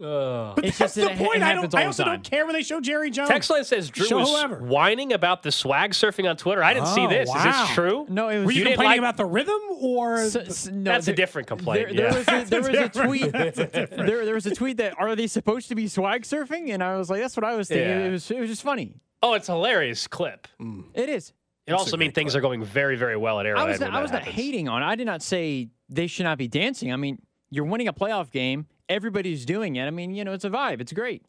But 0.01 0.65
It's 0.65 0.79
that's 0.79 0.79
just 0.79 0.95
the 0.95 1.01
that 1.03 1.11
it- 1.13 1.21
it 1.21 1.27
point. 1.27 1.43
I 1.43 1.55
don't. 1.55 1.75
I 1.75 1.85
also 1.85 2.05
don't 2.05 2.25
care 2.25 2.47
when 2.47 2.55
they 2.55 2.63
show 2.63 2.81
Jerry 2.81 3.11
Jones. 3.11 3.29
Text 3.29 3.51
line 3.51 3.65
says 3.65 3.91
Drew 3.91 4.07
Show 4.07 4.19
was 4.19 4.31
whoever. 4.31 4.57
whining 4.59 5.13
about 5.13 5.43
the 5.43 5.53
swag 5.53 5.91
surfing 5.93 6.29
on 6.29 6.37
Twitter. 6.37 6.63
I 6.65 6.73
didn't 6.75 6.89
see 6.89 7.03
Oh, 7.05 7.09
this. 7.09 7.29
Is 7.29 7.43
this 7.45 7.71
true? 7.71 8.07
No, 8.09 8.29
it 8.31 8.39
was. 8.39 8.47
Were 8.47 8.53
you, 8.53 8.61
You 8.61 8.65
complaining 8.69 8.93
like- 8.93 8.99
about 9.01 9.17
the 9.19 9.27
rhythm 9.27 9.61
or? 9.79 10.17
S- 10.17 10.37
s- 10.37 10.67
no, 10.69 10.91
That's 10.93 11.09
a 11.09 11.13
different 11.13 11.49
complaint. 11.49 11.95
There, 11.97 12.11
there 12.11 12.19
was 12.19 12.29
a, 12.29 12.45
there 12.51 12.61
was 12.63 12.69
a 12.71 12.89
tweet. 12.89 13.27
a 13.27 13.89
There, 13.91 14.25
there 14.25 14.35
was 14.35 14.47
a 14.47 14.55
tweet 14.55 14.79
that 14.79 14.99
are 14.99 15.15
they 15.15 15.27
supposed 15.27 15.69
to 15.69 15.75
be 15.75 15.87
swag 15.87 16.23
surfing? 16.23 16.73
And 16.73 16.83
I 16.83 16.97
was 16.97 17.11
like, 17.11 17.21
that's 17.21 17.37
what 17.37 17.45
I 17.45 17.55
was 17.57 17.69
thinking. 17.69 17.87
Yeah. 17.89 18.07
It 18.07 18.11
was 18.11 18.31
it 18.31 18.41
was 18.41 18.49
just 18.49 18.63
funny. 18.63 18.95
oh, 19.23 19.35
it's 19.35 19.49
a 19.49 19.53
hilarious 19.53 20.07
clip. 20.07 20.49
It 20.95 21.09
is. 21.11 21.33
It 21.67 21.73
also 21.75 21.97
means 21.99 22.15
things 22.15 22.35
are 22.35 22.41
going 22.41 22.65
very, 22.65 22.97
very 22.97 23.17
well 23.19 23.39
at 23.39 23.47
Arrowhead. 23.47 23.67
I 23.67 23.71
was 23.71 23.81
not, 23.81 23.91
I 23.93 24.03
was 24.03 24.11
not 24.11 24.21
happens. 24.23 24.35
hating 24.37 24.69
on. 24.69 24.83
it. 24.83 24.87
I 24.87 24.95
did 24.97 25.07
not 25.07 25.23
say 25.23 25.69
they 25.89 26.07
should 26.09 26.25
not 26.25 26.39
be 26.39 26.49
dancing. 26.49 26.91
I 26.93 26.97
mean, 26.97 27.19
you're 27.51 27.65
winning 27.67 27.87
a 27.87 27.93
playoff 27.93 28.31
game. 28.33 28.67
Everybody's 28.91 29.47
doing 29.47 29.77
it. 29.77 29.87
I 29.87 29.91
mean, 29.91 30.15
you 30.15 30.25
know, 30.25 30.33
it's 30.33 30.45
a 30.45 30.51
vibe. 30.51 30.81
It's 30.83 30.93
great. 30.93 31.23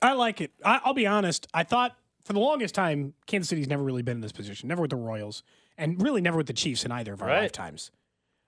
I 0.00 0.12
like 0.14 0.40
it. 0.40 0.52
I, 0.64 0.80
I'll 0.84 0.94
be 0.94 1.06
honest. 1.06 1.46
I 1.52 1.64
thought 1.64 1.94
for 2.24 2.32
the 2.32 2.38
longest 2.40 2.74
time, 2.74 3.12
Kansas 3.26 3.48
City's 3.50 3.68
never 3.68 3.82
really 3.82 4.02
been 4.02 4.16
in 4.18 4.20
this 4.22 4.32
position. 4.32 4.68
Never 4.68 4.80
with 4.82 4.90
the 4.90 4.96
Royals, 4.96 5.42
and 5.76 6.00
really 6.00 6.20
never 6.22 6.36
with 6.38 6.46
the 6.46 6.52
Chiefs 6.54 6.84
in 6.84 6.92
either 6.92 7.12
of 7.12 7.20
our 7.20 7.28
Right. 7.28 7.42
lifetimes. 7.42 7.90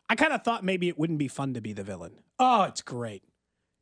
I 0.09 0.15
kind 0.15 0.33
of 0.33 0.43
thought 0.45 0.65
maybe 0.65 0.89
it 0.89 0.99
wouldn't 0.99 1.19
be 1.19 1.29
fun 1.29 1.53
to 1.55 1.61
be 1.61 1.73
the 1.73 1.83
villain. 1.83 2.13
Oh, 2.39 2.63
it's 2.63 2.83
great. 2.83 3.23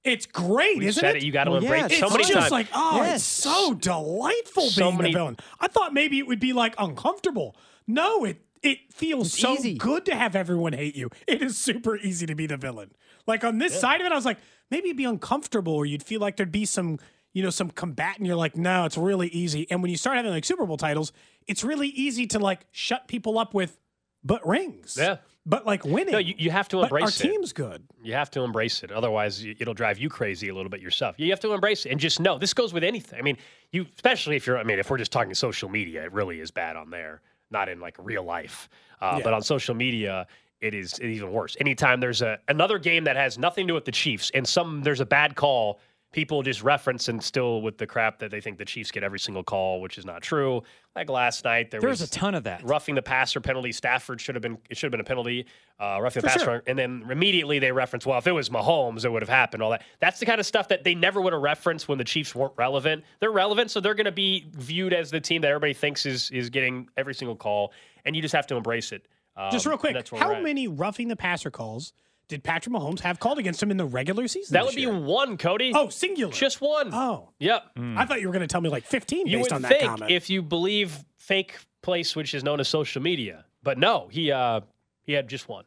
It's 0.03 0.24
great, 0.26 0.78
We 0.78 0.87
isn't 0.87 1.01
said 1.01 1.16
it? 1.16 1.22
it. 1.22 1.26
You 1.26 1.33
got 1.33 1.45
to 1.45 1.51
Well, 1.51 1.62
yeah, 1.62 1.74
embrace 1.74 2.01
it's 2.01 2.11
so 2.11 2.16
it's 2.18 2.28
just 2.28 2.33
times. 2.41 2.51
like 2.53 2.68
oh, 2.72 3.03
Yes. 3.03 3.16
it's 3.16 3.24
so 3.24 3.74
delightful 3.74 4.70
So 4.70 4.87
being 4.87 4.97
many- 4.97 5.12
the 5.12 5.18
villain. 5.18 5.37
I 5.61 5.68
thought 5.68 5.93
maybe 5.93 6.18
it 6.18 6.26
would 6.26 6.41
be 6.41 6.53
like 6.55 6.74
uncomfortable. 6.78 7.55
No, 7.87 8.24
it 8.24 8.41
it 8.62 8.93
feels 8.93 9.28
It's 9.28 9.39
so 9.41 9.55
easy. 9.55 9.74
good 9.76 10.05
to 10.07 10.14
have 10.14 10.37
everyone 10.37 10.72
hate 10.74 10.95
you. 10.97 11.11
It 11.26 11.41
is 11.43 11.57
super 11.59 11.97
easy 11.97 12.26
to 12.26 12.35
be 12.35 12.47
the 12.47 12.57
villain. 12.59 12.93
Like 13.31 13.45
on 13.45 13.59
this 13.59 13.78
side 13.78 14.01
of 14.01 14.07
it, 14.07 14.12
I 14.12 14.14
was 14.16 14.24
like, 14.26 14.39
maybe 14.70 14.89
it'd 14.89 14.97
be 14.99 15.05
uncomfortable, 15.05 15.72
or 15.74 15.87
you'd 15.87 16.03
feel 16.03 16.20
like 16.20 16.37
there'd 16.37 16.53
be 16.53 16.66
some, 16.66 16.99
you 17.33 17.43
know, 17.43 17.51
some 17.51 17.70
combat, 17.70 18.18
and 18.18 18.26
you're 18.26 18.37
like, 18.37 18.57
no, 18.57 18.85
it's 18.85 18.99
really 18.99 19.28
easy. 19.28 19.66
And 19.70 19.83
when 19.83 19.91
you 19.91 19.97
start 19.97 20.16
having 20.16 20.31
like 20.33 20.45
Super 20.45 20.66
Bowl 20.66 20.76
titles, 20.76 21.12
it's 21.47 21.64
really 21.64 21.89
easy 21.89 22.26
to 22.28 22.39
like 22.39 22.66
shut 22.70 23.09
people 23.09 23.39
up 23.39 23.55
with, 23.55 23.78
but 24.22 24.47
rings. 24.47 24.97
Yeah. 25.01 25.16
But 25.47 25.64
like 25.64 25.85
winning. 25.85 26.12
no, 26.12 26.18
you, 26.18 26.35
you 26.37 26.51
have 26.51 26.68
to 26.68 26.76
but 26.76 26.93
our 26.93 26.99
embrace 26.99 27.18
it. 27.18 27.28
team's 27.28 27.53
good. 27.55 27.83
You 28.03 28.12
have 28.12 28.31
to 28.33 28.43
embrace 28.43 28.83
it. 28.83 28.93
Otherwise, 28.93 29.43
it'll 29.59 29.72
drive 29.74 29.99
you 29.99 30.11
crazy 30.11 30.51
a 30.51 30.55
little 30.55 30.68
bit 30.68 30.83
yourself. 30.83 31.14
You 31.18 31.31
have 31.31 31.41
to 31.41 31.53
embrace 31.55 31.87
it 31.87 31.93
and 31.93 31.99
just 31.99 32.20
know 32.20 32.37
this 32.39 32.53
goes 32.53 32.74
with 32.74 32.85
anything. 32.85 33.18
I 33.18 33.22
mean, 33.22 33.39
you 33.72 33.87
especially 33.95 34.37
if 34.37 34.47
you're. 34.47 34.59
I 34.59 34.64
mean, 34.64 34.78
if 34.78 34.91
we're 34.91 34.99
just 34.99 35.12
talking 35.12 35.33
social 35.35 35.70
media, 35.70 36.05
it 36.05 36.12
really 36.12 36.41
is 36.41 36.51
bad 36.51 36.76
on 36.76 36.91
there, 36.91 37.22
not 37.51 37.68
in 37.70 37.81
like 37.81 37.97
real 37.99 38.22
life. 38.22 38.68
Uh, 39.01 39.14
Yeah. 39.16 39.24
But 39.24 39.33
on 39.33 39.43
social 39.43 39.74
media, 39.74 40.26
it 40.61 40.75
is 40.75 41.01
even 41.01 41.31
worse. 41.33 41.57
Anytime 41.61 42.01
there's 42.01 42.23
a 42.23 42.39
another 42.49 42.79
game 42.79 43.05
that 43.05 43.17
has 43.17 43.39
nothing 43.39 43.67
to 43.67 43.71
do 43.71 43.75
with 43.75 43.85
the 43.85 43.93
Chiefs 43.93 44.31
and 44.35 44.47
some 44.47 44.83
there's 44.83 45.01
a 45.01 45.07
bad 45.07 45.35
call, 45.37 45.81
people 46.13 46.43
just 46.43 46.63
reference 46.63 47.09
and 47.09 47.23
still 47.23 47.63
with 47.63 47.79
the 47.79 47.87
crap 47.87 48.19
that 48.19 48.31
they 48.33 48.41
think 48.41 48.59
the 48.59 48.65
Chiefs 48.65 48.91
get 48.91 49.05
every 49.05 49.19
single 49.21 49.45
call, 49.45 49.81
which 49.81 49.97
is 49.97 50.05
not 50.05 50.23
true. 50.23 50.61
Like 50.97 51.09
last 51.09 51.45
night, 51.45 51.71
there, 51.71 51.81
There 51.81 51.89
was 51.89 52.01
a 52.03 52.11
ton 52.11 52.35
of 52.35 52.43
that. 52.45 52.65
roughing 52.65 52.97
the 52.97 53.03
passer 53.03 53.41
penalty. 53.41 53.71
Stafford 53.71 54.21
should 54.21 54.35
have 54.35 54.43
been 54.43 54.59
it 54.69 54.77
should 54.77 54.87
have 54.89 54.91
been 54.91 55.01
a 55.01 55.05
penalty. 55.05 55.47
Uh, 55.79 55.99
roughing 56.03 56.21
the 56.21 56.29
passer, 56.29 56.45
sure. 56.45 56.63
and 56.67 56.79
then 56.79 57.07
immediately 57.11 57.59
they 57.59 57.73
reference, 57.73 58.05
well, 58.05 58.19
if 58.19 58.27
it 58.27 58.33
was 58.33 58.51
Mahomes, 58.51 59.05
it 59.07 59.09
would 59.11 59.23
have 59.23 59.29
happened. 59.31 59.63
All 59.63 59.71
that. 59.71 59.83
That's 60.01 60.21
the 60.21 60.27
kind 60.27 60.41
of 60.41 60.45
stuff 60.47 60.69
that 60.69 60.85
they 60.85 60.95
never 60.95 61.21
would 61.23 61.33
have 61.33 61.41
referenced 61.41 61.89
when 61.89 61.97
the 61.97 62.05
Chiefs 62.05 62.35
weren't 62.35 62.53
relevant. 62.59 63.05
They're 63.21 63.31
relevant, 63.31 63.71
so 63.71 63.81
they're 63.81 63.95
going 63.95 64.05
to 64.05 64.13
be 64.13 64.47
viewed 64.53 64.93
as 64.93 65.11
the 65.11 65.21
team 65.21 65.41
that 65.43 65.49
everybody 65.49 65.73
thinks 65.73 66.05
is 66.05 66.31
is 66.33 66.51
getting 66.51 66.89
every 66.99 67.15
single 67.15 67.37
call, 67.37 67.73
and 68.05 68.15
you 68.15 68.21
just 68.21 68.35
have 68.35 68.47
to 68.49 68.57
embrace 68.57 68.93
it. 68.93 69.07
Um, 69.47 69.51
Just 69.51 69.66
real 69.66 69.78
quick, 69.78 69.95
that's 69.95 70.11
how 70.11 70.41
many 70.41 70.68
roughing 70.68 71.09
the 71.09 71.16
passer 71.16 71.51
calls 71.51 71.93
did 72.28 72.45
Patrick 72.45 72.74
Mahomes 72.74 73.01
have 73.01 73.18
called 73.18 73.38
against 73.38 73.62
him 73.62 73.70
in 73.70 73.76
the 73.76 73.84
regular 73.86 74.28
season? 74.28 74.53
That 74.55 74.66
this 74.66 74.76
would 74.76 74.80
be 74.80 74.86
one, 74.86 75.36
Cody. 75.36 75.72
Oh, 75.74 75.88
singular. 75.88 76.32
just 76.32 76.61
one. 76.61 76.93
oh. 76.95 77.30
Yep. 77.38 77.62
I 77.97 78.05
thought 78.07 78.20
you 78.20 78.28
were 78.28 78.32
going 78.32 78.47
to 78.47 78.53
tell 78.53 78.61
me 78.61 78.68
like 78.68 78.84
15 78.84 79.26
You 79.26 79.38
based 79.38 79.51
would 79.51 79.57
on 79.57 79.62
that 79.62 79.68
think 79.68 79.82
comment. 79.84 80.11
if 80.12 80.30
you 80.30 80.43
believe 80.43 81.05
fake 81.16 81.57
place, 81.82 82.14
which 82.14 82.34
is 82.34 82.45
known 82.45 82.61
as 82.61 82.68
social 82.68 83.03
media, 83.03 83.45
but 83.62 83.78
no, 83.78 84.09
he 84.11 84.30
uh 84.30 84.61
he 85.03 85.12
had 85.12 85.28
just 85.28 85.49
one, 85.49 85.64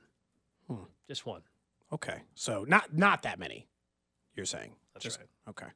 Hmm. 0.69 0.83
just 1.07 1.25
one. 1.25 1.41
okay, 1.91 2.21
so 2.35 2.63
not 2.67 2.95
not 2.95 3.23
that 3.23 3.39
many. 3.39 3.67
You're 4.35 4.45
saying 4.45 4.71
That's 4.93 5.03
Just- 5.03 5.19
right. 5.19 5.27
Okay. 5.49 5.67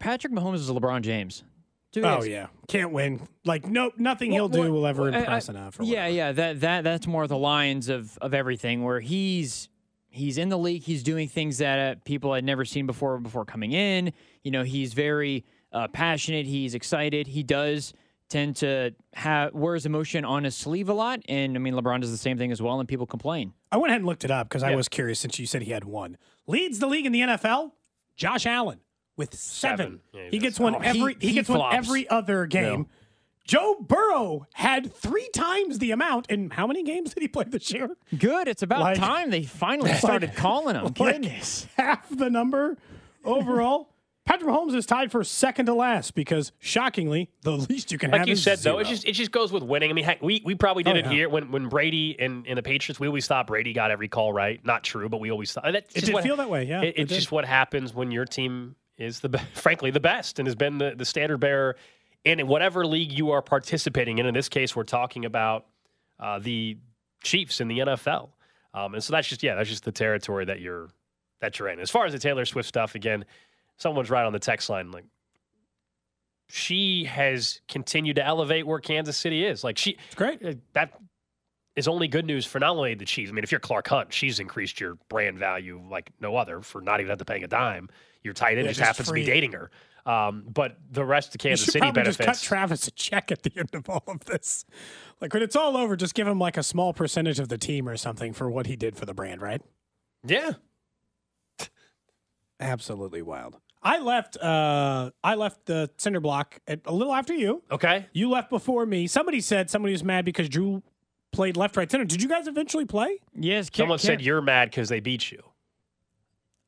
Patrick 0.00 0.32
Mahomes 0.32 0.56
is 0.56 0.68
a 0.68 0.72
LeBron 0.72 1.02
James. 1.02 1.42
Two 1.92 2.04
Oh 2.04 2.22
yeah, 2.22 2.48
can't 2.68 2.92
win. 2.92 3.26
Like 3.44 3.66
nope, 3.66 3.94
nothing 3.96 4.30
Well, 4.32 4.48
he'll 4.48 4.48
do 4.48 4.60
well, 4.60 4.72
will 4.72 4.86
ever 4.86 5.04
well, 5.04 5.14
I- 5.14 5.18
impress 5.18 5.48
I- 5.48 5.52
enough. 5.52 5.76
Yeah, 5.80 6.00
whatever. 6.02 6.14
yeah. 6.16 6.32
That 6.32 6.60
that 6.60 6.84
that's 6.84 7.06
more 7.06 7.26
the 7.26 7.38
lines 7.38 7.88
of 7.88 8.16
of 8.18 8.34
everything 8.34 8.84
where 8.84 9.00
he's 9.00 9.68
he's 10.10 10.36
in 10.38 10.48
the 10.50 10.58
league. 10.58 10.82
He's 10.82 11.02
doing 11.02 11.28
things 11.28 11.58
that 11.58 11.78
uh, 11.96 12.00
people 12.04 12.34
had 12.34 12.44
never 12.44 12.64
seen 12.64 12.86
before 12.86 13.18
before 13.18 13.44
coming 13.44 13.72
in. 13.72 14.12
You 14.44 14.50
know, 14.50 14.64
he's 14.64 14.92
very 14.92 15.44
uh, 15.72 15.88
passionate. 15.88 16.44
He's 16.46 16.74
excited. 16.74 17.26
He 17.26 17.42
does 17.42 17.94
tend 18.28 18.56
to 18.56 18.94
have 19.14 19.54
wears 19.54 19.86
emotion 19.86 20.22
on 20.26 20.44
his 20.44 20.54
sleeve 20.54 20.90
a 20.90 20.92
lot. 20.92 21.20
And 21.30 21.56
I 21.56 21.58
mean, 21.58 21.72
LeBron 21.72 22.02
does 22.02 22.10
the 22.10 22.18
same 22.18 22.36
thing 22.36 22.52
as 22.52 22.60
well. 22.60 22.78
And 22.80 22.86
people 22.86 23.06
complain. 23.06 23.54
I 23.72 23.78
went 23.78 23.90
ahead 23.90 24.00
and 24.02 24.06
looked 24.06 24.24
it 24.24 24.30
up 24.30 24.48
because 24.50 24.62
I 24.62 24.74
was 24.76 24.88
curious 24.90 25.18
since 25.18 25.38
you 25.38 25.46
said 25.46 25.62
he 25.62 25.72
had 25.72 25.84
one. 25.84 26.18
Leads 26.46 26.78
the 26.78 26.86
league 26.86 27.06
in 27.06 27.12
the 27.12 27.20
NFL. 27.22 27.72
Josh 28.16 28.44
Allen 28.44 28.80
with 29.18 29.34
seven. 29.34 29.78
Seven. 29.78 30.00
Yeah, 30.14 30.22
he 30.24 30.30
he 30.30 30.38
gets 30.38 30.58
one 30.58 30.74
Oh, 30.76 30.78
every. 30.78 31.16
He, 31.20 31.28
he 31.28 31.34
gets 31.34 31.48
one 31.48 31.74
every 31.74 32.08
other 32.08 32.46
game. 32.46 32.86
Joe 33.46 33.76
Burrow 33.80 34.46
had 34.52 34.92
three 34.94 35.28
times 35.34 35.78
the 35.78 35.90
amount. 35.90 36.30
In 36.30 36.50
how 36.50 36.66
many 36.66 36.82
games 36.82 37.14
did 37.14 37.22
he 37.22 37.28
play 37.28 37.44
this 37.48 37.72
year? 37.72 37.96
Good. 38.18 38.46
It's 38.46 38.62
about 38.62 38.80
Like- 38.80 38.98
time 38.98 39.30
they 39.30 39.42
finally 39.42 39.92
started 39.94 40.34
calling 40.34 40.74
him. 40.76 40.84
Like 40.84 40.94
Goodness. 40.94 41.66
half 41.76 42.06
the 42.10 42.28
number 42.30 42.76
overall. 43.24 43.88
Patrick 44.26 44.50
Mahomes 44.50 44.74
is 44.74 44.84
tied 44.84 45.10
for 45.10 45.24
second 45.24 45.64
to 45.64 45.72
last 45.72 46.14
because, 46.14 46.52
shockingly, 46.58 47.30
the 47.44 47.52
least 47.52 47.90
you 47.90 47.96
can 47.96 48.10
have. 48.10 48.12
Like 48.12 48.18
have 48.20 48.28
you 48.28 48.32
is 48.34 48.42
said, 48.42 48.58
though, 48.58 48.78
it 48.78 48.86
just 48.86 49.06
it 49.08 49.12
just 49.12 49.30
goes 49.32 49.50
with 49.50 49.62
winning. 49.62 49.88
I 49.88 49.94
mean, 49.94 50.04
heck, 50.04 50.20
we 50.20 50.42
we 50.44 50.54
probably 50.54 50.82
did 50.82 50.96
Oh, 50.96 50.98
it 50.98 51.04
yeah. 51.06 51.10
here 51.12 51.28
when 51.30 51.50
when 51.50 51.68
Brady 51.70 52.14
and, 52.20 52.46
and 52.46 52.58
the 52.58 52.62
Patriots. 52.62 53.00
We 53.00 53.06
always 53.06 53.26
thought 53.26 53.46
Brady 53.46 53.72
got 53.72 53.90
every 53.90 54.08
call 54.08 54.34
right. 54.34 54.62
Not 54.66 54.84
true, 54.84 55.08
but 55.08 55.20
we 55.20 55.30
always 55.30 55.50
thought 55.50 55.64
that's 55.72 55.88
It 55.92 56.00
just 56.00 56.06
did 56.06 56.12
what- 56.14 56.24
feel 56.24 56.36
that 56.36 56.50
way, 56.50 56.64
yeah, 56.66 56.82
it- 56.82 56.88
it 56.88 56.94
it's 56.98 57.08
did. 57.08 57.14
just 57.14 57.32
what 57.32 57.46
happens 57.46 57.94
when 57.94 58.10
your 58.10 58.26
team 58.26 58.76
is 58.98 59.20
the 59.20 59.38
frankly 59.54 59.90
the 59.90 60.00
best 60.00 60.38
and 60.38 60.46
has 60.46 60.54
been 60.54 60.78
the 60.78 60.94
the 60.96 61.04
standard 61.04 61.38
bearer 61.38 61.76
in 62.24 62.46
whatever 62.46 62.84
league 62.86 63.12
you 63.12 63.30
are 63.30 63.40
participating 63.42 64.18
in. 64.18 64.26
In 64.26 64.34
this 64.34 64.48
case, 64.48 64.74
we're 64.76 64.82
talking 64.84 65.24
about 65.24 65.66
uh, 66.20 66.38
the 66.38 66.76
Chiefs 67.22 67.60
in 67.60 67.68
the 67.68 67.78
NFL, 67.78 68.30
um, 68.74 68.94
and 68.94 69.02
so 69.02 69.12
that's 69.12 69.28
just 69.28 69.42
yeah, 69.42 69.54
that's 69.54 69.68
just 69.68 69.84
the 69.84 69.92
territory 69.92 70.44
that 70.44 70.60
you're 70.60 70.88
that 71.40 71.58
you're 71.58 71.68
in. 71.68 71.80
As 71.80 71.90
far 71.90 72.06
as 72.06 72.12
the 72.12 72.18
Taylor 72.18 72.44
Swift 72.44 72.68
stuff, 72.68 72.94
again, 72.94 73.24
someone's 73.76 74.10
right 74.10 74.24
on 74.24 74.32
the 74.32 74.38
text 74.38 74.68
line 74.68 74.90
like 74.90 75.04
she 76.48 77.04
has 77.04 77.60
continued 77.68 78.16
to 78.16 78.24
elevate 78.24 78.66
where 78.66 78.78
Kansas 78.78 79.16
City 79.16 79.44
is. 79.44 79.62
Like 79.62 79.76
she, 79.76 79.96
It's 80.06 80.14
great. 80.14 80.44
uh, 80.44 80.54
that 80.72 80.92
is 81.76 81.86
only 81.86 82.08
good 82.08 82.24
news 82.24 82.46
for 82.46 82.58
not 82.58 82.70
only 82.76 82.94
the 82.94 83.04
Chiefs. 83.04 83.30
I 83.30 83.34
mean, 83.34 83.44
if 83.44 83.52
you're 83.52 83.60
Clark 83.60 83.86
Hunt, 83.88 84.12
she's 84.12 84.40
increased 84.40 84.80
your 84.80 84.94
brand 85.08 85.38
value 85.38 85.82
like 85.90 86.10
no 86.20 86.36
other 86.36 86.62
for 86.62 86.80
not 86.80 87.00
even 87.00 87.10
have 87.10 87.18
to 87.18 87.24
paying 87.24 87.44
a 87.44 87.48
dime. 87.48 87.88
Your 88.22 88.34
tight 88.34 88.58
end 88.58 88.66
Yeah, 88.66 88.72
just 88.72 88.78
just 88.78 88.86
happens 88.88 89.08
to 89.08 89.14
be 89.14 89.24
dating 89.24 89.52
her. 89.52 89.70
Um, 90.06 90.44
but 90.48 90.76
the 90.90 91.04
rest 91.04 91.34
of 91.34 91.34
You 91.44 91.50
Kansas 91.50 91.64
should 91.66 91.72
City 91.72 91.80
probably 91.80 92.02
benefits. 92.02 92.24
just 92.26 92.42
cut 92.42 92.46
Travis 92.46 92.86
a 92.88 92.90
check 92.92 93.30
at 93.30 93.42
the 93.42 93.52
end 93.56 93.74
of 93.74 93.88
all 93.90 94.02
of 94.06 94.24
this. 94.24 94.64
Like 95.20 95.34
when 95.34 95.42
it's 95.42 95.54
all 95.56 95.76
over, 95.76 95.96
just 95.96 96.14
give 96.14 96.26
him 96.26 96.38
like 96.38 96.56
a 96.56 96.62
small 96.62 96.92
percentage 96.94 97.38
of 97.38 97.48
the 97.48 97.58
team 97.58 97.88
or 97.88 97.96
something 97.96 98.32
for 98.32 98.50
what 98.50 98.66
he 98.66 98.74
did 98.76 98.96
for 98.96 99.04
the 99.06 99.12
brand, 99.14 99.42
right? 99.42 99.60
yeah, 100.26 100.52
Absolutely 102.60 103.22
wild. 103.22 103.56
I 103.82 103.98
left. 104.00 104.36
uh 104.38 105.10
I 105.22 105.36
left 105.36 105.66
the 105.66 105.90
cinder 105.96 106.20
block 106.20 106.58
at, 106.66 106.80
a 106.86 106.92
little 106.92 107.14
after 107.14 107.32
you. 107.34 107.62
okay. 107.70 108.06
You 108.12 108.28
left 108.30 108.50
before 108.50 108.84
me. 108.86 109.06
Somebody 109.06 109.40
said 109.40 109.70
somebody 109.70 109.92
was 109.92 110.02
mad 110.02 110.24
because 110.24 110.48
Drew 110.48 110.82
played 111.32 111.56
left, 111.56 111.76
right, 111.76 111.88
center. 111.90 112.04
Did 112.04 112.20
you 112.22 112.28
guys 112.28 112.48
eventually 112.48 112.84
play? 112.84 113.20
Yes. 113.34 113.70
Ka- 113.70 113.82
Someone 113.82 113.98
Ka- 113.98 114.02
said 114.02 114.20
you're 114.22 114.42
mad 114.42 114.70
because 114.70 114.88
they 114.88 114.98
beat 115.00 115.30
you. 115.30 115.42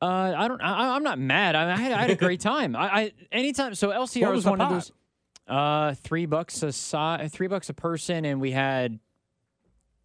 Uh, 0.01 0.33
I 0.35 0.47
don't. 0.47 0.61
I, 0.61 0.95
I'm 0.95 1.03
not 1.03 1.19
mad. 1.19 1.55
I, 1.55 1.73
I, 1.73 1.75
had, 1.75 1.91
I 1.91 2.01
had 2.01 2.09
a 2.09 2.15
great 2.15 2.39
time. 2.39 2.75
I, 2.75 2.85
I 2.87 3.11
anytime. 3.31 3.75
So 3.75 3.89
LCR 3.89 4.21
What 4.23 4.31
was 4.31 4.45
was, 4.45 4.45
one 4.45 4.61
of 4.61 4.69
those. 4.69 4.91
Uh, 5.47 5.93
three 5.95 6.25
bucks 6.25 6.63
a 6.63 6.71
si- 6.71 7.27
three 7.27 7.47
bucks 7.47 7.69
a 7.69 7.73
person, 7.73 8.25
and 8.25 8.39
we 8.39 8.51
had 8.51 8.99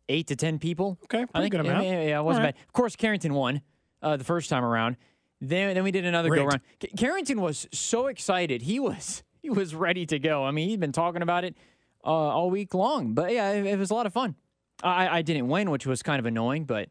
eight 0.09 0.27
to 0.29 0.37
ten 0.37 0.59
people. 0.59 0.99
Okay, 1.05 1.25
I 1.35 1.41
think. 1.41 1.53
good 1.53 1.61
amount. 1.61 1.85
Yeah, 1.85 2.03
yeah, 2.03 2.21
it 2.21 2.23
wasn't 2.23 2.45
right. 2.45 2.55
bad. 2.55 2.65
Of 2.67 2.73
course, 2.73 2.97
Carrington 2.97 3.33
won 3.33 3.63
uh, 4.03 4.17
the 4.17 4.25
first 4.25 4.51
time 4.51 4.65
around. 4.65 4.97
Then, 5.41 5.75
then 5.75 5.85
we 5.85 5.91
did 5.91 6.05
another 6.05 6.31
Rigged. 6.31 6.43
go 6.43 6.47
round. 6.49 6.61
Ca- 6.81 6.97
Carrington 6.97 7.41
was 7.41 7.69
so 7.73 8.07
excited. 8.07 8.63
He 8.63 8.81
was 8.81 9.23
he 9.43 9.51
was 9.51 9.75
ready 9.75 10.05
to 10.07 10.19
go. 10.19 10.45
I 10.45 10.51
mean, 10.51 10.69
he'd 10.69 10.81
been 10.81 10.93
talking 10.93 11.23
about 11.23 11.45
it 11.45 11.57
uh, 12.05 12.09
all 12.09 12.51
week 12.51 12.75
long. 12.75 13.15
But 13.15 13.33
yeah, 13.33 13.53
it, 13.53 13.67
it 13.67 13.79
was 13.79 13.91
a 13.91 13.95
lot 13.95 14.07
of 14.07 14.13
fun. 14.13 14.35
I, 14.83 15.19
I 15.19 15.23
didn't 15.23 15.49
win, 15.49 15.71
which 15.71 15.87
was 15.87 16.03
kind 16.03 16.19
of 16.19 16.27
annoying, 16.27 16.65
but 16.65 16.91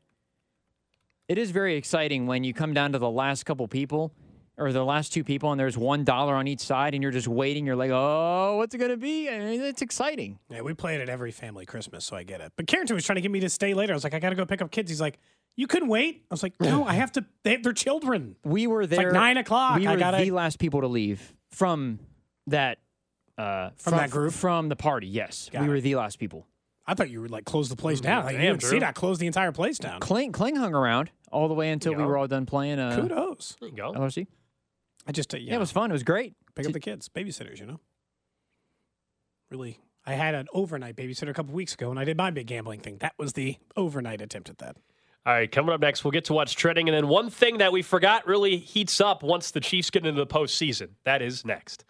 it 1.27 1.37
is 1.37 1.51
very 1.51 1.75
exciting 1.75 2.27
when 2.27 2.43
you 2.43 2.53
come 2.53 2.73
down 2.73 2.91
to 2.93 2.99
the 2.99 3.09
last 3.09 3.45
couple 3.45 3.67
people 3.67 4.11
or 4.57 4.71
the 4.71 4.83
last 4.85 5.11
two 5.11 5.23
people 5.23 5.51
and 5.51 5.59
there's 5.59 5.77
one 5.77 6.03
dollar 6.03 6.35
on 6.35 6.47
each 6.47 6.61
side 6.61 6.93
and 6.93 7.03
you're 7.03 7.11
just 7.11 7.27
waiting. 7.27 7.65
You're 7.65 7.75
like, 7.75 7.91
oh, 7.91 8.55
what's 8.57 8.73
it 8.73 8.77
going 8.77 8.91
to 8.91 8.97
be? 8.97 9.29
I 9.29 9.39
mean, 9.39 9.61
it's 9.61 9.81
exciting. 9.81 10.39
Yeah, 10.49 10.61
we 10.61 10.73
play 10.73 10.95
it 10.95 11.01
at 11.01 11.09
every 11.09 11.31
family 11.31 11.65
Christmas, 11.65 12.05
so 12.05 12.15
I 12.15 12.23
get 12.23 12.41
it. 12.41 12.53
But 12.55 12.67
Carrington 12.67 12.95
was 12.95 13.03
trying 13.05 13.15
to 13.15 13.21
get 13.21 13.31
me 13.31 13.39
to 13.41 13.49
stay 13.49 13.73
later. 13.73 13.93
I 13.93 13.95
was 13.95 14.03
like, 14.03 14.13
I 14.13 14.19
got 14.19 14.29
to 14.29 14.35
go 14.35 14.45
pick 14.45 14.61
up 14.61 14.71
kids. 14.71 14.89
He's 14.89 15.01
like, 15.01 15.19
you 15.57 15.67
couldn't 15.67 15.89
wait. 15.89 16.23
I 16.29 16.33
was 16.33 16.43
like, 16.43 16.53
no, 16.61 16.83
I 16.85 16.93
have 16.93 17.11
to. 17.13 17.25
They 17.43 17.55
their 17.57 17.73
children. 17.73 18.35
We 18.43 18.67
were 18.67 18.85
there. 18.85 19.05
like 19.05 19.13
nine 19.13 19.37
o'clock. 19.37 19.79
We 19.79 19.87
I 19.87 19.93
were 19.93 19.97
gotta- 19.99 20.17
the 20.23 20.31
last 20.31 20.59
people 20.59 20.81
to 20.81 20.87
leave 20.87 21.33
from 21.51 21.99
that. 22.47 22.79
Uh, 23.37 23.71
From 23.77 23.95
that 23.97 24.09
group? 24.11 24.31
from 24.31 24.69
the 24.69 24.77
party. 24.77 25.07
Yes, 25.07 25.49
Got 25.51 25.63
we 25.63 25.67
it. 25.67 25.71
were 25.71 25.81
the 25.81 25.95
last 25.95 26.19
people. 26.19 26.47
I 26.87 26.93
thought 26.93 27.09
you 27.09 27.21
would 27.21 27.31
like 27.31 27.45
close 27.45 27.67
the 27.69 27.75
place 27.75 27.99
down. 27.99 28.25
Like, 28.25 28.35
you 28.35 28.41
Damn, 28.41 28.51
would 28.53 28.61
see 28.61 28.69
Drew. 28.71 28.79
that 28.81 28.93
close 28.95 29.17
the 29.17 29.27
entire 29.27 29.51
place 29.51 29.77
down. 29.79 29.99
Kling, 30.01 30.31
Kling 30.31 30.55
hung 30.55 30.73
around 30.75 31.09
all 31.31 31.47
the 31.47 31.53
way 31.55 31.69
until 31.71 31.93
we 31.93 31.99
Yeah. 32.01 32.05
were 32.05 32.17
all 32.17 32.27
done 32.27 32.45
playing. 32.45 32.77
Uh, 32.79 32.95
Kudos. 32.95 33.55
There 33.59 33.69
you 33.69 33.75
go. 33.75 33.91
LRC. 33.93 34.27
I 35.07 35.11
just 35.11 35.33
uh, 35.33 35.37
Yeah. 35.37 35.49
yeah, 35.51 35.55
it 35.55 35.59
was 35.59 35.71
fun. 35.71 35.89
It 35.89 35.93
was 35.93 36.03
great. 36.03 36.35
pick 36.55 36.65
up 36.67 36.73
the 36.73 36.79
kids, 36.79 37.09
babysitters. 37.09 37.59
You 37.59 37.65
know, 37.65 37.79
really. 39.51 39.79
I 40.05 40.13
had 40.13 40.35
an 40.35 40.47
overnight 40.53 40.95
babysitter 40.95 41.29
a 41.29 41.33
couple 41.33 41.53
weeks 41.55 41.73
ago, 41.73 41.89
and 41.89 41.99
I 41.99 42.03
did 42.03 42.15
my 42.17 42.29
big 42.29 42.45
gambling 42.47 42.79
thing. 42.81 42.97
That 42.99 43.13
was 43.17 43.33
the 43.33 43.57
overnight 43.75 44.21
attempt 44.21 44.49
at 44.49 44.59
that. 44.59 44.77
All 45.25 45.33
right, 45.33 45.51
coming 45.51 45.73
up 45.73 45.81
next, 45.81 46.03
we'll 46.03 46.11
get 46.11 46.25
to 46.25 46.33
what's 46.33 46.53
trending. 46.53 46.87
And 46.87 46.95
then 46.95 47.07
one 47.07 47.31
thing 47.31 47.57
that 47.57 47.71
we 47.71 47.81
forgot 47.81 48.27
really 48.27 48.57
heats 48.57 49.01
up 49.01 49.23
once 49.23 49.49
the 49.49 49.59
Chiefs 49.59 49.89
get 49.89 50.05
into 50.05 50.19
the 50.23 50.27
postseason. 50.27 50.89
That 51.05 51.23
is 51.23 51.43
next. 51.43 51.85